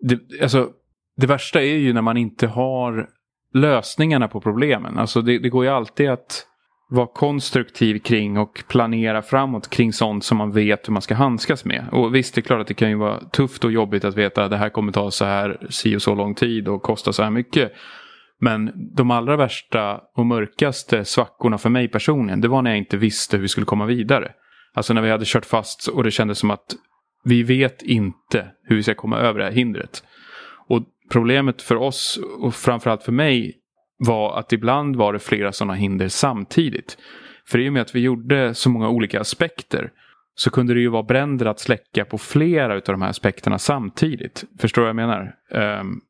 Det, 0.00 0.42
alltså, 0.42 0.70
det 1.16 1.26
värsta 1.26 1.62
är 1.62 1.76
ju 1.76 1.92
när 1.92 2.02
man 2.02 2.16
inte 2.16 2.46
har 2.46 3.08
lösningarna 3.54 4.28
på 4.28 4.40
problemen. 4.40 4.98
Alltså 4.98 5.22
det, 5.22 5.38
det 5.38 5.48
går 5.48 5.64
ju 5.64 5.70
alltid 5.70 6.10
att 6.10 6.44
vara 6.90 7.06
konstruktiv 7.06 7.98
kring 7.98 8.38
och 8.38 8.64
planera 8.68 9.22
framåt 9.22 9.70
kring 9.70 9.92
sånt 9.92 10.24
som 10.24 10.38
man 10.38 10.52
vet 10.52 10.88
hur 10.88 10.92
man 10.92 11.02
ska 11.02 11.14
handskas 11.14 11.64
med. 11.64 11.86
Och 11.92 12.14
visst, 12.14 12.34
det 12.34 12.40
är 12.40 12.42
klart 12.42 12.60
att 12.60 12.66
det 12.66 12.74
kan 12.74 12.88
ju 12.90 12.96
vara 12.96 13.20
tufft 13.20 13.64
och 13.64 13.72
jobbigt 13.72 14.04
att 14.04 14.16
veta 14.16 14.44
att 14.44 14.50
det 14.50 14.56
här 14.56 14.70
kommer 14.70 14.92
ta 14.92 15.10
så 15.10 15.24
här 15.24 15.66
si 15.70 15.96
och 15.96 16.02
så 16.02 16.14
lång 16.14 16.34
tid 16.34 16.68
och 16.68 16.82
kosta 16.82 17.12
så 17.12 17.22
här 17.22 17.30
mycket. 17.30 17.72
Men 18.40 18.72
de 18.96 19.10
allra 19.10 19.36
värsta 19.36 20.00
och 20.16 20.26
mörkaste 20.26 21.04
svackorna 21.04 21.58
för 21.58 21.70
mig 21.70 21.88
personligen, 21.88 22.40
det 22.40 22.48
var 22.48 22.62
när 22.62 22.70
jag 22.70 22.78
inte 22.78 22.96
visste 22.96 23.36
hur 23.36 23.42
vi 23.42 23.48
skulle 23.48 23.66
komma 23.66 23.86
vidare. 23.86 24.32
Alltså 24.74 24.94
när 24.94 25.02
vi 25.02 25.10
hade 25.10 25.24
kört 25.26 25.46
fast 25.46 25.88
och 25.88 26.04
det 26.04 26.10
kändes 26.10 26.38
som 26.38 26.50
att 26.50 26.66
vi 27.24 27.42
vet 27.42 27.82
inte 27.82 28.46
hur 28.64 28.76
vi 28.76 28.82
ska 28.82 28.94
komma 28.94 29.18
över 29.18 29.38
det 29.38 29.44
här 29.44 29.52
hindret. 29.52 30.02
Problemet 31.10 31.62
för 31.62 31.76
oss 31.76 32.20
och 32.38 32.54
framförallt 32.54 33.02
för 33.02 33.12
mig 33.12 33.58
var 33.98 34.38
att 34.38 34.52
ibland 34.52 34.96
var 34.96 35.12
det 35.12 35.18
flera 35.18 35.52
sådana 35.52 35.74
hinder 35.74 36.08
samtidigt. 36.08 36.98
För 37.46 37.58
i 37.58 37.68
och 37.68 37.72
med 37.72 37.82
att 37.82 37.94
vi 37.94 38.00
gjorde 38.00 38.54
så 38.54 38.70
många 38.70 38.88
olika 38.88 39.20
aspekter 39.20 39.92
så 40.34 40.50
kunde 40.50 40.74
det 40.74 40.80
ju 40.80 40.88
vara 40.88 41.02
bränder 41.02 41.46
att 41.46 41.60
släcka 41.60 42.04
på 42.04 42.18
flera 42.18 42.74
av 42.74 42.80
de 42.84 43.02
här 43.02 43.10
aspekterna 43.10 43.58
samtidigt. 43.58 44.44
Förstår 44.60 44.82
du 44.82 44.86
vad 44.86 44.88
jag 44.88 45.08
menar? 45.08 45.34
Um, 45.80 46.00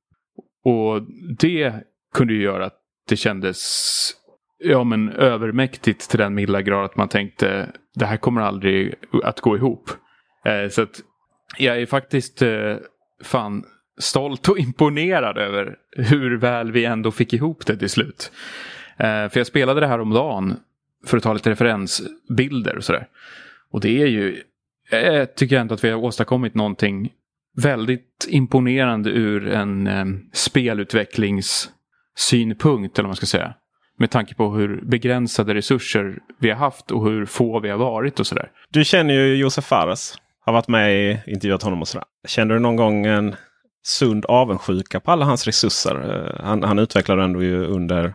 och 0.65 1.03
det 1.39 1.75
kunde 2.15 2.33
ju 2.33 2.43
göra 2.43 2.67
att 2.67 2.79
det 3.09 3.17
kändes 3.17 4.13
ja, 4.59 4.85
men 4.85 5.09
övermäktigt 5.09 6.11
till 6.11 6.19
den 6.19 6.35
milda 6.35 6.63
grad 6.63 6.85
att 6.85 6.97
man 6.97 7.09
tänkte 7.09 7.73
det 7.95 8.07
här 8.07 8.17
kommer 8.17 8.41
aldrig 8.41 8.95
att 9.25 9.41
gå 9.41 9.57
ihop. 9.57 9.91
Uh, 10.47 10.69
så 10.69 10.83
att 10.83 11.01
jag 11.59 11.83
är 11.83 11.87
faktiskt 11.87 12.43
uh, 12.43 12.77
fan 13.23 13.65
stolt 13.99 14.49
och 14.49 14.59
imponerad 14.59 15.39
över 15.39 15.77
hur 15.97 16.37
väl 16.37 16.73
vi 16.73 16.85
ändå 16.85 17.11
fick 17.11 17.33
ihop 17.33 17.67
det 17.67 17.77
till 17.77 17.91
slut. 17.91 18.33
Eh, 18.97 19.29
för 19.29 19.37
jag 19.37 19.47
spelade 19.47 19.81
det 19.81 19.87
här 19.87 20.01
om 20.01 20.11
dagen 20.11 20.57
för 21.07 21.17
att 21.17 21.23
ta 21.23 21.33
lite 21.33 21.51
referensbilder 21.51 22.77
och 22.77 22.85
sådär. 22.85 23.07
Och 23.71 23.81
det 23.81 24.03
är 24.03 24.07
ju, 24.07 24.43
eh, 24.91 24.99
jag 24.99 25.35
tycker 25.35 25.59
ändå 25.59 25.75
att 25.75 25.85
vi 25.85 25.91
har 25.91 25.99
åstadkommit 25.99 26.55
någonting 26.55 27.13
väldigt 27.57 28.27
imponerande 28.29 29.11
ur 29.11 29.49
en 29.49 29.87
eh, 29.87 30.05
spelutvecklingssynpunkt, 30.33 32.99
eller 32.99 33.05
vad 33.05 33.09
man 33.09 33.17
ska 33.17 33.27
säga. 33.27 33.55
Med 33.99 34.11
tanke 34.11 34.35
på 34.35 34.55
hur 34.55 34.81
begränsade 34.83 35.55
resurser 35.55 36.19
vi 36.39 36.51
har 36.51 36.57
haft 36.57 36.91
och 36.91 37.05
hur 37.05 37.27
få 37.27 37.61
vi 37.61 37.69
har 37.69 37.79
varit 37.79 38.21
och 38.21 38.27
sådär. 38.27 38.51
Du 38.71 38.85
känner 38.85 39.15
ju 39.15 39.37
Josef 39.37 39.65
Fares. 39.65 40.15
Har 40.41 40.53
varit 40.53 40.69
med 40.69 40.97
i 40.97 41.21
intervjuat 41.27 41.63
honom 41.63 41.81
och 41.81 41.89
sådär. 41.89 42.05
Känner 42.29 42.55
du 42.55 42.61
någon 42.61 42.77
gång 42.77 43.07
en 43.07 43.35
sund 43.89 44.25
avundsjuka 44.25 45.01
på 45.01 45.11
alla 45.11 45.25
hans 45.25 45.47
resurser? 45.47 46.27
Eh, 46.27 46.45
han, 46.45 46.63
han 46.63 46.79
utvecklade 46.79 47.23
ändå 47.23 47.43
ju 47.43 47.65
under 47.65 48.15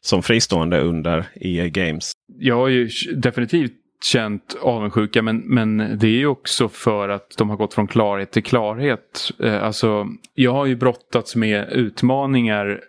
som 0.00 0.22
fristående 0.22 0.80
under 0.80 1.26
EA 1.34 1.68
Games. 1.68 2.12
Jag 2.38 2.56
har 2.56 2.68
ju 2.68 2.90
definitivt 3.16 3.72
känt 4.04 4.56
avundsjuka 4.60 5.22
men, 5.22 5.36
men 5.38 5.98
det 5.98 6.06
är 6.06 6.18
ju 6.18 6.26
också 6.26 6.68
för 6.68 7.08
att 7.08 7.36
de 7.38 7.50
har 7.50 7.56
gått 7.56 7.74
från 7.74 7.86
klarhet 7.86 8.30
till 8.32 8.42
klarhet. 8.42 9.30
Eh, 9.42 9.62
alltså, 9.62 10.06
jag 10.34 10.52
har 10.52 10.66
ju 10.66 10.76
brottats 10.76 11.36
med 11.36 11.72
utmaningar 11.72 12.80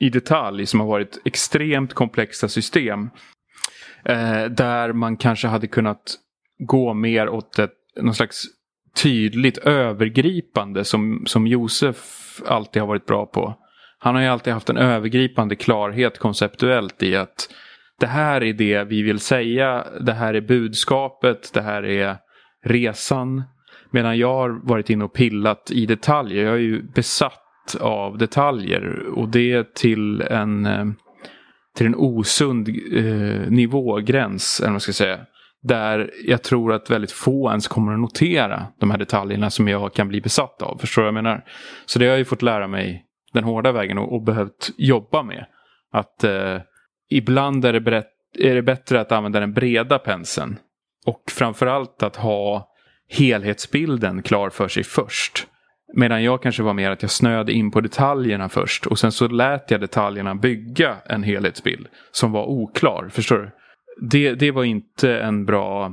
i 0.00 0.08
detalj 0.08 0.66
som 0.66 0.80
har 0.80 0.86
varit 0.86 1.18
extremt 1.24 1.94
komplexa 1.94 2.48
system. 2.48 3.10
Eh, 4.04 4.44
där 4.44 4.92
man 4.92 5.16
kanske 5.16 5.48
hade 5.48 5.66
kunnat 5.66 6.16
gå 6.58 6.94
mer 6.94 7.28
åt 7.28 7.58
ett, 7.58 7.72
någon 8.00 8.14
slags 8.14 8.42
tydligt 8.94 9.58
övergripande 9.58 10.84
som, 10.84 11.22
som 11.26 11.46
Josef 11.46 12.40
alltid 12.46 12.82
har 12.82 12.86
varit 12.86 13.06
bra 13.06 13.26
på. 13.26 13.54
Han 13.98 14.14
har 14.14 14.22
ju 14.22 14.28
alltid 14.28 14.52
haft 14.52 14.70
en 14.70 14.76
övergripande 14.76 15.56
klarhet 15.56 16.18
konceptuellt 16.18 17.02
i 17.02 17.16
att 17.16 17.48
det 18.00 18.06
här 18.06 18.42
är 18.42 18.52
det 18.52 18.84
vi 18.84 19.02
vill 19.02 19.20
säga, 19.20 19.86
det 20.00 20.12
här 20.12 20.34
är 20.34 20.40
budskapet, 20.40 21.50
det 21.54 21.62
här 21.62 21.82
är 21.82 22.16
resan. 22.64 23.42
Medan 23.90 24.18
jag 24.18 24.34
har 24.34 24.68
varit 24.68 24.90
inne 24.90 25.04
och 25.04 25.12
pillat 25.12 25.70
i 25.70 25.86
detaljer. 25.86 26.44
Jag 26.44 26.54
är 26.54 26.58
ju 26.58 26.82
besatt 26.82 27.76
av 27.80 28.18
detaljer 28.18 29.06
och 29.14 29.28
det 29.28 29.74
till 29.74 30.20
en, 30.20 30.66
eh, 30.66 30.84
till 31.76 31.86
en 31.86 31.94
osund 31.94 32.68
eh, 32.68 33.50
nivågräns, 33.50 34.60
eller 34.60 34.68
vad 34.68 34.72
man 34.72 34.80
ska 34.80 34.92
säga. 34.92 35.18
Där 35.62 36.10
jag 36.24 36.42
tror 36.42 36.72
att 36.72 36.90
väldigt 36.90 37.12
få 37.12 37.50
ens 37.50 37.68
kommer 37.68 37.92
att 37.92 38.00
notera 38.00 38.66
de 38.80 38.90
här 38.90 38.98
detaljerna 38.98 39.50
som 39.50 39.68
jag 39.68 39.94
kan 39.94 40.08
bli 40.08 40.20
besatt 40.20 40.62
av. 40.62 40.78
Förstår 40.78 41.02
du 41.02 41.04
vad 41.04 41.16
jag 41.16 41.24
menar? 41.24 41.44
Så 41.86 41.98
det 41.98 42.04
har 42.04 42.10
jag 42.10 42.18
ju 42.18 42.24
fått 42.24 42.42
lära 42.42 42.68
mig 42.68 43.04
den 43.32 43.44
hårda 43.44 43.72
vägen 43.72 43.98
och, 43.98 44.14
och 44.14 44.22
behövt 44.22 44.70
jobba 44.76 45.22
med. 45.22 45.46
Att 45.92 46.24
eh, 46.24 46.60
ibland 47.10 47.64
är 47.64 47.72
det, 47.72 47.80
berätt, 47.80 48.10
är 48.38 48.54
det 48.54 48.62
bättre 48.62 49.00
att 49.00 49.12
använda 49.12 49.40
den 49.40 49.52
breda 49.52 49.98
penseln. 49.98 50.58
Och 51.06 51.22
framförallt 51.30 52.02
att 52.02 52.16
ha 52.16 52.68
helhetsbilden 53.08 54.22
klar 54.22 54.50
för 54.50 54.68
sig 54.68 54.84
först. 54.84 55.46
Medan 55.94 56.24
jag 56.24 56.42
kanske 56.42 56.62
var 56.62 56.74
mer 56.74 56.90
att 56.90 57.02
jag 57.02 57.10
snöade 57.10 57.52
in 57.52 57.70
på 57.70 57.80
detaljerna 57.80 58.48
först 58.48 58.86
och 58.86 58.98
sen 58.98 59.12
så 59.12 59.28
lät 59.28 59.70
jag 59.70 59.80
detaljerna 59.80 60.34
bygga 60.34 60.96
en 61.06 61.22
helhetsbild 61.22 61.86
som 62.12 62.32
var 62.32 62.44
oklar. 62.44 63.08
Förstår 63.12 63.36
du? 63.36 63.50
Det, 64.00 64.34
det 64.34 64.50
var 64.50 64.64
inte 64.64 65.18
en 65.18 65.44
bra 65.44 65.92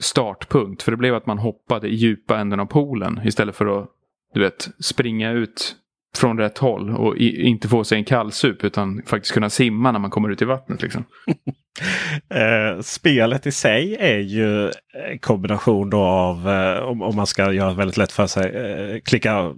startpunkt 0.00 0.82
för 0.82 0.90
det 0.90 0.96
blev 0.96 1.14
att 1.14 1.26
man 1.26 1.38
hoppade 1.38 1.88
i 1.88 1.94
djupa 1.94 2.38
änden 2.38 2.60
av 2.60 2.66
poolen 2.66 3.20
istället 3.24 3.56
för 3.56 3.82
att 3.82 3.88
du 4.34 4.40
vet, 4.40 4.68
springa 4.80 5.30
ut 5.30 5.76
från 6.16 6.38
rätt 6.38 6.58
håll 6.58 6.90
och 6.90 7.16
i, 7.16 7.42
inte 7.42 7.68
få 7.68 7.84
sig 7.84 7.98
en 7.98 8.04
kallsup 8.04 8.64
utan 8.64 9.02
faktiskt 9.06 9.34
kunna 9.34 9.50
simma 9.50 9.92
när 9.92 9.98
man 9.98 10.10
kommer 10.10 10.28
ut 10.28 10.42
i 10.42 10.44
vattnet. 10.44 10.82
Liksom. 10.82 11.04
eh, 12.30 12.80
spelet 12.80 13.46
i 13.46 13.52
sig 13.52 13.96
är 14.00 14.18
ju 14.18 14.70
en 15.10 15.18
kombination 15.18 15.90
då 15.90 15.98
av, 15.98 16.48
eh, 16.48 16.78
om, 16.78 17.02
om, 17.02 17.16
man 17.16 17.26
ska 17.26 17.52
göra 17.52 17.74
väldigt 17.74 17.96
lätt 17.96 18.12
för 18.12 18.26
sig, 18.26 18.54
eh, 18.54 19.00
klicka, 19.00 19.54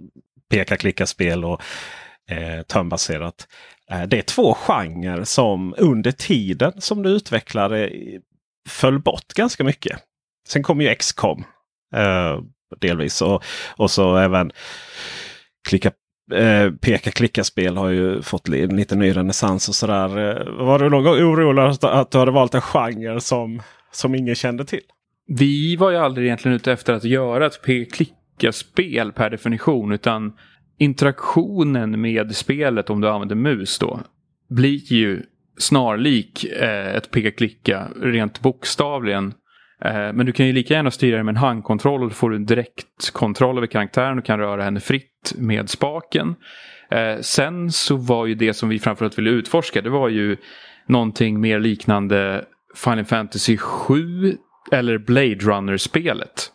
peka, 0.49 0.77
klicka 0.77 1.05
spel 1.05 1.45
och 1.45 1.61
eh, 2.29 2.61
turnbaserat. 2.61 3.47
Eh, 3.91 4.03
det 4.03 4.17
är 4.17 4.21
två 4.21 4.53
genrer 4.53 5.23
som 5.23 5.75
under 5.77 6.11
tiden 6.11 6.73
som 6.77 7.03
du 7.03 7.09
utvecklade 7.09 7.91
föll 8.69 8.99
bort 8.99 9.33
ganska 9.35 9.63
mycket. 9.63 9.99
Sen 10.47 10.63
kom 10.63 10.81
ju 10.81 10.95
XCOM 10.95 11.43
eh, 11.95 12.39
delvis 12.79 13.21
och, 13.21 13.43
och 13.77 13.91
så 13.91 14.17
även 14.17 14.51
klicka 15.69 15.91
eh, 16.33 16.71
peka-klicka-spel 16.71 17.77
har 17.77 17.89
ju 17.89 18.21
fått 18.21 18.49
en 18.49 18.75
lite 18.75 18.95
ny 18.95 19.11
renässans 19.11 19.69
och 19.69 19.75
sådär. 19.75 20.17
Eh, 20.17 20.65
var 20.65 20.79
du 20.79 20.89
någon 20.89 21.03
gång 21.03 21.15
orolig 21.15 21.61
att 21.81 22.11
du 22.11 22.17
hade 22.17 22.31
valt 22.31 22.55
en 22.55 22.61
genre 22.61 23.19
som, 23.19 23.61
som 23.91 24.15
ingen 24.15 24.35
kände 24.35 24.65
till? 24.65 24.83
Vi 25.27 25.75
var 25.75 25.91
ju 25.91 25.97
aldrig 25.97 26.27
egentligen 26.27 26.55
ute 26.55 26.71
efter 26.71 26.93
att 26.93 27.03
göra 27.03 27.45
ett 27.45 27.61
peka-klicka-spel 27.61 29.11
per 29.11 29.29
definition. 29.29 29.91
Utan 29.91 30.33
interaktionen 30.79 32.01
med 32.01 32.35
spelet, 32.35 32.89
om 32.89 33.01
du 33.01 33.09
använder 33.09 33.35
mus 33.35 33.79
då, 33.79 33.99
blir 34.49 34.93
ju 34.93 35.23
snarlik 35.57 36.43
eh, 36.43 36.95
ett 36.95 37.11
peka-klicka 37.11 37.87
rent 38.01 38.39
bokstavligen. 38.39 39.33
Eh, 39.85 40.13
men 40.13 40.25
du 40.25 40.31
kan 40.31 40.47
ju 40.47 40.53
lika 40.53 40.73
gärna 40.73 40.91
styra 40.91 41.17
det 41.17 41.23
med 41.23 41.31
en 41.31 41.37
handkontroll 41.37 42.03
och 42.03 42.09
då 42.09 42.15
får 42.15 42.29
du 42.29 42.39
direkt 42.39 42.85
direktkontroll 42.97 43.57
över 43.57 43.67
karaktären 43.67 44.17
och 44.17 44.25
kan 44.25 44.39
röra 44.39 44.63
henne 44.63 44.79
fritt 44.79 45.33
med 45.37 45.69
spaken. 45.69 46.35
Eh, 46.91 47.21
sen 47.21 47.71
så 47.71 47.95
var 47.95 48.25
ju 48.25 48.35
det 48.35 48.53
som 48.53 48.69
vi 48.69 48.79
framförallt 48.79 49.17
ville 49.17 49.29
utforska, 49.29 49.81
det 49.81 49.89
var 49.89 50.09
ju 50.09 50.37
någonting 50.87 51.41
mer 51.41 51.59
liknande 51.59 52.45
Final 52.75 53.05
Fantasy 53.05 53.57
7 53.57 54.37
eller 54.71 54.97
Blade 54.97 55.35
Runner-spelet. 55.35 56.51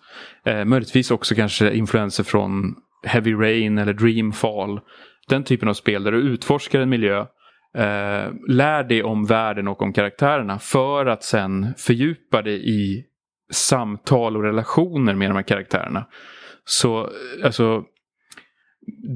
Eh, 0.47 0.65
möjligtvis 0.65 1.11
också 1.11 1.35
kanske 1.35 1.75
influenser 1.75 2.25
från 2.25 2.75
Heavy 3.05 3.35
Rain 3.35 3.79
eller 3.79 3.93
Dreamfall. 3.93 4.81
Den 5.29 5.45
typen 5.45 5.69
av 5.69 5.75
spel 5.75 6.05
där 6.05 6.13
du 6.13 6.19
utforskar 6.19 6.81
en 6.81 6.89
miljö, 6.89 7.21
eh, 7.75 8.33
lär 8.49 8.85
dig 8.85 9.03
om 9.03 9.27
världen 9.27 9.69
och 9.69 9.83
om 9.83 9.93
karaktärerna 9.93 10.59
för 10.59 11.07
att 11.07 11.23
sen 11.25 11.75
fördjupa 11.77 12.43
dig 12.43 12.71
i 12.71 13.05
samtal 13.53 14.37
och 14.37 14.43
relationer 14.43 15.15
med 15.15 15.31
de 15.31 15.35
här 15.35 15.43
karaktärerna. 15.43 16.07
Så 16.65 17.01
eh, 17.01 17.45
alltså 17.45 17.85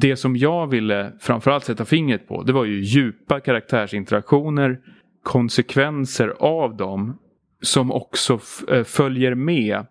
det 0.01 0.17
som 0.17 0.37
jag 0.37 0.67
ville 0.67 1.13
framförallt 1.21 1.65
sätta 1.65 1.85
fingret 1.85 2.29
på 2.29 2.43
det 2.43 2.53
var 2.53 2.65
ju 2.65 2.81
djupa 2.83 3.41
karaktärsinteraktioner, 3.41 4.79
konsekvenser 5.23 6.29
av 6.39 6.77
dem 6.77 7.19
som 7.63 7.93
också 7.93 8.41
eh, 8.69 8.85
följer 8.85 9.35
med 9.35 9.87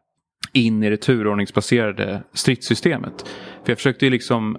in 0.53 0.83
i 0.83 0.89
det 0.89 0.97
turordningsbaserade 0.97 2.23
stridssystemet. 2.33 3.25
För 3.67 3.71
jag 3.71 3.77
försökte 3.77 4.05
ju 4.05 4.11
liksom 4.11 4.57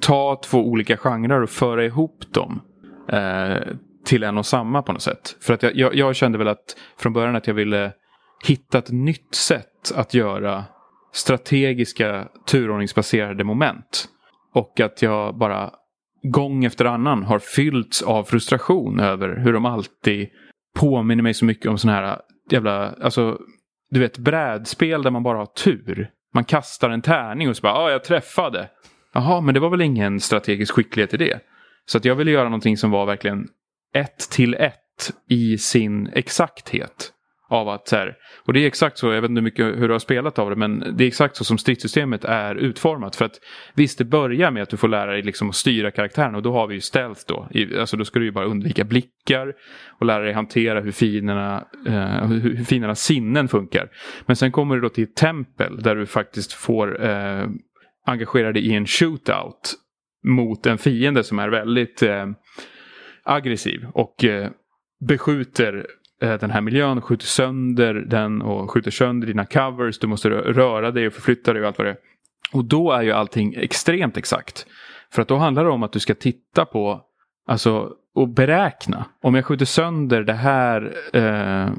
ta 0.00 0.40
två 0.44 0.58
olika 0.58 0.96
genrer 0.96 1.42
och 1.42 1.50
föra 1.50 1.84
ihop 1.84 2.24
dem 2.32 2.60
eh, 3.08 3.74
till 4.04 4.22
en 4.22 4.38
och 4.38 4.46
samma 4.46 4.82
på 4.82 4.92
något 4.92 5.02
sätt. 5.02 5.36
För 5.40 5.54
att 5.54 5.62
jag, 5.62 5.76
jag, 5.76 5.94
jag, 5.94 6.16
kände 6.16 6.38
väl 6.38 6.48
att 6.48 6.76
från 6.98 7.12
början 7.12 7.36
att 7.36 7.46
jag 7.46 7.54
ville 7.54 7.92
hitta 8.46 8.78
ett 8.78 8.90
nytt 8.90 9.34
sätt 9.34 9.92
att 9.94 10.14
göra 10.14 10.64
strategiska 11.12 12.28
turordningsbaserade 12.46 13.44
moment. 13.44 14.08
Och 14.54 14.80
att 14.80 15.02
jag 15.02 15.38
bara 15.38 15.70
gång 16.22 16.64
efter 16.64 16.84
annan 16.84 17.22
har 17.22 17.38
fyllts 17.38 18.02
av 18.02 18.24
frustration 18.24 19.00
över 19.00 19.36
hur 19.36 19.52
de 19.52 19.64
alltid 19.64 20.28
påminner 20.76 21.22
mig 21.22 21.34
så 21.34 21.44
mycket 21.44 21.66
om 21.66 21.78
sådana 21.78 21.98
här 21.98 22.20
jävla, 22.50 22.94
alltså 23.02 23.38
du 23.90 24.00
vet 24.00 24.18
brädspel 24.18 25.02
där 25.02 25.10
man 25.10 25.22
bara 25.22 25.38
har 25.38 25.46
tur. 25.46 26.10
Man 26.34 26.44
kastar 26.44 26.90
en 26.90 27.02
tärning 27.02 27.48
och 27.48 27.56
så 27.56 27.62
bara, 27.62 27.72
ja 27.72 27.80
ah, 27.80 27.90
jag 27.90 28.04
träffade. 28.04 28.68
Jaha, 29.12 29.40
men 29.40 29.54
det 29.54 29.60
var 29.60 29.70
väl 29.70 29.80
ingen 29.80 30.20
strategisk 30.20 30.74
skicklighet 30.74 31.14
i 31.14 31.16
det. 31.16 31.40
Så 31.86 31.98
att 31.98 32.04
jag 32.04 32.14
ville 32.14 32.30
göra 32.30 32.44
någonting 32.44 32.76
som 32.76 32.90
var 32.90 33.06
verkligen 33.06 33.48
ett 33.94 34.30
till 34.30 34.54
ett 34.54 35.12
i 35.28 35.58
sin 35.58 36.06
exakthet. 36.06 37.12
Av 37.52 37.68
att 37.68 37.88
så 37.88 37.96
här, 37.96 38.16
och 38.44 38.52
det 38.52 38.60
är 38.60 38.66
exakt 38.66 38.98
så, 38.98 39.12
jag 39.12 39.20
vet 39.22 39.30
inte 39.30 39.42
mycket 39.42 39.66
hur 39.66 39.88
du 39.88 39.94
har 39.94 39.98
spelat 39.98 40.38
av 40.38 40.50
det, 40.50 40.56
men 40.56 40.96
det 40.96 41.04
är 41.04 41.08
exakt 41.08 41.36
så 41.36 41.44
som 41.44 41.58
stridssystemet 41.58 42.24
är 42.24 42.54
utformat. 42.54 43.16
För 43.16 43.24
att 43.24 43.40
visst, 43.74 43.98
det 43.98 44.04
börjar 44.04 44.50
med 44.50 44.62
att 44.62 44.68
du 44.68 44.76
får 44.76 44.88
lära 44.88 45.12
dig 45.12 45.22
liksom 45.22 45.48
att 45.48 45.54
styra 45.54 45.90
karaktären 45.90 46.34
och 46.34 46.42
då 46.42 46.52
har 46.52 46.66
vi 46.66 46.74
ju 46.74 46.80
stealth 46.80 47.20
då. 47.26 47.48
Alltså 47.78 47.96
då 47.96 48.04
ska 48.04 48.18
du 48.18 48.24
ju 48.24 48.32
bara 48.32 48.44
undvika 48.44 48.84
blickar 48.84 49.52
och 49.98 50.06
lära 50.06 50.24
dig 50.24 50.32
hantera 50.32 50.80
hur 50.80 50.92
finerna, 50.92 51.64
eh, 51.86 52.26
hur 52.26 52.64
fiendernas 52.64 53.02
sinnen 53.02 53.48
funkar. 53.48 53.88
Men 54.26 54.36
sen 54.36 54.52
kommer 54.52 54.74
du 54.74 54.80
då 54.80 54.88
till 54.88 55.04
ett 55.04 55.16
tempel 55.16 55.82
där 55.82 55.96
du 55.96 56.06
faktiskt 56.06 56.52
får 56.52 57.04
eh, 57.04 57.46
engagera 58.06 58.52
dig 58.52 58.66
i 58.66 58.72
en 58.72 58.86
shootout 58.86 59.74
mot 60.24 60.66
en 60.66 60.78
fiende 60.78 61.24
som 61.24 61.38
är 61.38 61.48
väldigt 61.48 62.02
eh, 62.02 62.26
aggressiv 63.24 63.86
och 63.94 64.24
eh, 64.24 64.50
beskjuter 65.08 65.86
Eh, 66.22 66.38
den 66.38 66.50
här 66.50 66.60
miljön, 66.60 67.00
skjuter 67.00 67.26
sönder 67.26 67.94
den 67.94 68.42
och 68.42 68.70
skjuter 68.70 68.90
sönder 68.90 69.26
dina 69.26 69.46
covers. 69.46 69.98
Du 69.98 70.06
måste 70.06 70.28
röra 70.28 70.90
dig 70.90 71.06
och 71.06 71.12
förflytta 71.12 71.52
dig 71.52 71.62
och 71.62 71.68
allt 71.68 71.78
vad 71.78 71.86
det 71.86 71.90
är. 71.90 71.98
Och 72.52 72.64
då 72.64 72.92
är 72.92 73.02
ju 73.02 73.12
allting 73.12 73.54
extremt 73.54 74.16
exakt. 74.16 74.66
För 75.12 75.22
att 75.22 75.28
då 75.28 75.36
handlar 75.36 75.64
det 75.64 75.70
om 75.70 75.82
att 75.82 75.92
du 75.92 76.00
ska 76.00 76.14
titta 76.14 76.64
på, 76.64 77.00
alltså 77.46 77.92
och 78.14 78.28
beräkna. 78.28 79.04
Om 79.22 79.34
jag 79.34 79.44
skjuter 79.44 79.64
sönder 79.64 80.22
det 80.22 80.32
här, 80.32 80.96
eh, 81.12 81.72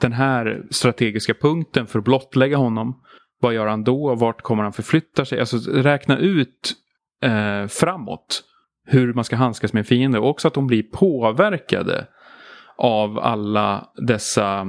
den 0.00 0.12
här 0.12 0.62
strategiska 0.70 1.34
punkten 1.34 1.86
för 1.86 1.98
att 1.98 2.04
blottlägga 2.04 2.56
honom. 2.56 3.00
Vad 3.40 3.54
gör 3.54 3.66
han 3.66 3.84
då? 3.84 4.14
Vart 4.14 4.42
kommer 4.42 4.62
han 4.62 4.72
förflytta 4.72 5.24
sig? 5.24 5.40
Alltså 5.40 5.56
räkna 5.70 6.18
ut 6.18 6.72
eh, 7.22 7.66
framåt 7.66 8.42
hur 8.86 9.12
man 9.12 9.24
ska 9.24 9.36
handskas 9.36 9.72
med 9.72 9.80
en 9.80 9.84
fiende. 9.84 10.18
Och 10.18 10.28
också 10.28 10.48
att 10.48 10.54
de 10.54 10.66
blir 10.66 10.82
påverkade 10.82 12.06
av 12.82 13.18
alla 13.18 13.86
dessa 13.96 14.60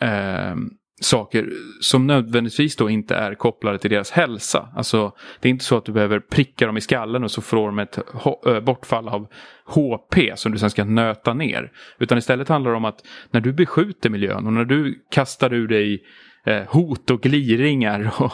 eh, 0.00 0.56
saker 1.00 1.50
som 1.80 2.06
nödvändigtvis 2.06 2.76
då 2.76 2.90
inte 2.90 3.14
är 3.14 3.34
kopplade 3.34 3.78
till 3.78 3.90
deras 3.90 4.10
hälsa. 4.10 4.68
Alltså 4.76 5.12
det 5.40 5.48
är 5.48 5.50
inte 5.50 5.64
så 5.64 5.76
att 5.76 5.84
du 5.84 5.92
behöver 5.92 6.20
pricka 6.20 6.66
dem 6.66 6.76
i 6.76 6.80
skallen 6.80 7.24
och 7.24 7.30
så 7.30 7.42
får 7.42 7.66
de 7.66 7.78
ett 7.78 7.98
eh, 8.46 8.60
bortfall 8.60 9.08
av 9.08 9.26
HP 9.64 10.16
som 10.34 10.52
du 10.52 10.58
sen 10.58 10.70
ska 10.70 10.84
nöta 10.84 11.34
ner. 11.34 11.72
Utan 11.98 12.18
istället 12.18 12.48
handlar 12.48 12.70
det 12.70 12.76
om 12.76 12.84
att 12.84 13.06
när 13.30 13.40
du 13.40 13.52
beskjuter 13.52 14.10
miljön 14.10 14.46
och 14.46 14.52
när 14.52 14.64
du 14.64 15.04
kastar 15.10 15.52
ur 15.52 15.68
dig 15.68 16.02
eh, 16.46 16.62
hot 16.68 17.10
och 17.10 17.20
gliringar 17.20 18.10
och 18.18 18.32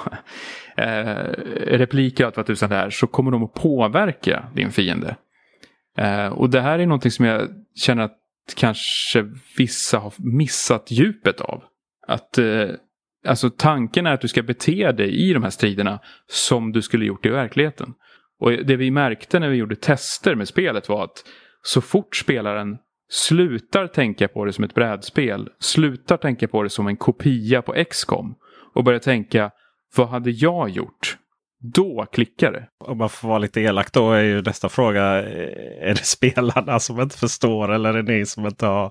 eh, 0.77 1.33
repliker 1.67 2.25
och 2.25 2.29
allt 2.29 2.37
vad 2.37 2.47
tusan 2.47 2.71
det 2.71 2.77
är 2.77 2.91
så 2.91 3.07
kommer 3.07 3.31
de 3.31 3.45
att 3.45 3.55
påverka 3.55 4.45
din 4.55 4.71
fiende. 4.71 5.17
Eh, 5.99 6.27
och 6.27 6.51
det 6.51 6.61
här 6.61 6.79
är 6.79 6.87
någonting 6.87 7.11
som 7.11 7.25
jag 7.25 7.49
känner 7.75 8.03
att 8.03 8.21
kanske 8.57 9.31
vissa 9.57 9.99
har 9.99 10.13
missat 10.19 10.91
djupet 10.91 11.41
av. 11.41 11.63
Att 12.07 12.39
eh, 12.39 12.69
alltså 13.27 13.51
tanken 13.51 14.07
är 14.07 14.13
att 14.13 14.21
du 14.21 14.29
ska 14.29 14.43
bete 14.43 14.93
dig 14.93 15.31
i 15.31 15.33
de 15.33 15.43
här 15.43 15.51
striderna 15.51 16.01
som 16.27 16.73
du 16.73 16.83
skulle 16.83 17.05
gjort 17.05 17.27
i 17.27 17.29
verkligheten. 17.29 17.95
Och 18.41 18.51
det 18.51 18.77
vi 18.77 18.91
märkte 18.91 19.39
när 19.39 19.49
vi 19.49 19.57
gjorde 19.57 19.77
tester 19.77 20.35
med 20.35 20.49
spelet 20.49 20.89
var 20.89 21.05
att 21.05 21.25
så 21.63 21.81
fort 21.81 22.17
spelaren 22.17 22.77
slutar 23.11 23.87
tänka 23.87 24.29
på 24.29 24.45
det 24.45 24.53
som 24.53 24.65
ett 24.65 24.75
brädspel, 24.75 25.49
slutar 25.59 26.17
tänka 26.17 26.49
på 26.49 26.63
det 26.63 26.71
som 26.71 26.87
en 26.87 26.97
kopia 26.97 27.63
på 27.63 27.85
XCOM 27.91 28.35
och 28.75 28.85
börjar 28.85 29.01
tänka 29.01 29.51
vad 29.97 30.09
hade 30.09 30.31
jag 30.31 30.71
gjort? 30.71 31.17
Då 31.73 32.07
klickar 32.13 32.53
det. 32.53 32.67
Om 32.85 32.99
man 32.99 33.09
får 33.09 33.29
vara 33.29 33.39
lite 33.39 33.61
elak 33.61 33.93
då 33.93 34.13
är 34.13 34.23
ju 34.23 34.43
nästa 34.43 34.69
fråga. 34.69 35.03
Är 35.03 35.95
det 35.95 36.05
spelarna 36.05 36.81
som 36.81 37.01
inte 37.01 37.19
förstår 37.19 37.73
eller 37.73 37.95
är 37.95 38.03
det 38.03 38.13
ni 38.13 38.27
som 38.27 38.47
inte 38.47 38.67
har 38.67 38.91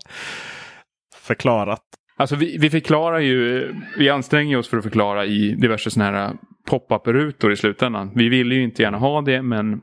förklarat? 1.15 1.81
Alltså 2.17 2.35
vi, 2.35 2.57
vi 2.57 2.69
förklarar 2.69 3.19
ju, 3.19 3.67
vi 3.97 4.09
anstränger 4.09 4.57
oss 4.57 4.67
för 4.67 4.77
att 4.77 4.83
förklara 4.83 5.25
i 5.25 5.55
diverse 5.55 5.91
sådana 5.91 6.17
här 6.17 6.33
pop-up-rutor 6.69 7.51
i 7.51 7.55
slutändan. 7.55 8.11
Vi 8.15 8.29
ville 8.29 8.55
ju 8.55 8.63
inte 8.63 8.81
gärna 8.81 8.97
ha 8.97 9.21
det 9.21 9.41
men 9.41 9.81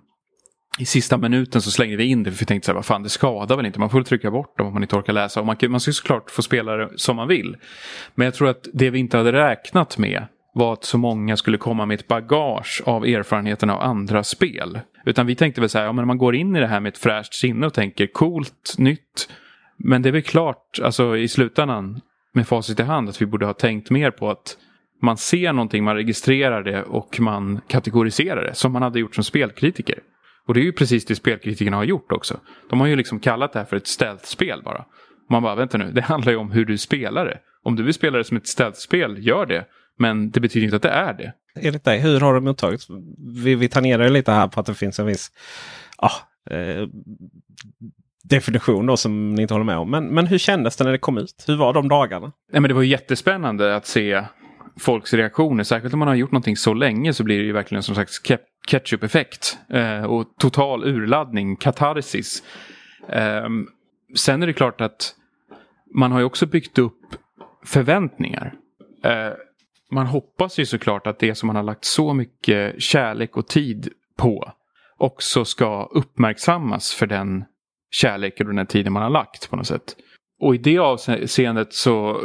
i 0.79 0.85
sista 0.85 1.19
minuten 1.19 1.63
så 1.63 1.71
slängde 1.71 1.97
vi 1.97 2.05
in 2.05 2.23
det 2.23 2.31
för 2.31 2.39
vi 2.39 2.47
tänkte 2.47 2.67
så 2.67 2.73
här, 2.73 2.75
vad 2.75 2.87
fan 2.87 3.03
det 3.03 3.09
skadar 3.09 3.57
väl 3.57 3.67
inte. 3.67 3.81
Man 3.81 3.91
får 3.91 4.03
trycka 4.03 4.31
bort 4.31 4.59
dem 4.59 4.67
om 4.67 4.73
man 4.73 4.83
inte 4.83 4.97
orkar 4.97 5.13
läsa. 5.13 5.41
Och 5.41 5.47
man, 5.47 5.57
man 5.69 5.81
ska 5.81 5.93
såklart 5.93 6.31
få 6.31 6.43
spela 6.43 6.77
det 6.77 6.91
som 6.97 7.17
man 7.17 7.29
vill. 7.29 7.57
Men 8.15 8.25
jag 8.25 8.35
tror 8.35 8.49
att 8.49 8.69
det 8.73 8.91
vi 8.91 8.99
inte 8.99 9.17
hade 9.17 9.33
räknat 9.33 9.99
med 9.99 10.27
var 10.55 10.73
att 10.73 10.85
så 10.85 10.99
många 10.99 11.37
skulle 11.37 11.59
komma 11.59 11.87
med 11.87 12.01
ett 12.01 12.09
bagage 12.09 12.83
av 12.87 13.05
erfarenheten 13.05 13.71
av 13.71 13.81
andra 13.81 14.25
spel. 14.25 14.81
Utan 15.05 15.27
vi 15.27 15.35
tänkte 15.35 15.61
väl 15.61 15.71
så 15.71 15.79
här, 15.79 15.85
ja, 15.85 15.93
men 15.93 16.07
man 16.07 16.19
går 16.19 16.35
in 16.35 16.57
i 16.57 16.61
det 16.61 16.67
här 16.67 16.81
med 16.81 16.91
ett 16.91 16.99
fräscht 16.99 17.35
sinne 17.35 17.67
och 17.67 17.75
tänker 17.75 18.07
coolt, 18.07 18.75
nytt. 18.79 19.29
Men 19.77 20.03
det 20.03 20.09
är 20.09 20.13
väl 20.13 20.23
klart, 20.23 20.81
alltså 20.83 21.17
i 21.17 21.29
slutändan 21.29 22.01
med 22.33 22.49
facit 22.49 22.81
i 22.81 22.83
hand, 22.83 23.09
att 23.09 23.23
vi 23.23 23.27
borde 23.27 23.47
ha 23.47 23.53
tänkt 23.53 23.91
mer 23.91 24.11
på 24.11 24.31
att 24.31 24.57
man 25.03 25.17
ser 25.17 25.53
någonting, 25.53 25.85
man 25.85 25.97
registrerar 25.97 26.63
det 26.63 26.83
och 26.83 27.21
man 27.21 27.61
kategoriserar 27.69 28.45
det 28.45 28.55
som 28.55 28.73
man 28.73 28.83
hade 28.83 29.01
gjort 29.01 29.15
som 29.15 29.25
spelkritiker. 29.25 29.99
Och 30.47 30.55
det 30.55 30.61
är 30.61 30.65
ju 30.65 30.73
precis 30.73 31.05
det 31.05 31.15
spelkritikerna 31.15 31.77
har 31.77 31.85
gjort 31.85 32.13
också. 32.13 32.41
De 32.71 32.81
har 32.81 32.87
ju 32.87 32.97
liksom 32.97 33.21
kallat 33.21 33.53
det 33.53 33.59
här 33.59 33.67
för 33.67 33.77
ett 33.77 33.87
stealth-spel 33.87 34.63
bara. 34.65 34.85
Man 35.31 35.43
bara, 35.43 35.55
vänta 35.55 35.79
nu, 35.79 35.93
det 35.93 36.01
handlar 36.01 36.33
ju 36.33 36.39
om 36.39 36.51
hur 36.51 36.65
du 36.65 36.79
spelar 36.79 37.25
det. 37.25 37.39
Om 37.63 37.77
du 37.77 37.83
vill 37.83 37.95
spela 37.95 38.19
det 38.19 38.25
som 38.25 38.37
ett 38.37 38.47
stealth-spel, 38.47 39.27
gör 39.27 39.47
det. 39.47 39.65
Men 40.01 40.31
det 40.31 40.41
betyder 40.41 40.65
inte 40.65 40.77
att 40.77 40.83
det 40.83 40.89
är 40.89 41.15
det. 41.15 41.33
Enligt 41.55 41.85
dig, 41.85 42.01
hur 42.01 42.21
har 42.21 42.35
det 42.35 42.41
mottagits? 42.41 42.87
Vi, 43.45 43.55
vi 43.55 43.69
tangerar 43.69 44.09
lite 44.09 44.33
här 44.33 44.49
på 44.49 44.61
att 44.61 44.67
det 44.67 44.75
finns 44.75 44.99
en 44.99 45.07
viss 45.07 45.31
ah, 45.97 46.13
eh, 46.55 46.89
definition 48.23 48.87
då 48.87 48.97
som 48.97 49.35
ni 49.35 49.43
inte 49.43 49.55
håller 49.55 49.65
med 49.65 49.77
om. 49.77 49.91
Men, 49.91 50.07
men 50.07 50.27
hur 50.27 50.39
kändes 50.39 50.77
det 50.77 50.85
när 50.85 50.93
det 50.93 50.99
kom 50.99 51.19
ut? 51.19 51.45
Hur 51.47 51.57
var 51.57 51.73
de 51.73 51.89
dagarna? 51.89 52.33
Nej, 52.53 52.61
men 52.61 52.69
det 52.69 52.75
var 52.75 52.83
jättespännande 52.83 53.77
att 53.77 53.87
se 53.87 54.25
folks 54.79 55.15
reaktioner. 55.15 55.65
Särskilt 55.65 55.95
om 55.95 55.99
man 55.99 56.09
har 56.09 56.15
gjort 56.15 56.33
någonting 56.33 56.57
så 56.57 56.75
länge 56.75 57.13
så 57.13 57.25
blir 57.25 57.39
det 57.39 57.45
ju 57.45 57.53
verkligen 57.53 57.83
som 57.83 57.95
sagt 57.95 58.13
ketchup-effekt. 58.67 59.59
Eh, 59.69 60.03
och 60.03 60.35
total 60.39 60.85
urladdning, 60.85 61.57
katarsis. 61.57 62.43
Eh, 63.09 63.49
sen 64.17 64.43
är 64.43 64.47
det 64.47 64.53
klart 64.53 64.81
att 64.81 65.15
man 65.95 66.13
har 66.13 66.19
ju 66.19 66.25
också 66.25 66.47
byggt 66.47 66.79
upp 66.79 67.01
förväntningar. 67.65 68.55
Eh, 69.05 69.33
man 69.91 70.07
hoppas 70.07 70.59
ju 70.59 70.67
såklart 70.67 71.07
att 71.07 71.19
det 71.19 71.35
som 71.35 71.47
man 71.47 71.57
har 71.57 71.63
lagt 71.63 71.85
så 71.85 72.15
mycket 72.15 72.83
kärlek 72.83 73.37
och 73.37 73.49
tid 73.49 73.89
på 74.17 74.53
också 74.99 75.45
ska 75.45 75.89
uppmärksammas 75.93 76.95
för 76.95 77.07
den 77.07 77.45
kärleken 77.91 78.49
och 78.49 78.55
den 78.55 78.67
tiden 78.67 78.93
man 78.93 79.03
har 79.03 79.11
lagt 79.11 79.51
på 79.51 79.57
något 79.57 79.67
sätt. 79.67 79.97
Och 80.41 80.55
i 80.55 80.59
det 80.59 80.79
avseendet 80.79 81.73
så 81.73 82.23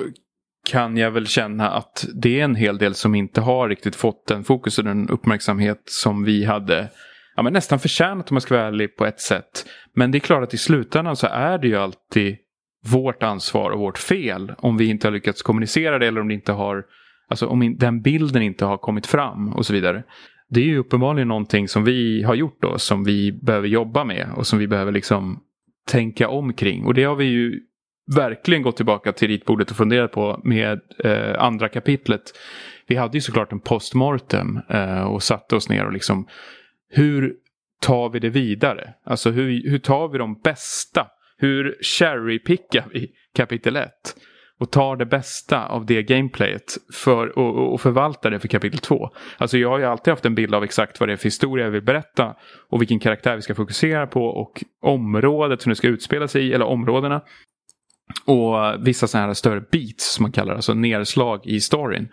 kan 0.69 0.97
jag 0.97 1.11
väl 1.11 1.27
känna 1.27 1.71
att 1.71 2.05
det 2.13 2.39
är 2.39 2.43
en 2.43 2.55
hel 2.55 2.77
del 2.77 2.95
som 2.95 3.15
inte 3.15 3.41
har 3.41 3.69
riktigt 3.69 3.95
fått 3.95 4.27
den 4.27 4.43
fokus 4.43 4.77
och 4.77 4.83
den 4.83 5.09
uppmärksamhet 5.09 5.81
som 5.85 6.23
vi 6.23 6.45
hade 6.45 6.89
ja, 7.35 7.43
men 7.43 7.53
nästan 7.53 7.79
förtjänat 7.79 8.31
om 8.31 8.35
man 8.35 8.41
ska 8.41 8.55
vara 8.55 8.67
ärlig 8.67 8.97
på 8.97 9.05
ett 9.05 9.21
sätt. 9.21 9.65
Men 9.93 10.11
det 10.11 10.17
är 10.17 10.19
klart 10.19 10.43
att 10.43 10.53
i 10.53 10.57
slutändan 10.57 11.15
så 11.15 11.27
är 11.27 11.57
det 11.57 11.67
ju 11.67 11.75
alltid 11.75 12.37
vårt 12.85 13.23
ansvar 13.23 13.71
och 13.71 13.79
vårt 13.79 13.97
fel 13.97 14.53
om 14.57 14.77
vi 14.77 14.89
inte 14.89 15.07
har 15.07 15.11
lyckats 15.11 15.41
kommunicera 15.41 15.99
det 15.99 16.07
eller 16.07 16.21
om 16.21 16.27
det 16.27 16.33
inte 16.33 16.51
har 16.51 16.85
Alltså 17.27 17.47
om 17.47 17.77
den 17.77 18.01
bilden 18.01 18.41
inte 18.41 18.65
har 18.65 18.77
kommit 18.77 19.07
fram 19.07 19.53
och 19.53 19.65
så 19.65 19.73
vidare. 19.73 20.03
Det 20.49 20.59
är 20.59 20.65
ju 20.65 20.77
uppenbarligen 20.77 21.27
någonting 21.27 21.67
som 21.67 21.83
vi 21.83 22.23
har 22.23 22.35
gjort 22.35 22.61
då 22.61 22.77
som 22.77 23.03
vi 23.03 23.31
behöver 23.31 23.67
jobba 23.67 24.03
med 24.03 24.27
och 24.35 24.47
som 24.47 24.59
vi 24.59 24.67
behöver 24.67 24.91
liksom 24.91 25.39
tänka 25.87 26.29
omkring. 26.29 26.85
Och 26.85 26.93
det 26.93 27.03
har 27.03 27.15
vi 27.15 27.25
ju 27.25 27.59
verkligen 28.15 28.61
gått 28.61 28.75
tillbaka 28.75 29.11
till 29.11 29.27
ritbordet 29.27 29.71
och 29.71 29.77
funderat 29.77 30.11
på 30.11 30.41
med 30.43 30.81
eh, 31.03 31.43
andra 31.43 31.69
kapitlet. 31.69 32.21
Vi 32.87 32.95
hade 32.95 33.17
ju 33.17 33.21
såklart 33.21 33.51
en 33.51 33.59
postmortem 33.59 34.59
eh, 34.69 35.03
och 35.03 35.23
satte 35.23 35.55
oss 35.55 35.69
ner 35.69 35.85
och 35.85 35.93
liksom 35.93 36.27
hur 36.89 37.35
tar 37.81 38.09
vi 38.09 38.19
det 38.19 38.29
vidare? 38.29 38.93
Alltså 39.05 39.31
hur, 39.31 39.69
hur 39.69 39.79
tar 39.79 40.07
vi 40.07 40.17
de 40.17 40.41
bästa? 40.43 41.07
Hur 41.37 41.77
cherrypickar 41.81 42.85
vi 42.93 43.11
kapitel 43.35 43.75
1? 43.75 43.91
Och 44.59 44.71
tar 44.71 44.95
det 44.95 45.05
bästa 45.05 45.65
av 45.65 45.85
det 45.85 46.03
gameplayet 46.03 46.77
för, 46.93 47.39
och, 47.39 47.73
och 47.73 47.81
förvaltar 47.81 48.31
det 48.31 48.39
för 48.39 48.47
kapitel 48.47 48.79
2. 48.79 49.09
Alltså 49.37 49.57
jag 49.57 49.69
har 49.69 49.79
ju 49.79 49.85
alltid 49.85 50.11
haft 50.11 50.25
en 50.25 50.35
bild 50.35 50.55
av 50.55 50.63
exakt 50.63 50.99
vad 50.99 51.09
det 51.09 51.13
är 51.13 51.17
för 51.17 51.23
historia 51.23 51.65
jag 51.65 51.71
vill 51.71 51.83
berätta 51.83 52.35
och 52.69 52.81
vilken 52.81 52.99
karaktär 52.99 53.35
vi 53.35 53.41
ska 53.41 53.55
fokusera 53.55 54.07
på 54.07 54.25
och 54.25 54.63
området 54.81 55.61
som 55.61 55.69
det 55.69 55.75
ska 55.75 55.87
utspela 55.87 56.27
sig 56.27 56.47
i, 56.47 56.53
eller 56.53 56.65
områdena. 56.65 57.21
Och 58.25 58.87
vissa 58.87 59.07
sådana 59.07 59.27
här 59.27 59.33
större 59.33 59.61
beats 59.71 60.13
som 60.13 60.23
man 60.23 60.31
kallar 60.31 60.53
det, 60.53 60.55
alltså 60.55 60.73
nedslag 60.73 61.45
i 61.45 61.61
storyn. 61.61 62.07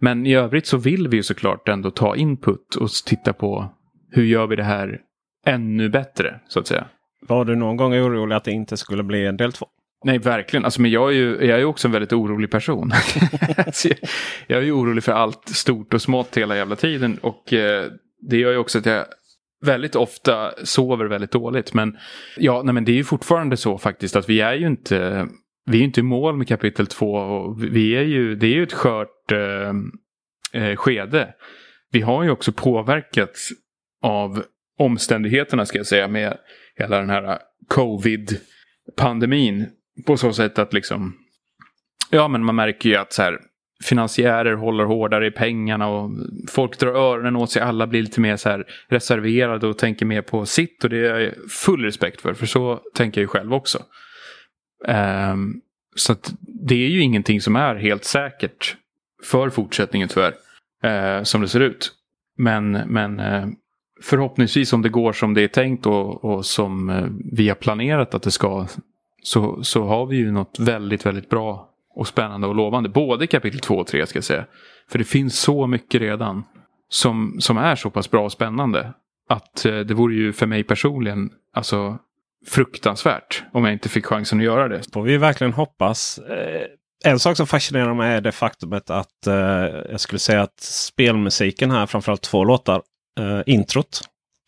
Men 0.00 0.26
i 0.26 0.34
övrigt 0.34 0.66
så 0.66 0.76
vill 0.76 1.08
vi 1.08 1.16
ju 1.16 1.22
såklart 1.22 1.68
ändå 1.68 1.90
ta 1.90 2.16
input 2.16 2.74
och 2.74 2.88
titta 3.06 3.32
på 3.32 3.74
hur 4.10 4.24
gör 4.24 4.46
vi 4.46 4.56
det 4.56 4.64
här 4.64 5.00
ännu 5.46 5.88
bättre 5.88 6.40
så 6.48 6.60
att 6.60 6.66
säga. 6.66 6.86
Var 7.28 7.44
du 7.44 7.56
någon 7.56 7.76
gång 7.76 7.94
orolig 7.94 8.36
att 8.36 8.44
det 8.44 8.52
inte 8.52 8.76
skulle 8.76 9.02
bli 9.02 9.26
en 9.26 9.36
del 9.36 9.52
två? 9.52 9.66
Nej, 10.04 10.18
verkligen. 10.18 10.64
Alltså, 10.64 10.80
men 10.80 10.90
jag 10.90 11.08
är 11.08 11.14
ju 11.14 11.46
jag 11.46 11.60
är 11.60 11.64
också 11.64 11.88
en 11.88 11.92
väldigt 11.92 12.12
orolig 12.12 12.50
person. 12.50 12.90
jag 14.46 14.58
är 14.58 14.62
ju 14.62 14.72
orolig 14.72 15.04
för 15.04 15.12
allt 15.12 15.48
stort 15.48 15.94
och 15.94 16.02
smått 16.02 16.36
hela 16.36 16.56
jävla 16.56 16.76
tiden. 16.76 17.18
Och 17.22 17.52
eh, 17.52 17.90
det 18.30 18.36
gör 18.36 18.50
ju 18.52 18.58
också 18.58 18.78
att 18.78 18.86
jag 18.86 19.04
väldigt 19.64 19.96
ofta 19.96 20.52
sover 20.64 21.04
väldigt 21.04 21.30
dåligt. 21.30 21.74
Men 21.74 21.96
ja, 22.36 22.62
nej, 22.62 22.74
men 22.74 22.84
det 22.84 22.92
är 22.92 22.96
ju 22.96 23.04
fortfarande 23.04 23.56
så 23.56 23.78
faktiskt 23.78 24.16
att 24.16 24.28
vi 24.28 24.40
är 24.40 24.54
ju 24.54 24.66
inte 24.66 25.28
vi 25.70 25.80
är 25.80 25.84
inte 25.84 26.00
i 26.00 26.02
mål 26.02 26.36
med 26.36 26.48
kapitel 26.48 26.86
två. 26.86 27.14
Och 27.14 27.64
vi 27.64 27.96
är 27.96 28.02
ju, 28.02 28.34
det 28.34 28.46
är 28.46 28.54
ju 28.54 28.62
ett 28.62 28.72
skört 28.72 29.32
eh, 29.32 30.62
eh, 30.62 30.76
skede. 30.76 31.34
Vi 31.90 32.00
har 32.00 32.22
ju 32.22 32.30
också 32.30 32.52
påverkats 32.52 33.50
av 34.02 34.44
omständigheterna 34.78 35.66
ska 35.66 35.78
jag 35.78 35.86
säga 35.86 36.08
med 36.08 36.38
hela 36.76 36.98
den 36.98 37.10
här 37.10 37.38
covid-pandemin. 37.68 39.66
På 40.06 40.16
så 40.16 40.32
sätt 40.32 40.58
att 40.58 40.72
liksom, 40.72 41.14
ja 42.10 42.28
men 42.28 42.44
man 42.44 42.54
märker 42.54 42.88
ju 42.88 42.96
att 42.96 43.12
så 43.12 43.22
här, 43.22 43.38
finansiärer 43.84 44.54
håller 44.54 44.84
hårdare 44.84 45.26
i 45.26 45.30
pengarna 45.30 45.88
och 45.88 46.10
folk 46.48 46.78
drar 46.78 46.94
öronen 46.94 47.36
åt 47.36 47.50
sig. 47.50 47.62
Alla 47.62 47.86
blir 47.86 48.02
lite 48.02 48.20
mer 48.20 48.36
så 48.36 48.48
här 48.48 48.64
reserverade 48.88 49.66
och 49.66 49.78
tänker 49.78 50.06
mer 50.06 50.22
på 50.22 50.46
sitt 50.46 50.84
och 50.84 50.90
det 50.90 51.06
är 51.06 51.20
jag 51.20 51.50
full 51.50 51.84
respekt 51.84 52.20
för. 52.20 52.34
För 52.34 52.46
så 52.46 52.80
tänker 52.94 53.20
jag 53.20 53.24
ju 53.24 53.28
själv 53.28 53.54
också. 53.54 53.78
Um, 55.32 55.60
så 55.96 56.12
att 56.12 56.34
det 56.68 56.74
är 56.74 56.88
ju 56.88 57.00
ingenting 57.00 57.40
som 57.40 57.56
är 57.56 57.74
helt 57.74 58.04
säkert 58.04 58.76
för 59.24 59.50
fortsättningen 59.50 60.08
tyvärr. 60.08 60.34
Uh, 60.84 61.22
som 61.22 61.40
det 61.40 61.48
ser 61.48 61.60
ut. 61.60 61.92
Men, 62.38 62.72
men 62.72 63.20
uh, 63.20 63.46
förhoppningsvis 64.02 64.72
om 64.72 64.82
det 64.82 64.88
går 64.88 65.12
som 65.12 65.34
det 65.34 65.42
är 65.42 65.48
tänkt 65.48 65.86
och, 65.86 66.24
och 66.24 66.46
som 66.46 66.90
uh, 66.90 67.08
vi 67.32 67.48
har 67.48 67.56
planerat 67.56 68.14
att 68.14 68.22
det 68.22 68.30
ska. 68.30 68.66
Så, 69.22 69.64
så 69.64 69.84
har 69.84 70.06
vi 70.06 70.16
ju 70.16 70.32
något 70.32 70.58
väldigt, 70.58 71.06
väldigt 71.06 71.30
bra 71.30 71.68
och 71.94 72.08
spännande 72.08 72.46
och 72.46 72.54
lovande. 72.54 72.88
Både 72.88 73.26
kapitel 73.26 73.60
2 73.60 73.74
och 73.74 73.86
3 73.86 74.06
ska 74.06 74.16
jag 74.16 74.24
säga. 74.24 74.44
För 74.90 74.98
det 74.98 75.04
finns 75.04 75.38
så 75.38 75.66
mycket 75.66 76.00
redan 76.00 76.44
som, 76.88 77.36
som 77.40 77.58
är 77.58 77.76
så 77.76 77.90
pass 77.90 78.10
bra 78.10 78.24
och 78.24 78.32
spännande. 78.32 78.92
Att 79.28 79.64
eh, 79.64 79.78
det 79.78 79.94
vore 79.94 80.14
ju 80.14 80.32
för 80.32 80.46
mig 80.46 80.64
personligen 80.64 81.30
alltså, 81.54 81.98
fruktansvärt 82.46 83.42
om 83.52 83.64
jag 83.64 83.72
inte 83.72 83.88
fick 83.88 84.06
chansen 84.06 84.38
att 84.38 84.44
göra 84.44 84.68
det. 84.68 84.92
Får 84.92 85.02
vi 85.02 85.16
verkligen 85.16 85.52
hoppas. 85.52 86.18
Eh, 86.18 86.66
en 87.04 87.18
sak 87.18 87.36
som 87.36 87.46
fascinerar 87.46 87.94
mig 87.94 88.12
är 88.12 88.20
det 88.20 88.32
faktumet 88.32 88.90
att 88.90 89.26
eh, 89.26 89.34
jag 89.90 90.00
skulle 90.00 90.18
säga 90.18 90.42
att 90.42 90.60
spelmusiken 90.60 91.70
här, 91.70 91.86
framförallt 91.86 92.22
två 92.22 92.44
låtar, 92.44 92.82
eh, 93.20 93.40
introt 93.46 94.00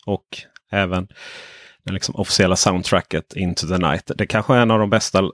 och 0.07 0.25
även 0.71 1.09
det 1.85 1.93
liksom 1.93 2.15
officiella 2.15 2.57
soundtracket 2.57 3.37
Into 3.37 3.67
the 3.67 3.79
Night. 3.79 4.11
Det 4.17 4.27
kanske 4.27 4.55
är 4.55 4.61
en 4.61 4.71
av 4.71 4.79
de 4.79 4.91
bästa 4.91 5.31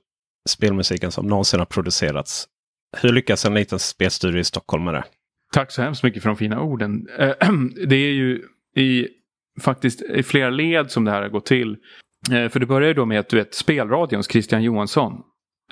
spelmusiken 0.49 1.13
som 1.13 1.27
någonsin 1.27 1.59
har 1.59 1.67
producerats. 1.67 2.47
Hur 2.97 3.13
lyckas 3.13 3.45
en 3.45 3.55
liten 3.55 3.79
spelstudio 3.79 4.41
i 4.41 4.45
Stockholm 4.45 4.85
med 4.85 4.95
det? 4.95 5.05
Tack 5.53 5.71
så 5.71 5.83
hemskt 5.83 6.03
mycket 6.03 6.23
för 6.23 6.31
de 6.31 6.37
fina 6.37 6.61
orden. 6.61 7.09
Eh, 7.19 7.35
det 7.87 7.97
är 7.97 8.13
ju 8.13 8.43
i, 8.77 9.09
faktiskt 9.61 10.03
i 10.03 10.23
flera 10.23 10.51
led 10.51 10.91
som 10.91 11.05
det 11.05 11.11
här 11.11 11.23
har 11.23 11.29
gått 11.29 11.47
till. 11.47 11.77
Eh, 12.33 12.49
för 12.49 12.61
det 12.61 12.67
börjar 12.67 12.89
ju 12.89 12.95
då 12.95 13.07
med 13.07 13.21
att 13.21 13.29
du 13.29 13.37
vet 13.37 13.55
spelradions 13.55 14.31
Christian 14.31 14.63
Johansson. 14.63 15.13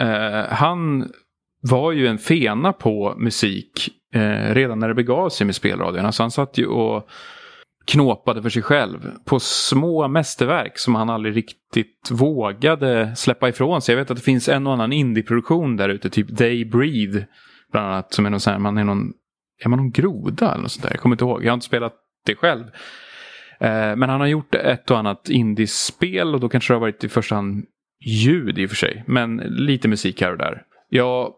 Eh, 0.00 0.44
han 0.50 1.10
var 1.60 1.92
ju 1.92 2.06
en 2.06 2.18
fena 2.18 2.72
på 2.72 3.14
musik 3.18 3.90
redan 4.50 4.78
när 4.78 4.88
det 4.88 4.94
begav 4.94 5.28
sig 5.28 5.46
med 5.46 5.54
spelradion. 5.54 6.06
Alltså 6.06 6.22
han 6.22 6.30
satt 6.30 6.58
ju 6.58 6.66
och 6.66 7.08
knåpade 7.88 8.42
för 8.42 8.50
sig 8.50 8.62
själv 8.62 9.10
på 9.24 9.40
små 9.40 10.08
mästerverk 10.08 10.78
som 10.78 10.94
han 10.94 11.10
aldrig 11.10 11.36
riktigt 11.36 12.08
vågade 12.10 13.16
släppa 13.16 13.48
ifrån 13.48 13.82
sig. 13.82 13.92
Jag 13.92 14.00
vet 14.00 14.10
att 14.10 14.16
det 14.16 14.22
finns 14.22 14.48
en 14.48 14.66
och 14.66 14.72
annan 14.72 14.92
indieproduktion 14.92 15.76
där 15.76 15.88
ute, 15.88 16.10
typ 16.10 16.28
Day 16.28 16.64
Breed 16.64 17.24
Bland 17.72 17.86
annat 17.86 18.12
som 18.12 18.26
är 18.26 18.30
någon 18.30 18.40
sån 18.40 18.52
här, 18.52 18.60
man 18.60 18.78
är 18.78 18.84
någon, 18.84 19.12
är 19.64 19.68
man 19.68 19.78
någon 19.78 19.90
groda 19.90 20.52
eller 20.52 20.62
något 20.62 20.72
sånt 20.72 20.82
där? 20.82 20.90
Jag 20.90 21.00
kommer 21.00 21.14
inte 21.14 21.24
ihåg, 21.24 21.44
jag 21.44 21.50
har 21.50 21.54
inte 21.54 21.66
spelat 21.66 21.94
det 22.26 22.34
själv. 22.34 22.64
Eh, 23.60 23.96
men 23.96 24.02
han 24.02 24.20
har 24.20 24.26
gjort 24.26 24.54
ett 24.54 24.90
och 24.90 24.98
annat 24.98 25.28
indiespel 25.28 26.34
och 26.34 26.40
då 26.40 26.48
kanske 26.48 26.72
det 26.72 26.76
har 26.76 26.80
varit 26.80 27.04
i 27.04 27.08
första 27.08 27.34
hand 27.34 27.64
ljud 28.00 28.58
i 28.58 28.66
och 28.66 28.70
för 28.70 28.76
sig. 28.76 29.04
Men 29.06 29.36
lite 29.36 29.88
musik 29.88 30.20
här 30.20 30.32
och 30.32 30.38
där. 30.38 30.62
Jag 30.88 31.32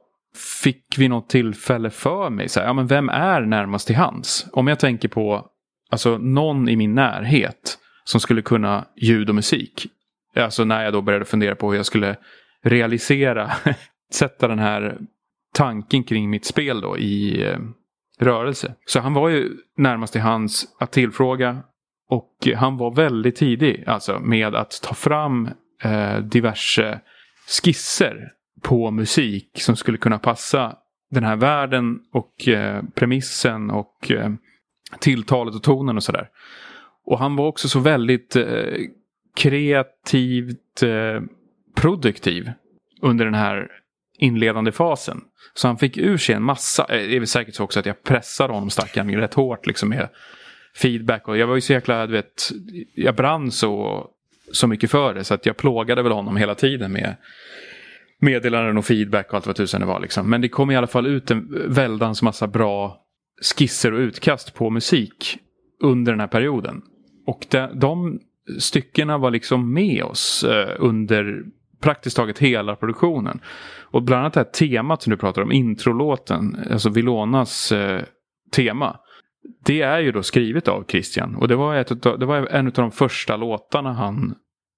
fick 0.63 0.99
vid 0.99 1.11
något 1.11 1.29
tillfälle 1.29 1.91
för 1.91 2.31
mig, 2.31 2.49
så 2.49 2.61
här, 2.61 2.67
ja 2.67 2.73
men 2.73 2.87
vem 2.87 3.09
är 3.09 3.41
närmast 3.41 3.87
till 3.87 3.97
hands? 3.97 4.47
Om 4.53 4.69
jag 4.69 4.79
tänker 4.79 5.09
på 5.09 5.47
alltså 5.91 6.18
någon 6.18 6.68
i 6.68 6.76
min 6.76 6.95
närhet 6.95 7.78
som 8.05 8.20
skulle 8.20 8.43
kunna 8.43 8.86
ljud 8.97 9.28
och 9.28 9.34
musik. 9.34 9.86
Alltså 10.36 10.64
när 10.64 10.84
jag 10.84 10.93
då 10.93 11.03
började 11.03 11.24
fundera 11.24 11.55
på 11.55 11.70
hur 11.70 11.76
jag 11.76 11.86
skulle 11.86 12.16
realisera, 12.62 13.51
sätta 14.12 14.49
den 14.49 14.59
här 14.59 14.99
tanken 15.55 16.05
kring 16.05 16.30
mitt 16.30 16.45
spel 16.45 16.80
då 16.80 16.99
i 16.99 17.45
eh, 17.49 17.59
rörelse. 18.18 18.74
Så 18.86 19.01
han 19.01 19.14
var 19.14 19.28
ju 19.28 19.51
närmast 19.76 20.12
till 20.12 20.22
hans 20.22 20.76
att 20.80 20.93
tillfråga 20.93 21.62
och 22.09 22.49
han 22.57 22.76
var 22.76 22.95
väldigt 22.95 23.36
tidig 23.36 23.84
alltså 23.86 24.18
med 24.18 24.55
att 24.55 24.80
ta 24.82 24.95
fram 24.95 25.49
eh, 25.82 26.18
diverse 26.18 27.01
skisser 27.62 28.32
på 28.62 28.91
musik 28.91 29.51
som 29.55 29.76
skulle 29.76 29.99
kunna 29.99 30.18
passa 30.18 30.76
den 31.11 31.24
här 31.24 31.36
världen 31.36 31.99
och 32.12 32.49
eh, 32.49 32.82
premissen 32.95 33.70
och 33.70 34.11
eh, 34.11 34.30
tilltalet 34.99 35.55
och 35.55 35.62
tonen 35.62 35.97
och 35.97 36.03
sådär. 36.03 36.28
Och 37.05 37.18
han 37.18 37.36
var 37.36 37.47
också 37.47 37.68
så 37.68 37.78
väldigt 37.78 38.36
eh, 38.36 38.45
kreativt 39.36 40.82
eh, 40.82 41.22
produktiv 41.74 42.51
under 43.03 43.24
den 43.24 43.34
här 43.34 43.68
inledande 44.18 44.72
fasen. 44.72 45.20
Så 45.55 45.66
han 45.66 45.78
fick 45.78 45.97
ur 45.97 46.16
sig 46.16 46.34
en 46.34 46.43
massa, 46.43 46.82
eh, 46.82 47.09
det 47.09 47.16
är 47.16 47.20
väl 47.20 47.26
säkert 47.26 47.55
så 47.55 47.64
också 47.64 47.80
att 47.80 47.86
jag 47.86 48.03
pressade 48.03 48.53
honom 48.53 48.70
stackaren 48.70 49.16
rätt 49.16 49.34
hårt 49.34 49.66
liksom 49.66 49.88
med 49.88 50.09
feedback. 50.76 51.28
Och 51.28 51.38
jag 51.38 51.47
var 51.47 51.55
ju 51.55 51.61
så 51.61 51.72
jäkla, 51.72 52.07
du 52.07 52.12
vet, 52.12 52.51
jag 52.95 53.14
brann 53.14 53.51
så, 53.51 54.07
så 54.53 54.66
mycket 54.66 54.91
för 54.91 55.14
det 55.14 55.24
så 55.24 55.34
att 55.34 55.47
jag 55.47 55.57
plågade 55.57 56.03
väl 56.03 56.12
honom 56.12 56.36
hela 56.36 56.55
tiden 56.55 56.93
med 56.93 57.16
meddelanden 58.18 58.78
och 58.78 58.86
feedback 58.86 59.28
och 59.28 59.34
allt 59.34 59.47
vad 59.47 59.57
tusan 59.57 59.80
det 59.80 59.86
var. 59.86 60.01
Liksom. 60.01 60.30
Men 60.30 60.41
det 60.41 60.49
kom 60.49 60.70
i 60.70 60.76
alla 60.76 60.86
fall 60.86 61.07
ut 61.07 61.30
en 61.30 61.72
väldans 61.74 62.22
massa 62.22 62.47
bra 62.47 63.03
skisser 63.41 63.93
och 63.93 63.99
utkast 63.99 64.55
på 64.55 64.70
musik 64.70 65.38
under 65.82 66.12
den 66.12 66.20
här 66.20 66.26
perioden. 66.26 66.82
Och 67.26 67.47
de, 67.51 67.78
de 67.78 68.20
styckena 68.59 69.18
var 69.18 69.30
liksom 69.30 69.72
med 69.72 70.03
oss 70.03 70.45
eh, 70.45 70.76
under 70.78 71.45
praktiskt 71.80 72.16
taget 72.16 72.38
hela 72.38 72.76
produktionen. 72.76 73.41
Och 73.80 74.03
bland 74.03 74.20
annat 74.20 74.32
det 74.32 74.41
här 74.41 74.68
temat 74.68 75.03
som 75.03 75.11
du 75.11 75.16
pratar 75.16 75.43
om, 75.43 75.53
introlåten, 75.53 76.57
alltså 76.70 76.91
Vilonas 76.91 77.72
eh, 77.72 78.03
tema. 78.53 78.97
Det 79.64 79.82
är 79.82 79.99
ju 79.99 80.12
då 80.12 80.22
skrivet 80.22 80.68
av 80.68 80.84
Christian 80.88 81.36
och 81.36 81.49
det 81.49 81.57
var, 81.57 81.74
ett, 81.74 82.03
det 82.03 82.26
var 82.26 82.47
en 82.47 82.66
av 82.66 82.72
de 82.72 82.91
första 82.91 83.36
låtarna 83.36 83.93
han 83.93 84.34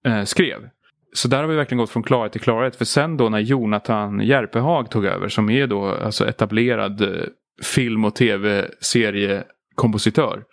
eh, 0.07 0.25
skrev. 0.25 0.69
Så 1.15 1.29
där 1.29 1.41
har 1.41 1.47
vi 1.49 1.57
verkligen 1.57 1.79
gått 1.79 1.91
från 1.91 2.03
klarhet 2.03 2.33
till 2.33 2.41
klarhet. 2.41 2.77
För 2.77 2.85
sen 2.85 3.17
då 3.17 3.29
när 3.29 3.39
Jonathan 3.39 4.21
Järpehag 4.21 4.91
tog 4.91 5.05
över, 5.05 5.29
som 5.29 5.51
är 5.51 5.67
då 5.67 5.85
alltså 5.85 6.29
etablerad 6.29 7.01
eh, 7.01 7.09
film 7.63 8.05
och 8.05 8.15
tv-seriekompositör. 8.15 10.45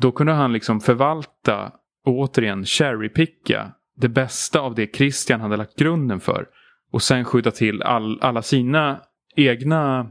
Då 0.00 0.12
kunde 0.12 0.32
han 0.32 0.52
liksom 0.52 0.80
förvalta 0.80 1.72
och 2.04 2.18
återigen 2.18 2.64
cherrypicka 2.64 3.72
det 3.96 4.08
bästa 4.08 4.60
av 4.60 4.74
det 4.74 4.96
Christian 4.96 5.40
hade 5.40 5.56
lagt 5.56 5.76
grunden 5.76 6.20
för. 6.20 6.46
Och 6.92 7.02
sen 7.02 7.24
skjuta 7.24 7.50
till 7.50 7.82
all, 7.82 8.18
alla 8.20 8.42
sina 8.42 9.00
egna 9.36 10.10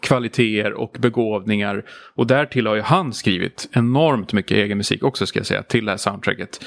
kvaliteter 0.00 0.72
och 0.72 0.96
begåvningar. 0.98 1.84
Och 2.14 2.26
därtill 2.26 2.66
har 2.66 2.74
ju 2.74 2.80
han 2.80 3.12
skrivit 3.12 3.68
enormt 3.72 4.32
mycket 4.32 4.56
egen 4.56 4.76
musik 4.76 5.02
också 5.02 5.26
ska 5.26 5.38
jag 5.38 5.46
säga 5.46 5.62
till 5.62 5.84
det 5.84 5.90
här 5.90 5.96
soundtracket. 5.96 6.64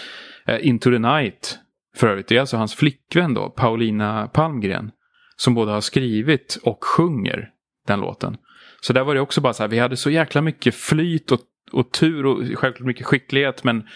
Uh, 0.49 0.67
Into 0.67 0.91
the 0.91 0.99
Night 0.99 1.59
för 1.95 2.07
övrigt, 2.07 2.27
det 2.27 2.35
är 2.35 2.39
alltså 2.39 2.57
hans 2.57 2.75
flickvän 2.75 3.33
då, 3.33 3.49
Paulina 3.49 4.27
Palmgren. 4.27 4.91
Som 5.37 5.53
både 5.53 5.71
har 5.71 5.81
skrivit 5.81 6.59
och 6.63 6.83
sjunger 6.83 7.49
den 7.87 7.99
låten. 7.99 8.37
Så 8.81 8.93
där 8.93 9.03
var 9.03 9.15
det 9.15 9.21
också 9.21 9.41
bara 9.41 9.53
så 9.53 9.63
här, 9.63 9.67
vi 9.67 9.79
hade 9.79 9.97
så 9.97 10.09
jäkla 10.09 10.41
mycket 10.41 10.75
flyt 10.75 11.31
och, 11.31 11.39
och 11.71 11.91
tur 11.91 12.25
och 12.25 12.37
självklart 12.37 12.87
mycket 12.87 13.05
skicklighet. 13.05 13.63
Men 13.63 13.87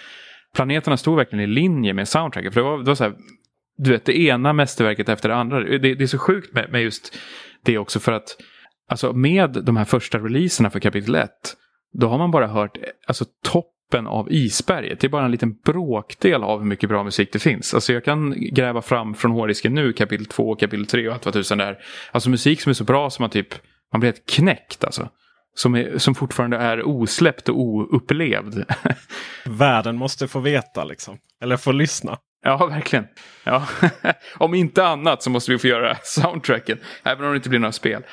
planeterna 0.55 0.97
stod 0.97 1.17
verkligen 1.17 1.43
i 1.43 1.47
linje 1.47 1.93
med 1.93 2.07
soundtracket. 2.07 2.53
För 2.53 2.61
det 2.61 2.67
var, 2.69 2.77
det 2.77 2.83
var 2.83 2.95
så 2.95 3.03
här, 3.03 3.13
du 3.77 3.91
vet, 3.91 4.05
det 4.05 4.19
ena 4.19 4.53
mästerverket 4.53 5.09
efter 5.09 5.29
det 5.29 5.35
andra. 5.35 5.59
Det, 5.59 5.77
det 5.77 6.03
är 6.03 6.07
så 6.07 6.17
sjukt 6.17 6.53
med, 6.53 6.71
med 6.71 6.81
just 6.81 7.17
det 7.63 7.77
också 7.77 7.99
för 7.99 8.11
att 8.11 8.37
alltså 8.89 9.13
med 9.13 9.63
de 9.63 9.77
här 9.77 9.85
första 9.85 10.17
releaserna 10.17 10.69
för 10.69 10.79
kapitel 10.79 11.15
1. 11.15 11.29
Då 11.93 12.07
har 12.07 12.17
man 12.17 12.31
bara 12.31 12.47
hört 12.47 12.77
alltså, 13.07 13.25
toppen 13.43 14.07
av 14.07 14.31
isberget. 14.31 14.99
Det 14.99 15.07
är 15.07 15.09
bara 15.09 15.25
en 15.25 15.31
liten 15.31 15.53
bråkdel 15.65 16.43
av 16.43 16.59
hur 16.59 16.65
mycket 16.65 16.89
bra 16.89 17.03
musik 17.03 17.29
det 17.33 17.39
finns. 17.39 17.73
Alltså 17.73 17.93
jag 17.93 18.05
kan 18.05 18.35
gräva 18.37 18.81
fram 18.81 19.13
från 19.13 19.31
hårdisken 19.31 19.73
nu 19.73 19.93
kapitel 19.93 20.25
2, 20.25 20.55
kapitel 20.55 20.85
3 20.85 21.07
och 21.07 21.13
allt 21.13 21.25
vad 21.25 21.33
tusan 21.33 21.57
det 21.57 21.63
är. 21.63 21.77
Alltså 22.11 22.29
musik 22.29 22.61
som 22.61 22.69
är 22.69 22.73
så 22.73 22.83
bra 22.83 23.09
som 23.09 23.23
man 23.23 23.29
typ 23.29 23.53
man 23.91 23.99
blir 23.99 24.07
helt 24.07 24.29
knäckt 24.29 24.83
alltså. 24.83 25.09
Som, 25.55 25.75
är, 25.75 25.97
som 25.97 26.15
fortfarande 26.15 26.57
är 26.57 26.87
osläppt 26.87 27.49
och 27.49 27.59
oupplevd. 27.59 28.65
Världen 29.45 29.95
måste 29.95 30.27
få 30.27 30.39
veta 30.39 30.83
liksom. 30.83 31.17
Eller 31.41 31.57
få 31.57 31.71
lyssna. 31.71 32.17
Ja, 32.43 32.65
verkligen. 32.65 33.05
Ja. 33.43 33.67
om 34.37 34.53
inte 34.53 34.85
annat 34.85 35.23
så 35.23 35.29
måste 35.29 35.51
vi 35.51 35.57
få 35.57 35.67
göra 35.67 35.97
soundtracken. 36.03 36.77
Även 37.03 37.25
om 37.25 37.31
det 37.31 37.35
inte 37.35 37.49
blir 37.49 37.59
några 37.59 37.71
spel. 37.71 38.03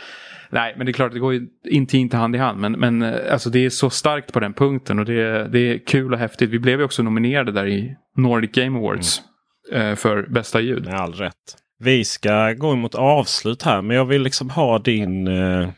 Nej, 0.51 0.75
men 0.77 0.87
det 0.87 0.91
är 0.91 0.93
klart, 0.93 1.13
det 1.13 1.19
går 1.19 1.35
ju 1.35 1.47
intimt 1.65 2.13
hand 2.13 2.37
i 2.37 2.39
hand. 2.39 2.61
Men, 2.61 2.73
men 2.73 3.03
eh, 3.03 3.33
alltså, 3.33 3.51
det 3.51 3.65
är 3.65 3.71
så 3.71 3.91
starkt 3.91 4.33
på 4.33 4.41
den 4.41 4.53
punkten 4.53 4.99
och 4.99 5.05
det, 5.05 5.49
det 5.49 5.59
är 5.59 5.87
kul 5.87 6.13
och 6.13 6.19
häftigt. 6.19 6.51
Vi 6.51 6.59
blev 6.59 6.79
ju 6.79 6.85
också 6.85 7.03
nominerade 7.03 7.53
där 7.53 7.67
i 7.67 7.97
Nordic 8.17 8.51
Game 8.53 8.79
Awards 8.79 9.23
mm. 9.73 9.87
eh, 9.87 9.97
för 9.97 10.23
bästa 10.23 10.61
ljud. 10.61 10.85
Med 10.85 10.95
all 10.95 11.13
rätt. 11.13 11.57
Vi 11.79 12.05
ska 12.05 12.53
gå 12.53 12.77
mot 12.77 12.95
avslut 12.95 13.63
här 13.63 13.83
men 13.83 13.97
jag 13.97 14.05
vill 14.05 14.23
liksom 14.23 14.51
ha 14.51 14.79
din 14.79 15.29
eh, 15.29 15.69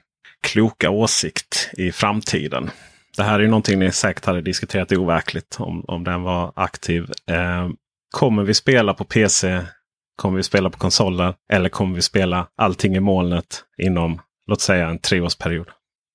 kloka 0.43 0.91
åsikt 0.91 1.71
i 1.73 1.93
framtiden. 1.93 2.71
Det 3.17 3.23
här 3.23 3.35
är 3.35 3.43
ju 3.43 3.49
någonting 3.49 3.79
ni 3.79 3.93
säkert 3.93 4.25
hade 4.25 4.41
diskuterat 4.41 4.93
overkligt 4.93 5.57
om, 5.61 5.85
om 5.89 6.05
den 6.05 6.23
var 6.23 6.53
aktiv. 6.57 7.03
Eh, 7.31 7.69
kommer 8.11 8.43
vi 8.43 8.55
spela 8.55 8.95
på 8.95 9.05
PC? 9.05 9.61
Kommer 10.17 10.37
vi 10.37 10.43
spela 10.43 10.71
på 10.71 10.79
konsoler? 10.79 11.35
Eller 11.53 11.69
kommer 11.69 11.95
vi 11.95 12.03
spela 12.03 12.47
allting 12.57 12.97
i 12.97 13.01
molnet 13.01 13.65
inom 13.83 14.21
låt 14.47 14.61
säga 14.61 14.89
en 14.89 14.99
treårsperiod? 14.99 15.69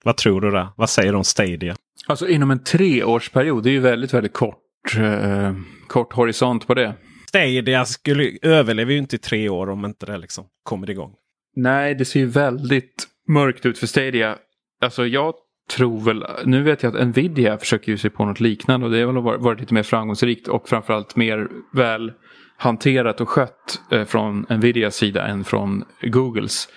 Vad 0.03 0.17
tror 0.17 0.41
du 0.41 0.51
där? 0.51 0.67
Vad 0.77 0.89
säger 0.89 1.11
du 1.11 1.17
om 1.17 1.23
Stadia? 1.23 1.75
Alltså 2.07 2.27
inom 2.27 2.51
en 2.51 2.63
treårsperiod, 2.63 3.63
det 3.63 3.69
är 3.69 3.71
ju 3.71 3.79
väldigt, 3.79 4.13
väldigt 4.13 4.34
kort, 4.34 4.97
eh, 4.97 5.53
kort 5.88 6.13
horisont 6.13 6.67
på 6.67 6.73
det. 6.73 6.93
Stadia 7.34 7.86
skulle, 7.86 8.38
överlever 8.41 8.91
ju 8.91 8.97
inte 8.97 9.15
i 9.15 9.19
tre 9.19 9.49
år 9.49 9.69
om 9.69 9.86
inte 9.86 10.05
det 10.05 10.17
liksom 10.17 10.45
kommer 10.63 10.89
igång. 10.89 11.13
Nej, 11.55 11.95
det 11.95 12.05
ser 12.05 12.19
ju 12.19 12.25
väldigt 12.25 13.07
mörkt 13.27 13.65
ut 13.65 13.77
för 13.77 13.88
Stadia. 13.88 14.38
Alltså 14.81 15.07
jag 15.07 15.34
tror 15.71 15.99
väl, 16.01 16.25
nu 16.45 16.63
vet 16.63 16.84
jag 16.84 16.97
att 16.97 17.07
Nvidia 17.07 17.57
försöker 17.57 17.91
ju 17.91 17.97
sig 17.97 18.09
på 18.09 18.25
något 18.25 18.39
liknande 18.39 18.86
och 18.86 18.91
det 18.91 19.01
har 19.01 19.13
väl 19.13 19.39
varit 19.39 19.59
lite 19.59 19.73
mer 19.73 19.84
framgångsrikt 19.84 20.47
och 20.47 20.69
framförallt 20.69 21.15
mer 21.15 21.47
väl 21.73 22.11
hanterat 22.57 23.21
och 23.21 23.29
skött 23.29 23.81
eh, 23.91 24.05
från 24.05 24.45
Nvidias 24.49 24.95
sida 24.95 25.27
än 25.27 25.43
från 25.43 25.84
Googles. 26.01 26.67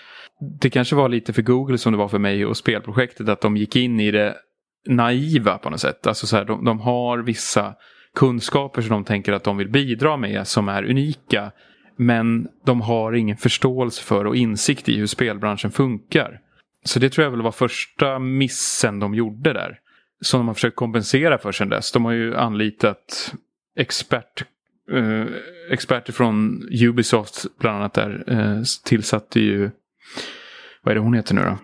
Det 0.60 0.70
kanske 0.70 0.96
var 0.96 1.08
lite 1.08 1.32
för 1.32 1.42
Google 1.42 1.78
som 1.78 1.92
det 1.92 1.98
var 1.98 2.08
för 2.08 2.18
mig 2.18 2.46
och 2.46 2.56
spelprojektet 2.56 3.28
att 3.28 3.40
de 3.40 3.56
gick 3.56 3.76
in 3.76 4.00
i 4.00 4.10
det 4.10 4.34
naiva 4.88 5.58
på 5.58 5.70
något 5.70 5.80
sätt. 5.80 6.06
Alltså 6.06 6.26
så 6.26 6.36
här, 6.36 6.44
de, 6.44 6.64
de 6.64 6.80
har 6.80 7.18
vissa 7.18 7.74
kunskaper 8.16 8.82
som 8.82 8.90
de 8.90 9.04
tänker 9.04 9.32
att 9.32 9.44
de 9.44 9.56
vill 9.56 9.68
bidra 9.68 10.16
med 10.16 10.46
som 10.46 10.68
är 10.68 10.90
unika. 10.90 11.52
Men 11.96 12.48
de 12.64 12.80
har 12.80 13.12
ingen 13.12 13.36
förståelse 13.36 14.02
för 14.02 14.24
och 14.24 14.36
insikt 14.36 14.88
i 14.88 14.96
hur 14.96 15.06
spelbranschen 15.06 15.70
funkar. 15.70 16.40
Så 16.84 16.98
det 16.98 17.10
tror 17.10 17.24
jag 17.24 17.30
väl 17.30 17.42
var 17.42 17.52
första 17.52 18.18
missen 18.18 18.98
de 18.98 19.14
gjorde 19.14 19.52
där. 19.52 19.78
Som 20.20 20.40
de 20.40 20.46
har 20.46 20.54
försökt 20.54 20.76
kompensera 20.76 21.38
för 21.38 21.52
sedan 21.52 21.68
dess. 21.68 21.92
De 21.92 22.04
har 22.04 22.12
ju 22.12 22.36
anlitat 22.36 23.34
expert, 23.78 24.44
eh, 24.92 25.24
experter 25.70 26.12
från 26.12 26.62
Ubisoft 26.82 27.46
bland 27.60 27.76
annat 27.76 27.94
där. 27.94 28.24
Eh, 28.26 28.62
tillsatte 28.84 29.40
ju, 29.40 29.70
vad 30.82 30.90
är 30.90 30.94
det 30.94 31.00
hon 31.00 31.14
heter 31.14 31.34
nu 31.34 31.40
då? 31.40 31.58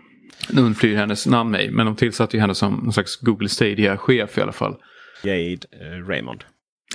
Nu 0.51 0.63
undflyr 0.63 0.97
hennes 0.97 1.27
namn 1.27 1.51
mig, 1.51 1.71
men 1.71 1.87
de 1.87 1.97
tillsatte 1.97 2.37
ju 2.37 2.41
henne 2.41 2.55
som 2.55 2.75
någon 2.75 2.93
slags 2.93 3.17
Google 3.17 3.49
Stadia-chef 3.49 4.39
i 4.39 4.41
alla 4.41 4.53
fall. 4.53 4.77
Jade 5.23 5.67
eh, 5.81 6.07
Raymond. 6.09 6.45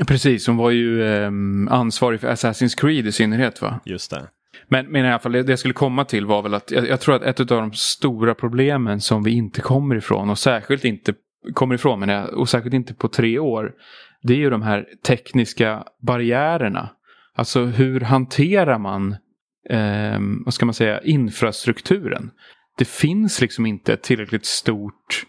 Precis, 0.07 0.47
hon 0.47 0.57
var 0.57 0.71
ju 0.71 1.03
eh, 1.03 1.31
ansvarig 1.69 2.19
för 2.19 2.27
Assassin's 2.27 2.79
Creed 2.79 3.07
i 3.07 3.11
synnerhet 3.11 3.61
va? 3.61 3.79
Just 3.85 4.11
det. 4.11 4.27
Men, 4.67 4.85
men 4.85 5.05
i 5.05 5.09
alla 5.09 5.19
fall, 5.19 5.31
det 5.31 5.49
jag 5.49 5.59
skulle 5.59 5.73
komma 5.73 6.05
till 6.05 6.25
var 6.25 6.41
väl 6.41 6.53
att 6.53 6.71
jag, 6.71 6.87
jag, 6.87 7.01
tror 7.01 7.15
att 7.15 7.21
ett 7.21 7.39
av 7.39 7.45
de 7.45 7.73
stora 7.73 8.35
problemen 8.35 9.01
som 9.01 9.23
vi 9.23 9.31
inte 9.31 9.61
kommer 9.61 9.95
ifrån 9.95 10.29
och 10.29 10.39
särskilt 10.39 10.85
inte 10.85 11.13
kommer 11.53 11.75
ifrån, 11.75 11.99
men 11.99 12.09
jag, 12.09 12.33
och 12.33 12.49
särskilt 12.49 12.73
inte 12.73 12.93
på 12.93 13.07
tre 13.07 13.39
år, 13.39 13.71
det 14.21 14.33
är 14.33 14.37
ju 14.37 14.49
de 14.49 14.61
här 14.61 14.85
tekniska 15.07 15.83
barriärerna. 16.01 16.89
Alltså 17.35 17.65
hur 17.65 17.99
hanterar 17.99 18.79
man, 18.79 19.15
eh, 19.69 20.19
vad 20.45 20.53
ska 20.53 20.65
man 20.65 20.73
säga, 20.73 21.01
infrastrukturen? 21.01 22.31
Det 22.77 22.87
finns 22.87 23.41
liksom 23.41 23.65
inte 23.65 23.93
ett 23.93 24.03
tillräckligt 24.03 24.45
stort 24.45 25.23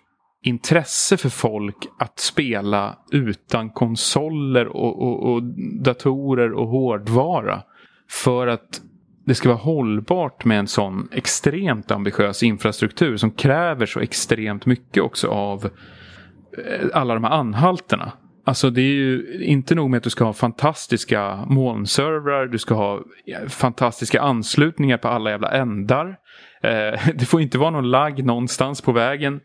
intresse 0.49 1.17
för 1.17 1.29
folk 1.29 1.77
att 1.99 2.19
spela 2.19 2.99
utan 3.13 3.71
konsoler 3.71 4.67
och, 4.67 5.03
och, 5.03 5.33
och 5.33 5.43
datorer 5.85 6.53
och 6.53 6.69
hårdvara. 6.69 7.63
För 8.11 8.47
att 8.47 8.81
det 9.27 9.35
ska 9.35 9.49
vara 9.49 9.59
hållbart 9.59 10.45
med 10.45 10.59
en 10.59 10.67
sån 10.67 11.09
extremt 11.13 11.91
ambitiös 11.91 12.43
infrastruktur 12.43 13.17
som 13.17 13.31
kräver 13.31 13.87
så 13.87 14.01
extremt 14.01 14.67
mycket 14.67 15.03
också 15.03 15.29
av 15.29 15.65
eh, 15.65 16.87
alla 16.93 17.15
de 17.15 17.25
här 17.25 17.31
anhalterna. 17.31 18.13
Alltså 18.45 18.71
det 18.71 18.81
är 18.81 18.95
ju 18.95 19.39
inte 19.43 19.75
nog 19.75 19.91
med 19.91 19.99
att 19.99 20.05
du 20.05 20.11
ska 20.11 20.25
ha 20.25 20.33
fantastiska 20.33 21.45
molnservrar, 21.47 22.47
du 22.47 22.59
ska 22.59 22.75
ha 22.75 23.01
fantastiska 23.49 24.21
anslutningar 24.21 24.99
på 24.99 25.09
alla 25.09 25.31
jävla 25.31 25.51
ändar. 25.51 26.17
Eh, 26.63 27.01
det 27.15 27.25
får 27.27 27.41
inte 27.41 27.59
vara 27.59 27.71
någon 27.71 27.91
lagg 27.91 28.25
någonstans 28.25 28.81
på 28.81 28.93
vägen. 28.93 29.41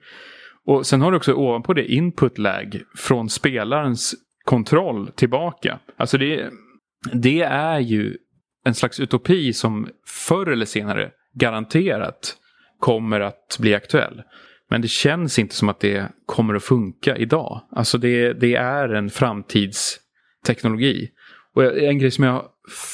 Och 0.66 0.86
sen 0.86 1.02
har 1.02 1.12
du 1.12 1.18
också 1.18 1.34
ovanpå 1.34 1.74
det 1.74 1.86
input 1.86 2.38
lag 2.38 2.82
från 2.96 3.30
spelarens 3.30 4.16
kontroll 4.46 5.12
tillbaka. 5.16 5.80
Alltså 5.98 6.18
det, 6.18 6.50
det 7.14 7.42
är 7.42 7.80
ju 7.80 8.18
en 8.66 8.74
slags 8.74 9.00
utopi 9.00 9.54
som 9.54 9.90
förr 10.08 10.52
eller 10.52 10.66
senare 10.66 11.12
garanterat 11.34 12.36
kommer 12.80 13.20
att 13.20 13.58
bli 13.60 13.76
aktuell. 13.76 14.22
Men 14.70 14.82
det 14.82 14.88
känns 14.88 15.40
inte 15.40 15.56
som 15.56 15.70
att 15.70 15.80
det 15.80 16.12
kommer 16.26 16.54
att 16.54 16.64
funka 16.64 17.18
idag. 17.18 17.62
Alltså 17.72 17.98
det, 17.98 18.34
det 18.34 18.56
är 18.56 18.90
en 18.90 19.10
framtidsteknologi. 19.10 21.10
Och 21.54 21.78
en 21.78 22.00
grej 22.00 22.12
som 22.12 22.24
jag 22.24 22.32
har 22.32 22.48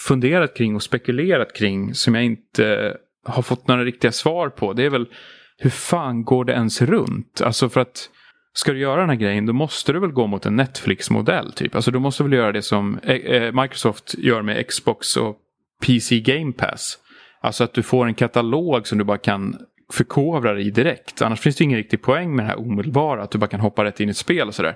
funderat 0.07 0.57
kring 0.57 0.75
och 0.75 0.83
spekulerat 0.83 1.55
kring 1.55 1.93
som 1.93 2.15
jag 2.15 2.23
inte 2.23 2.97
har 3.25 3.41
fått 3.41 3.67
några 3.67 3.83
riktiga 3.83 4.11
svar 4.11 4.49
på. 4.49 4.73
Det 4.73 4.85
är 4.85 4.89
väl 4.89 5.07
hur 5.59 5.69
fan 5.69 6.23
går 6.23 6.45
det 6.45 6.53
ens 6.53 6.81
runt? 6.81 7.41
Alltså 7.41 7.69
för 7.69 7.81
att 7.81 8.09
ska 8.53 8.73
du 8.73 8.79
göra 8.79 9.01
den 9.01 9.09
här 9.09 9.15
grejen 9.15 9.45
då 9.45 9.53
måste 9.53 9.93
du 9.93 9.99
väl 9.99 10.11
gå 10.11 10.27
mot 10.27 10.45
en 10.45 10.55
Netflix-modell 10.55 11.51
typ. 11.51 11.75
Alltså 11.75 11.91
du 11.91 11.99
måste 11.99 12.23
väl 12.23 12.33
göra 12.33 12.51
det 12.51 12.61
som 12.61 12.99
eh, 13.03 13.15
eh, 13.15 13.61
Microsoft 13.61 14.15
gör 14.17 14.41
med 14.41 14.67
Xbox 14.67 15.17
och 15.17 15.37
PC 15.85 16.19
Game 16.19 16.51
Pass. 16.51 16.97
Alltså 17.41 17.63
att 17.63 17.73
du 17.73 17.83
får 17.83 18.07
en 18.07 18.13
katalog 18.13 18.87
som 18.87 18.97
du 18.97 19.03
bara 19.03 19.17
kan 19.17 19.57
förkovra 19.93 20.53
dig 20.53 20.67
i 20.67 20.71
direkt. 20.71 21.21
Annars 21.21 21.39
finns 21.39 21.55
det 21.55 21.63
ingen 21.63 21.77
riktig 21.77 22.01
poäng 22.01 22.35
med 22.35 22.45
det 22.45 22.49
här 22.49 22.59
omedelbara. 22.59 23.23
Att 23.23 23.31
du 23.31 23.37
bara 23.37 23.47
kan 23.47 23.59
hoppa 23.59 23.83
rätt 23.83 23.99
in 23.99 24.09
i 24.09 24.11
ett 24.11 24.17
spel 24.17 24.47
och 24.47 24.55
sådär. 24.55 24.75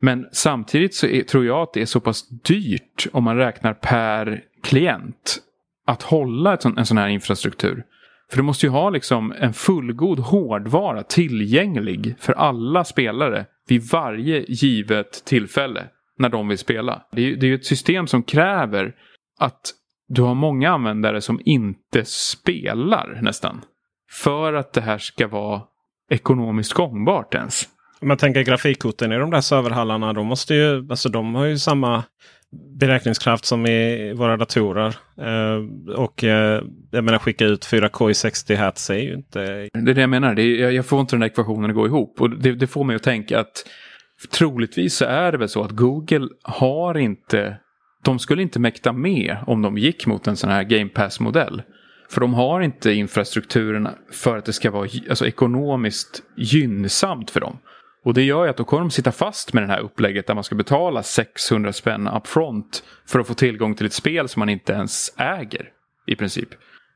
Men 0.00 0.26
samtidigt 0.32 0.94
så 0.94 1.06
är, 1.06 1.22
tror 1.22 1.46
jag 1.46 1.62
att 1.62 1.72
det 1.72 1.82
är 1.82 1.86
så 1.86 2.00
pass 2.00 2.28
dyrt 2.28 3.06
om 3.12 3.24
man 3.24 3.36
räknar 3.36 3.74
per 3.74 4.42
klient. 4.62 5.38
Att 5.86 6.02
hålla 6.02 6.56
sån, 6.56 6.78
en 6.78 6.86
sån 6.86 6.98
här 6.98 7.08
infrastruktur. 7.08 7.84
För 8.30 8.36
du 8.36 8.42
måste 8.42 8.66
ju 8.66 8.70
ha 8.70 8.90
liksom 8.90 9.34
en 9.38 9.52
fullgod 9.52 10.18
hårdvara 10.18 11.02
tillgänglig 11.02 12.14
för 12.18 12.32
alla 12.32 12.84
spelare 12.84 13.46
vid 13.68 13.82
varje 13.90 14.44
givet 14.48 15.24
tillfälle 15.24 15.84
när 16.18 16.28
de 16.28 16.48
vill 16.48 16.58
spela. 16.58 17.02
Det 17.12 17.22
är, 17.22 17.36
det 17.36 17.46
är 17.46 17.48
ju 17.48 17.54
ett 17.54 17.66
system 17.66 18.06
som 18.06 18.22
kräver 18.22 18.94
att 19.38 19.72
du 20.08 20.22
har 20.22 20.34
många 20.34 20.70
användare 20.70 21.20
som 21.20 21.40
inte 21.44 22.04
spelar 22.04 23.18
nästan. 23.22 23.60
För 24.10 24.52
att 24.52 24.72
det 24.72 24.80
här 24.80 24.98
ska 24.98 25.28
vara 25.28 25.62
ekonomiskt 26.10 26.72
gångbart 26.72 27.34
ens. 27.34 27.68
Om 28.00 28.08
man 28.08 28.16
tänker 28.16 28.42
grafikkorten 28.42 29.12
i 29.12 29.18
de 29.18 29.30
där 29.30 29.40
serverhallarna. 29.40 30.12
De, 30.12 30.26
måste 30.26 30.54
ju, 30.54 30.90
alltså 30.90 31.08
de 31.08 31.34
har 31.34 31.44
ju 31.44 31.58
samma 31.58 32.04
beräkningskraft 32.78 33.44
som 33.44 33.66
i 33.66 34.12
våra 34.16 34.36
datorer. 34.36 34.96
Eh, 35.20 35.94
och 35.96 36.24
eh, 36.24 36.62
jag 36.90 37.04
menar 37.04 37.18
skicka 37.18 37.44
ut 37.44 37.66
4K 37.66 38.10
i 38.10 38.14
60 38.14 38.54
Hz 38.54 38.90
är 38.90 38.98
ju 38.98 39.14
inte... 39.14 39.68
Det 39.72 39.90
är 39.90 39.94
det 39.94 40.00
jag 40.00 40.10
menar. 40.10 40.34
Det 40.34 40.42
är, 40.42 40.70
jag 40.70 40.86
får 40.86 41.00
inte 41.00 41.16
den 41.16 41.22
ekvationen 41.22 41.70
att 41.70 41.76
gå 41.76 41.86
ihop. 41.86 42.20
Och 42.20 42.30
det, 42.30 42.52
det 42.52 42.66
får 42.66 42.84
mig 42.84 42.96
att 42.96 43.02
tänka 43.02 43.40
att 43.40 43.66
troligtvis 44.32 44.94
så 44.94 45.04
är 45.04 45.32
det 45.32 45.38
väl 45.38 45.48
så 45.48 45.62
att 45.62 45.70
Google 45.70 46.28
har 46.42 46.98
inte 46.98 47.56
de 48.04 48.18
skulle 48.18 48.42
inte 48.42 48.60
mäkta 48.60 48.92
med 48.92 49.36
om 49.46 49.62
de 49.62 49.78
gick 49.78 50.06
mot 50.06 50.26
en 50.26 50.36
sån 50.36 50.50
här 50.50 50.62
Game 50.62 50.88
Pass-modell. 50.88 51.62
För 52.10 52.20
de 52.20 52.34
har 52.34 52.60
inte 52.60 52.92
infrastrukturen 52.92 53.88
för 54.12 54.38
att 54.38 54.44
det 54.44 54.52
ska 54.52 54.70
vara 54.70 54.88
alltså, 55.08 55.26
ekonomiskt 55.26 56.22
gynnsamt 56.36 57.30
för 57.30 57.40
dem. 57.40 57.58
Och 58.04 58.14
det 58.14 58.22
gör 58.22 58.44
ju 58.44 58.50
att 58.50 58.56
då 58.56 58.64
kommer 58.64 58.80
de 58.80 58.90
sitta 58.90 59.12
fast 59.12 59.52
med 59.52 59.62
det 59.62 59.66
här 59.66 59.80
upplägget 59.80 60.26
där 60.26 60.34
man 60.34 60.44
ska 60.44 60.54
betala 60.54 61.02
600 61.02 61.72
spänn 61.72 62.08
upfront 62.08 62.82
för 63.06 63.20
att 63.20 63.26
få 63.26 63.34
tillgång 63.34 63.74
till 63.74 63.86
ett 63.86 63.92
spel 63.92 64.28
som 64.28 64.40
man 64.40 64.48
inte 64.48 64.72
ens 64.72 65.14
äger. 65.16 65.68
I 66.06 66.16
princip. 66.16 66.48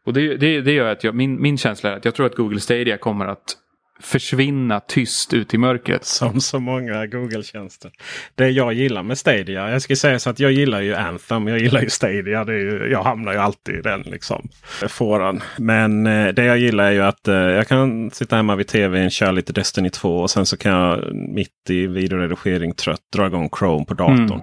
Och 0.05 0.13
det, 0.13 0.37
det, 0.37 0.61
det 0.61 0.73
gör 0.73 0.93
att 0.93 1.05
jag, 1.05 1.15
min, 1.15 1.43
min 1.43 1.59
känsla 1.59 1.91
är 1.91 1.97
att 1.97 2.05
jag 2.05 2.15
tror 2.15 2.27
att 2.27 2.37
Google 2.37 2.61
Stadia 2.61 2.99
kommer 2.99 3.27
att 3.27 3.57
försvinna 4.01 4.81
tyst 4.81 5.35
ut 5.35 5.55
i 5.55 5.59
mörkret. 5.59 6.05
Som 6.05 6.41
så 6.41 6.61
många 6.61 7.07
Google-tjänster. 7.07 7.91
Det 8.35 8.49
jag 8.49 8.73
gillar 8.73 9.03
med 9.03 9.19
Stadia. 9.19 9.71
Jag 9.71 9.83
ska 9.83 9.97
säga 9.97 10.19
så 10.19 10.31
att 10.31 10.41
jag 10.41 10.53
gillar 10.53 10.81
ju 10.81 10.95
Anthem. 10.95 11.49
Jag 11.49 11.59
gillar 11.59 11.81
ju 11.81 11.91
Stadia. 11.91 12.45
Det 12.45 12.53
är 12.53 12.59
ju, 12.59 12.89
jag 12.91 13.03
hamnar 13.03 13.33
ju 13.33 13.39
alltid 13.39 13.75
i 13.75 13.81
den 13.81 14.01
liksom, 14.01 14.49
fåran. 14.89 15.43
Men 15.59 16.07
eh, 16.07 16.29
det 16.29 16.45
jag 16.45 16.59
gillar 16.59 16.85
är 16.85 16.93
ju 16.93 17.03
att 17.03 17.29
eh, 17.29 17.35
jag 17.35 17.69
kan 17.69 18.11
sitta 18.11 18.37
hemma 18.37 18.57
vid 18.57 18.67
tvn, 18.67 19.11
köra 19.11 19.31
lite 19.31 19.53
Destiny 19.53 19.91
2 19.91 20.19
och 20.19 20.31
sen 20.31 20.47
så 20.47 20.57
kan 20.57 20.73
jag 20.73 21.15
mitt 21.15 21.71
i 21.71 21.87
videoredigering 21.87 22.75
trött 22.75 23.03
dra 23.17 23.27
igång 23.27 23.49
Chrome 23.59 23.85
på 23.85 23.95
datorn. 23.95 24.31
Mm. 24.31 24.41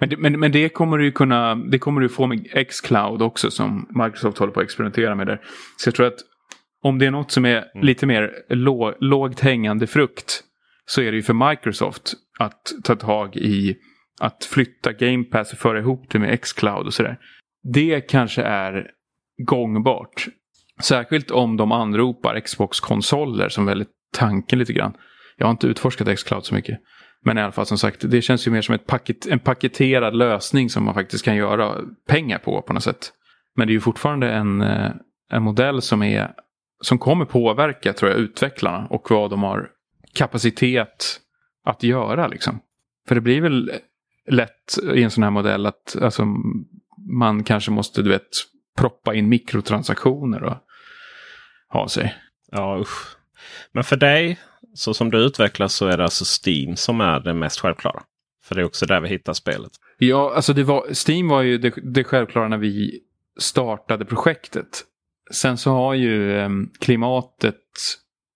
Men, 0.00 0.10
men, 0.18 0.40
men 0.40 0.52
det 0.52 0.68
kommer 0.68 0.98
du 0.98 1.12
kunna, 1.12 1.54
det 1.54 1.78
kommer 1.78 2.00
du 2.00 2.08
få 2.08 2.26
med 2.26 2.68
Xcloud 2.68 3.22
också 3.22 3.50
som 3.50 3.88
Microsoft 3.90 4.38
håller 4.38 4.52
på 4.52 4.60
att 4.60 4.64
experimentera 4.64 5.14
med 5.14 5.26
där. 5.26 5.40
Så 5.76 5.88
jag 5.88 5.94
tror 5.94 6.06
att 6.06 6.18
om 6.82 6.98
det 6.98 7.06
är 7.06 7.10
något 7.10 7.30
som 7.30 7.44
är 7.44 7.70
mm. 7.74 7.86
lite 7.86 8.06
mer 8.06 8.32
lå, 8.48 8.94
lågt 9.00 9.40
hängande 9.40 9.86
frukt 9.86 10.42
så 10.86 11.00
är 11.02 11.10
det 11.10 11.16
ju 11.16 11.22
för 11.22 11.50
Microsoft 11.50 12.14
att 12.38 12.72
ta 12.84 12.94
tag 12.94 13.36
i 13.36 13.76
att 14.20 14.44
flytta 14.44 14.92
Game 14.92 15.24
Pass 15.24 15.52
och 15.52 15.58
föra 15.58 15.78
ihop 15.78 16.10
det 16.10 16.18
med 16.18 16.40
Xcloud 16.40 16.86
och 16.86 16.94
sådär. 16.94 17.18
Det 17.72 18.00
kanske 18.00 18.42
är 18.42 18.90
gångbart. 19.42 20.26
Särskilt 20.82 21.30
om 21.30 21.56
de 21.56 21.72
anropar 21.72 22.40
Xbox-konsoler 22.40 23.48
som 23.48 23.66
väldigt 23.66 23.90
tanken 24.12 24.58
lite 24.58 24.72
grann. 24.72 24.92
Jag 25.36 25.46
har 25.46 25.50
inte 25.50 25.66
utforskat 25.66 26.18
Xcloud 26.18 26.44
så 26.44 26.54
mycket. 26.54 26.80
Men 27.24 27.38
i 27.38 27.40
alla 27.40 27.52
fall 27.52 27.66
som 27.66 27.78
sagt, 27.78 28.10
det 28.10 28.22
känns 28.22 28.46
ju 28.46 28.50
mer 28.50 28.62
som 28.62 28.74
ett 28.74 28.86
paket, 28.86 29.26
en 29.26 29.38
paketerad 29.38 30.16
lösning 30.16 30.70
som 30.70 30.84
man 30.84 30.94
faktiskt 30.94 31.24
kan 31.24 31.36
göra 31.36 31.74
pengar 32.08 32.38
på 32.38 32.62
på 32.62 32.72
något 32.72 32.82
sätt. 32.82 33.12
Men 33.56 33.66
det 33.66 33.70
är 33.70 33.74
ju 33.74 33.80
fortfarande 33.80 34.30
en, 34.30 34.60
eh, 34.60 34.90
en 35.32 35.42
modell 35.42 35.82
som, 35.82 36.02
är, 36.02 36.32
som 36.80 36.98
kommer 36.98 37.24
påverka 37.24 37.92
tror 37.92 38.10
jag, 38.10 38.20
utvecklarna 38.20 38.86
och 38.86 39.10
vad 39.10 39.30
de 39.30 39.42
har 39.42 39.70
kapacitet 40.14 41.20
att 41.64 41.82
göra. 41.82 42.28
Liksom. 42.28 42.60
För 43.08 43.14
det 43.14 43.20
blir 43.20 43.40
väl 43.40 43.72
lätt 44.30 44.78
i 44.94 45.02
en 45.02 45.10
sån 45.10 45.22
här 45.22 45.30
modell 45.30 45.66
att 45.66 45.96
alltså, 46.02 46.24
man 47.10 47.44
kanske 47.44 47.70
måste 47.70 48.02
du 48.02 48.10
vet, 48.10 48.28
proppa 48.76 49.14
in 49.14 49.28
mikrotransaktioner 49.28 50.42
och 50.42 50.56
ha 51.68 51.88
sig. 51.88 52.14
Ja, 52.52 52.78
usch. 52.80 53.16
Men 53.72 53.84
för 53.84 53.96
dig, 53.96 54.40
så 54.74 54.94
som 54.94 55.10
du 55.10 55.18
utvecklas, 55.18 55.74
så 55.74 55.86
är 55.86 55.96
det 55.96 56.02
alltså 56.02 56.24
Steam 56.48 56.76
som 56.76 57.00
är 57.00 57.20
det 57.20 57.34
mest 57.34 57.60
självklara. 57.60 58.02
För 58.44 58.54
det 58.54 58.60
är 58.60 58.64
också 58.64 58.86
där 58.86 59.00
vi 59.00 59.08
hittar 59.08 59.32
spelet. 59.32 59.72
Ja, 59.98 60.32
alltså 60.34 60.52
det 60.52 60.64
var, 60.64 61.08
Steam 61.08 61.28
var 61.28 61.42
ju 61.42 61.58
det, 61.58 61.74
det 61.82 62.04
självklara 62.04 62.48
när 62.48 62.58
vi 62.58 63.00
startade 63.38 64.04
projektet. 64.04 64.84
Sen 65.30 65.56
så 65.56 65.70
har 65.70 65.94
ju 65.94 66.38
eh, 66.38 66.48
klimatet 66.80 67.62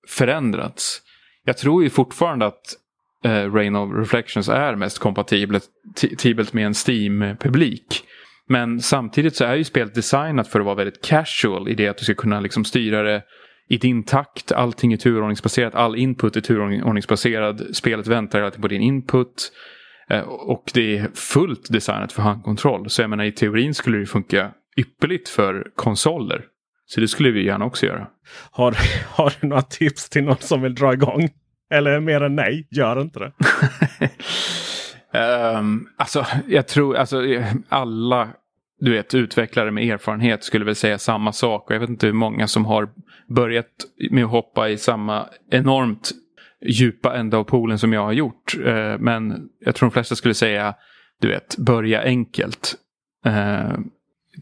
förändrats. 0.09 1.03
Jag 1.45 1.59
tror 1.59 1.83
ju 1.83 1.91
fortfarande 1.91 2.47
att 2.47 2.77
eh, 3.25 3.53
Rain 3.53 3.77
of 3.77 3.93
Reflections 3.95 4.49
är 4.49 4.77
mest 4.77 4.99
kompatibelt 4.99 6.53
med 6.53 6.67
en 6.67 6.75
Steam-publik. 6.75 8.05
Men 8.49 8.81
samtidigt 8.81 9.37
så 9.37 9.45
är 9.45 9.55
ju 9.55 9.65
spelet 9.65 9.95
designat 9.95 10.49
för 10.49 10.61
att 10.61 10.67
vara 10.67 10.75
väldigt 10.75 11.05
casual 11.05 11.69
i 11.69 11.75
det 11.75 11.89
att 11.89 11.99
du 11.99 12.05
ska 12.05 12.15
kunna 12.15 12.41
liksom 12.41 12.65
styra 12.65 13.03
det 13.03 13.23
i 13.69 13.77
din 13.77 14.03
takt. 14.03 14.53
Allting 14.53 14.93
är 14.93 14.97
turordningsbaserat, 14.97 15.75
all 15.75 15.97
input 15.97 16.37
är 16.37 16.41
turordningsbaserad. 16.41 17.77
Spelet 17.77 18.07
väntar 18.07 18.39
hela 18.39 18.51
tiden 18.51 18.63
på 18.63 18.69
din 18.69 18.83
input. 18.83 19.53
Eh, 20.09 20.21
och 20.29 20.71
det 20.75 20.99
är 20.99 21.11
fullt 21.15 21.73
designat 21.73 22.13
för 22.13 22.23
handkontroll. 22.23 22.91
Så 22.91 23.03
jag 23.03 23.11
menar 23.11 23.25
i 23.25 23.33
teorin 23.33 23.75
skulle 23.75 23.99
det 23.99 24.07
funka 24.07 24.51
ypperligt 24.77 25.29
för 25.29 25.67
konsoler. 25.77 26.45
Så 26.91 27.01
det 27.01 27.09
skulle 27.09 27.31
vi 27.31 27.45
gärna 27.45 27.65
också 27.65 27.87
göra. 27.87 28.07
Har, 28.51 28.77
har 29.17 29.33
du 29.41 29.49
några 29.49 29.63
tips 29.63 30.09
till 30.09 30.25
någon 30.25 30.37
som 30.41 30.63
vill 30.63 30.75
dra 30.75 30.93
igång? 30.93 31.29
Eller 31.73 32.01
mer 32.01 32.21
än 32.21 32.37
nej, 32.37 32.69
gör 32.71 33.01
inte 33.01 33.19
det. 33.19 33.33
um, 35.59 35.89
alltså, 35.97 36.27
jag 36.49 36.69
tror 36.69 36.97
alltså 36.97 37.23
alla 37.69 38.29
du 38.81 38.93
vet, 38.93 39.15
utvecklare 39.15 39.71
med 39.71 39.85
erfarenhet 39.85 40.45
skulle 40.45 40.65
väl 40.65 40.75
säga 40.75 40.99
samma 40.99 41.33
sak. 41.33 41.71
Och 41.71 41.75
jag 41.75 41.81
vet 41.81 41.91
inte 41.91 42.07
hur 42.07 42.13
många 42.13 42.49
som 42.49 42.65
har 42.65 42.89
börjat 43.29 43.67
med 44.11 44.25
att 44.25 44.31
hoppa 44.31 44.69
i 44.69 44.79
samma 44.79 45.27
enormt 45.51 46.11
djupa 46.67 47.17
ända 47.17 47.39
av 47.39 47.45
poolen 47.45 47.79
som 47.79 47.93
jag 47.93 48.05
har 48.05 48.13
gjort. 48.13 48.57
Uh, 48.59 48.99
men 48.99 49.49
jag 49.61 49.75
tror 49.75 49.89
de 49.89 49.93
flesta 49.93 50.15
skulle 50.15 50.35
säga, 50.35 50.75
du 51.21 51.29
vet, 51.29 51.57
börja 51.57 52.03
enkelt. 52.03 52.75
Uh, 53.27 53.79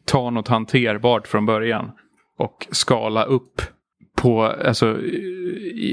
ta 0.05 0.31
något 0.31 0.49
hanterbart 0.49 1.29
från 1.29 1.47
början. 1.47 1.91
Och 2.39 2.67
skala 2.71 3.25
upp 3.25 3.63
på, 4.17 4.43
alltså, 4.43 4.99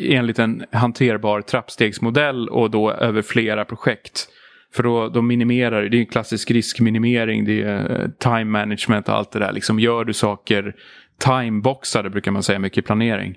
enligt 0.04 0.40
en 0.40 0.66
hanterbar 0.72 1.42
trappstegsmodell 1.42 2.50
och 2.50 2.72
då 2.72 2.92
över 2.92 3.22
flera 3.22 3.66
projekt. 3.66 4.28
För 4.74 4.84
då, 4.84 5.10
då 5.10 5.22
minimerar 5.22 5.82
det, 5.82 5.98
är 5.98 6.00
en 6.00 6.06
klassisk 6.06 6.52
riskminimering, 6.52 7.46
det 7.46 7.62
är 7.62 8.02
eh, 8.02 8.10
time 8.20 8.46
management 8.46 9.10
och 9.10 9.16
allt 9.16 9.32
det 9.32 9.40
där. 9.40 9.52
Liksom 9.52 9.80
gör 9.80 10.06
du 10.06 10.14
saker 10.14 10.76
timeboxade 11.18 12.10
brukar 12.10 12.32
man 12.32 12.44
säga 12.44 12.60
mycket 12.60 12.78
i 12.78 12.82
planering. 12.82 13.36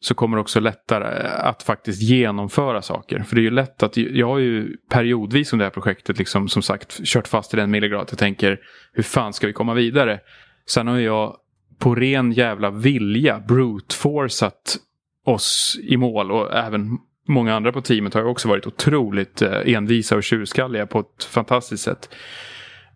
Så 0.00 0.14
kommer 0.14 0.36
det 0.36 0.40
också 0.40 0.60
lättare 0.60 1.28
att 1.28 1.62
faktiskt 1.62 2.02
genomföra 2.02 2.82
saker. 2.82 3.22
För 3.22 3.36
det 3.36 3.40
är 3.40 3.44
ju 3.44 3.50
lätt 3.50 3.82
att, 3.82 3.96
jag 3.96 4.26
har 4.26 4.38
ju 4.38 4.76
periodvis 4.90 5.52
under 5.52 5.64
det 5.64 5.66
här 5.66 5.74
projektet 5.74 6.18
liksom 6.18 6.48
som 6.48 6.62
sagt 6.62 7.00
kört 7.04 7.28
fast 7.28 7.54
i 7.54 7.56
den 7.56 7.70
milligrad. 7.70 8.06
Jag 8.10 8.18
tänker, 8.18 8.60
hur 8.92 9.02
fan 9.02 9.32
ska 9.32 9.46
vi 9.46 9.52
komma 9.52 9.74
vidare? 9.74 10.20
Sen 10.66 10.86
har 10.86 10.98
jag 10.98 11.36
på 11.78 11.94
ren 11.94 12.32
jävla 12.32 12.70
vilja 12.70 13.40
brute 13.40 13.94
forceat 13.94 14.76
oss 15.24 15.78
i 15.82 15.96
mål 15.96 16.32
och 16.32 16.54
även 16.54 16.98
många 17.28 17.54
andra 17.54 17.72
på 17.72 17.80
teamet 17.80 18.14
har 18.14 18.24
också 18.24 18.48
varit 18.48 18.66
otroligt 18.66 19.42
eh, 19.42 19.74
envisa 19.74 20.16
och 20.16 20.22
tjurskalliga 20.22 20.86
på 20.86 21.00
ett 21.00 21.24
fantastiskt 21.24 21.84
sätt. 21.84 22.08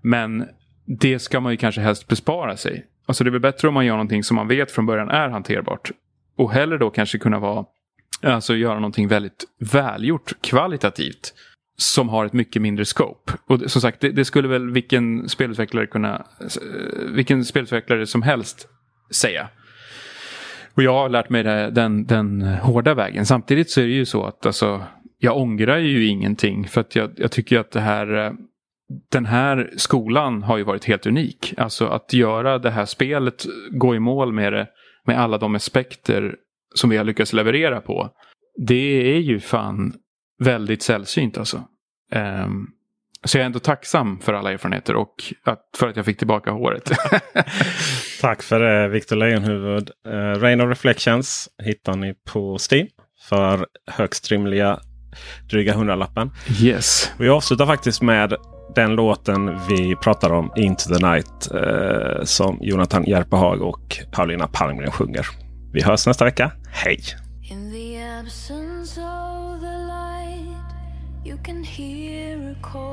Men 0.03 0.45
det 0.87 1.19
ska 1.19 1.41
man 1.41 1.53
ju 1.53 1.57
kanske 1.57 1.81
helst 1.81 2.09
bespara 2.09 2.57
sig. 2.57 2.87
Alltså 3.07 3.25
det 3.25 3.29
är 3.29 3.33
väl 3.33 3.41
bättre 3.41 3.69
om 3.69 3.75
man 3.75 3.87
gör 3.87 3.95
någonting 3.95 4.25
som 4.25 4.35
man 4.35 4.49
vet 4.49 4.71
från 4.71 4.87
början 4.87 5.11
är 5.11 5.29
hanterbart. 5.29 5.91
Och 6.37 6.53
hellre 6.53 6.79
då 6.79 6.91
kanske 6.91 7.19
kunna 7.19 7.39
vara, 7.39 7.65
alltså 8.23 8.55
göra 8.55 8.75
någonting 8.75 9.09
väldigt 9.09 9.45
välgjort 9.59 10.33
kvalitativt. 10.41 11.35
Som 11.77 12.09
har 12.09 12.25
ett 12.25 12.33
mycket 12.33 12.63
mindre 12.63 12.85
scope. 12.85 13.33
Och 13.47 13.71
som 13.71 13.83
sagt, 13.83 14.01
det, 14.01 14.11
det 14.11 14.25
skulle 14.25 14.49
väl 14.49 14.71
vilken 14.71 15.29
spelutvecklare 15.29 15.87
kunna, 15.87 16.27
eh, 16.41 17.13
vilken 17.13 17.45
spelutvecklare 17.45 18.07
som 18.07 18.23
helst 18.23 18.69
säga. 19.13 19.49
Och 20.75 20.83
jag 20.83 20.93
har 20.93 21.09
lärt 21.09 21.31
mig 21.31 21.43
det, 21.43 21.71
den, 21.71 22.07
den 22.07 22.43
hårda 22.43 22.95
vägen. 22.95 23.27
Samtidigt 23.27 23.71
så 23.71 23.81
är 23.81 23.85
det 23.85 23.93
ju 23.93 24.05
så 24.05 24.25
att 24.25 24.47
alltså, 24.47 24.83
jag 25.19 25.37
ångrar 25.37 25.79
ju 25.79 26.07
ingenting. 26.07 26.69
För 26.69 26.81
att 26.81 26.97
jag, 26.97 27.11
jag 27.17 27.31
tycker 27.31 27.59
att 27.59 27.71
det 27.71 27.81
här, 27.81 28.27
eh, 28.27 28.33
den 29.13 29.27
här 29.27 29.71
skolan 29.77 30.43
har 30.43 30.57
ju 30.57 30.65
varit 30.65 30.85
helt 30.85 31.07
unik. 31.07 31.55
Alltså 31.57 31.87
att 31.87 32.13
göra 32.13 32.59
det 32.59 32.71
här 32.71 32.85
spelet, 32.85 33.47
gå 33.71 33.95
i 33.95 33.99
mål 33.99 34.33
med 34.33 34.53
det, 34.53 34.67
med 35.07 35.21
alla 35.21 35.39
de 35.39 35.55
aspekter 35.55 36.37
som 36.75 36.91
vi 36.91 36.97
har 36.97 37.05
lyckats 37.05 37.33
leverera 37.33 37.81
på. 37.81 38.11
Det 38.67 39.15
är 39.15 39.19
ju 39.19 39.41
fan 39.41 39.95
väldigt 40.39 40.83
sällsynt 40.83 41.39
alltså. 41.39 41.65
Um, 42.15 42.67
så 43.25 43.39
jag 43.39 43.43
är 43.43 43.47
ändå 43.47 43.59
tacksam 43.59 44.21
för 44.21 44.33
alla 44.33 44.53
erfarenheter 44.53 44.97
och 44.97 45.15
att, 45.45 45.61
för 45.77 45.89
att 45.89 45.97
jag 45.97 46.05
fick 46.05 46.19
tillbaka 46.19 46.51
håret. 46.51 46.91
Tack 48.21 48.43
för 48.43 48.61
det 48.61 48.89
Victor 48.89 49.17
Lejonhuvud. 49.17 49.91
Uh, 50.09 50.13
Rain 50.15 50.61
of 50.61 50.69
Reflections 50.69 51.49
hittar 51.63 51.97
ni 51.97 52.15
på 52.33 52.59
Steam 52.71 52.89
för 53.29 53.67
högst 53.91 54.31
rimliga 54.31 54.81
dryga 55.51 55.75
hundralappen. 55.75 56.31
Yes. 56.63 57.13
Vi 57.19 57.29
avslutar 57.29 57.67
faktiskt 57.67 58.03
med 58.03 58.35
den 58.75 58.95
låten 58.95 59.61
vi 59.69 59.97
pratar 59.97 60.33
om, 60.33 60.53
Into 60.57 60.95
the 60.95 61.07
Night, 61.07 61.49
uh, 61.55 62.25
som 62.25 62.59
Jonathan 62.61 63.05
Järpehag 63.05 63.63
och 63.63 63.99
Paulina 64.13 64.47
Palmgren 64.47 64.91
sjunger. 64.91 65.27
Vi 65.73 65.83
hörs 65.83 66.07
nästa 66.07 66.25
vecka. 66.25 66.53
Hej! 66.73 67.01
You 71.25 71.39
can 71.45 71.63
hear 71.63 72.51
a 72.51 72.57
call, 72.63 72.92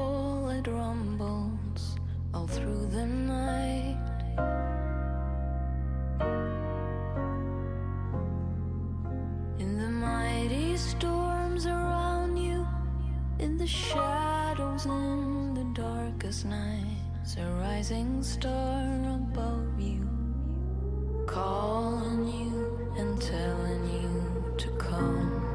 storms 10.80 11.66
around 11.66 12.38
you, 12.38 12.66
in 13.40 13.58
the 13.58 13.68
shadows, 13.68 14.86
in 14.86 15.54
the 15.54 15.66
darkest 15.74 16.46
nights, 16.46 17.36
a 17.38 17.46
rising 17.60 18.24
star 18.24 18.86
above 19.16 19.80
you, 19.80 20.08
calling 21.28 22.26
you 22.28 22.94
and 22.98 23.22
telling 23.22 23.84
you 23.92 24.54
to 24.58 24.70
come. 24.78 25.46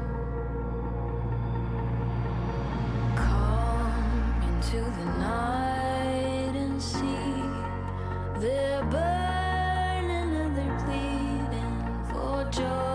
come 3.15 4.41
into 4.49 4.77
the 4.77 5.05
night 5.19 6.53
and 6.55 6.81
see 6.81 7.31
they're 8.41 8.83
burning 8.85 10.31
and 10.41 10.57
they're 10.57 10.79
pleading 10.85 11.75
for 12.11 12.47
joy 12.51 12.94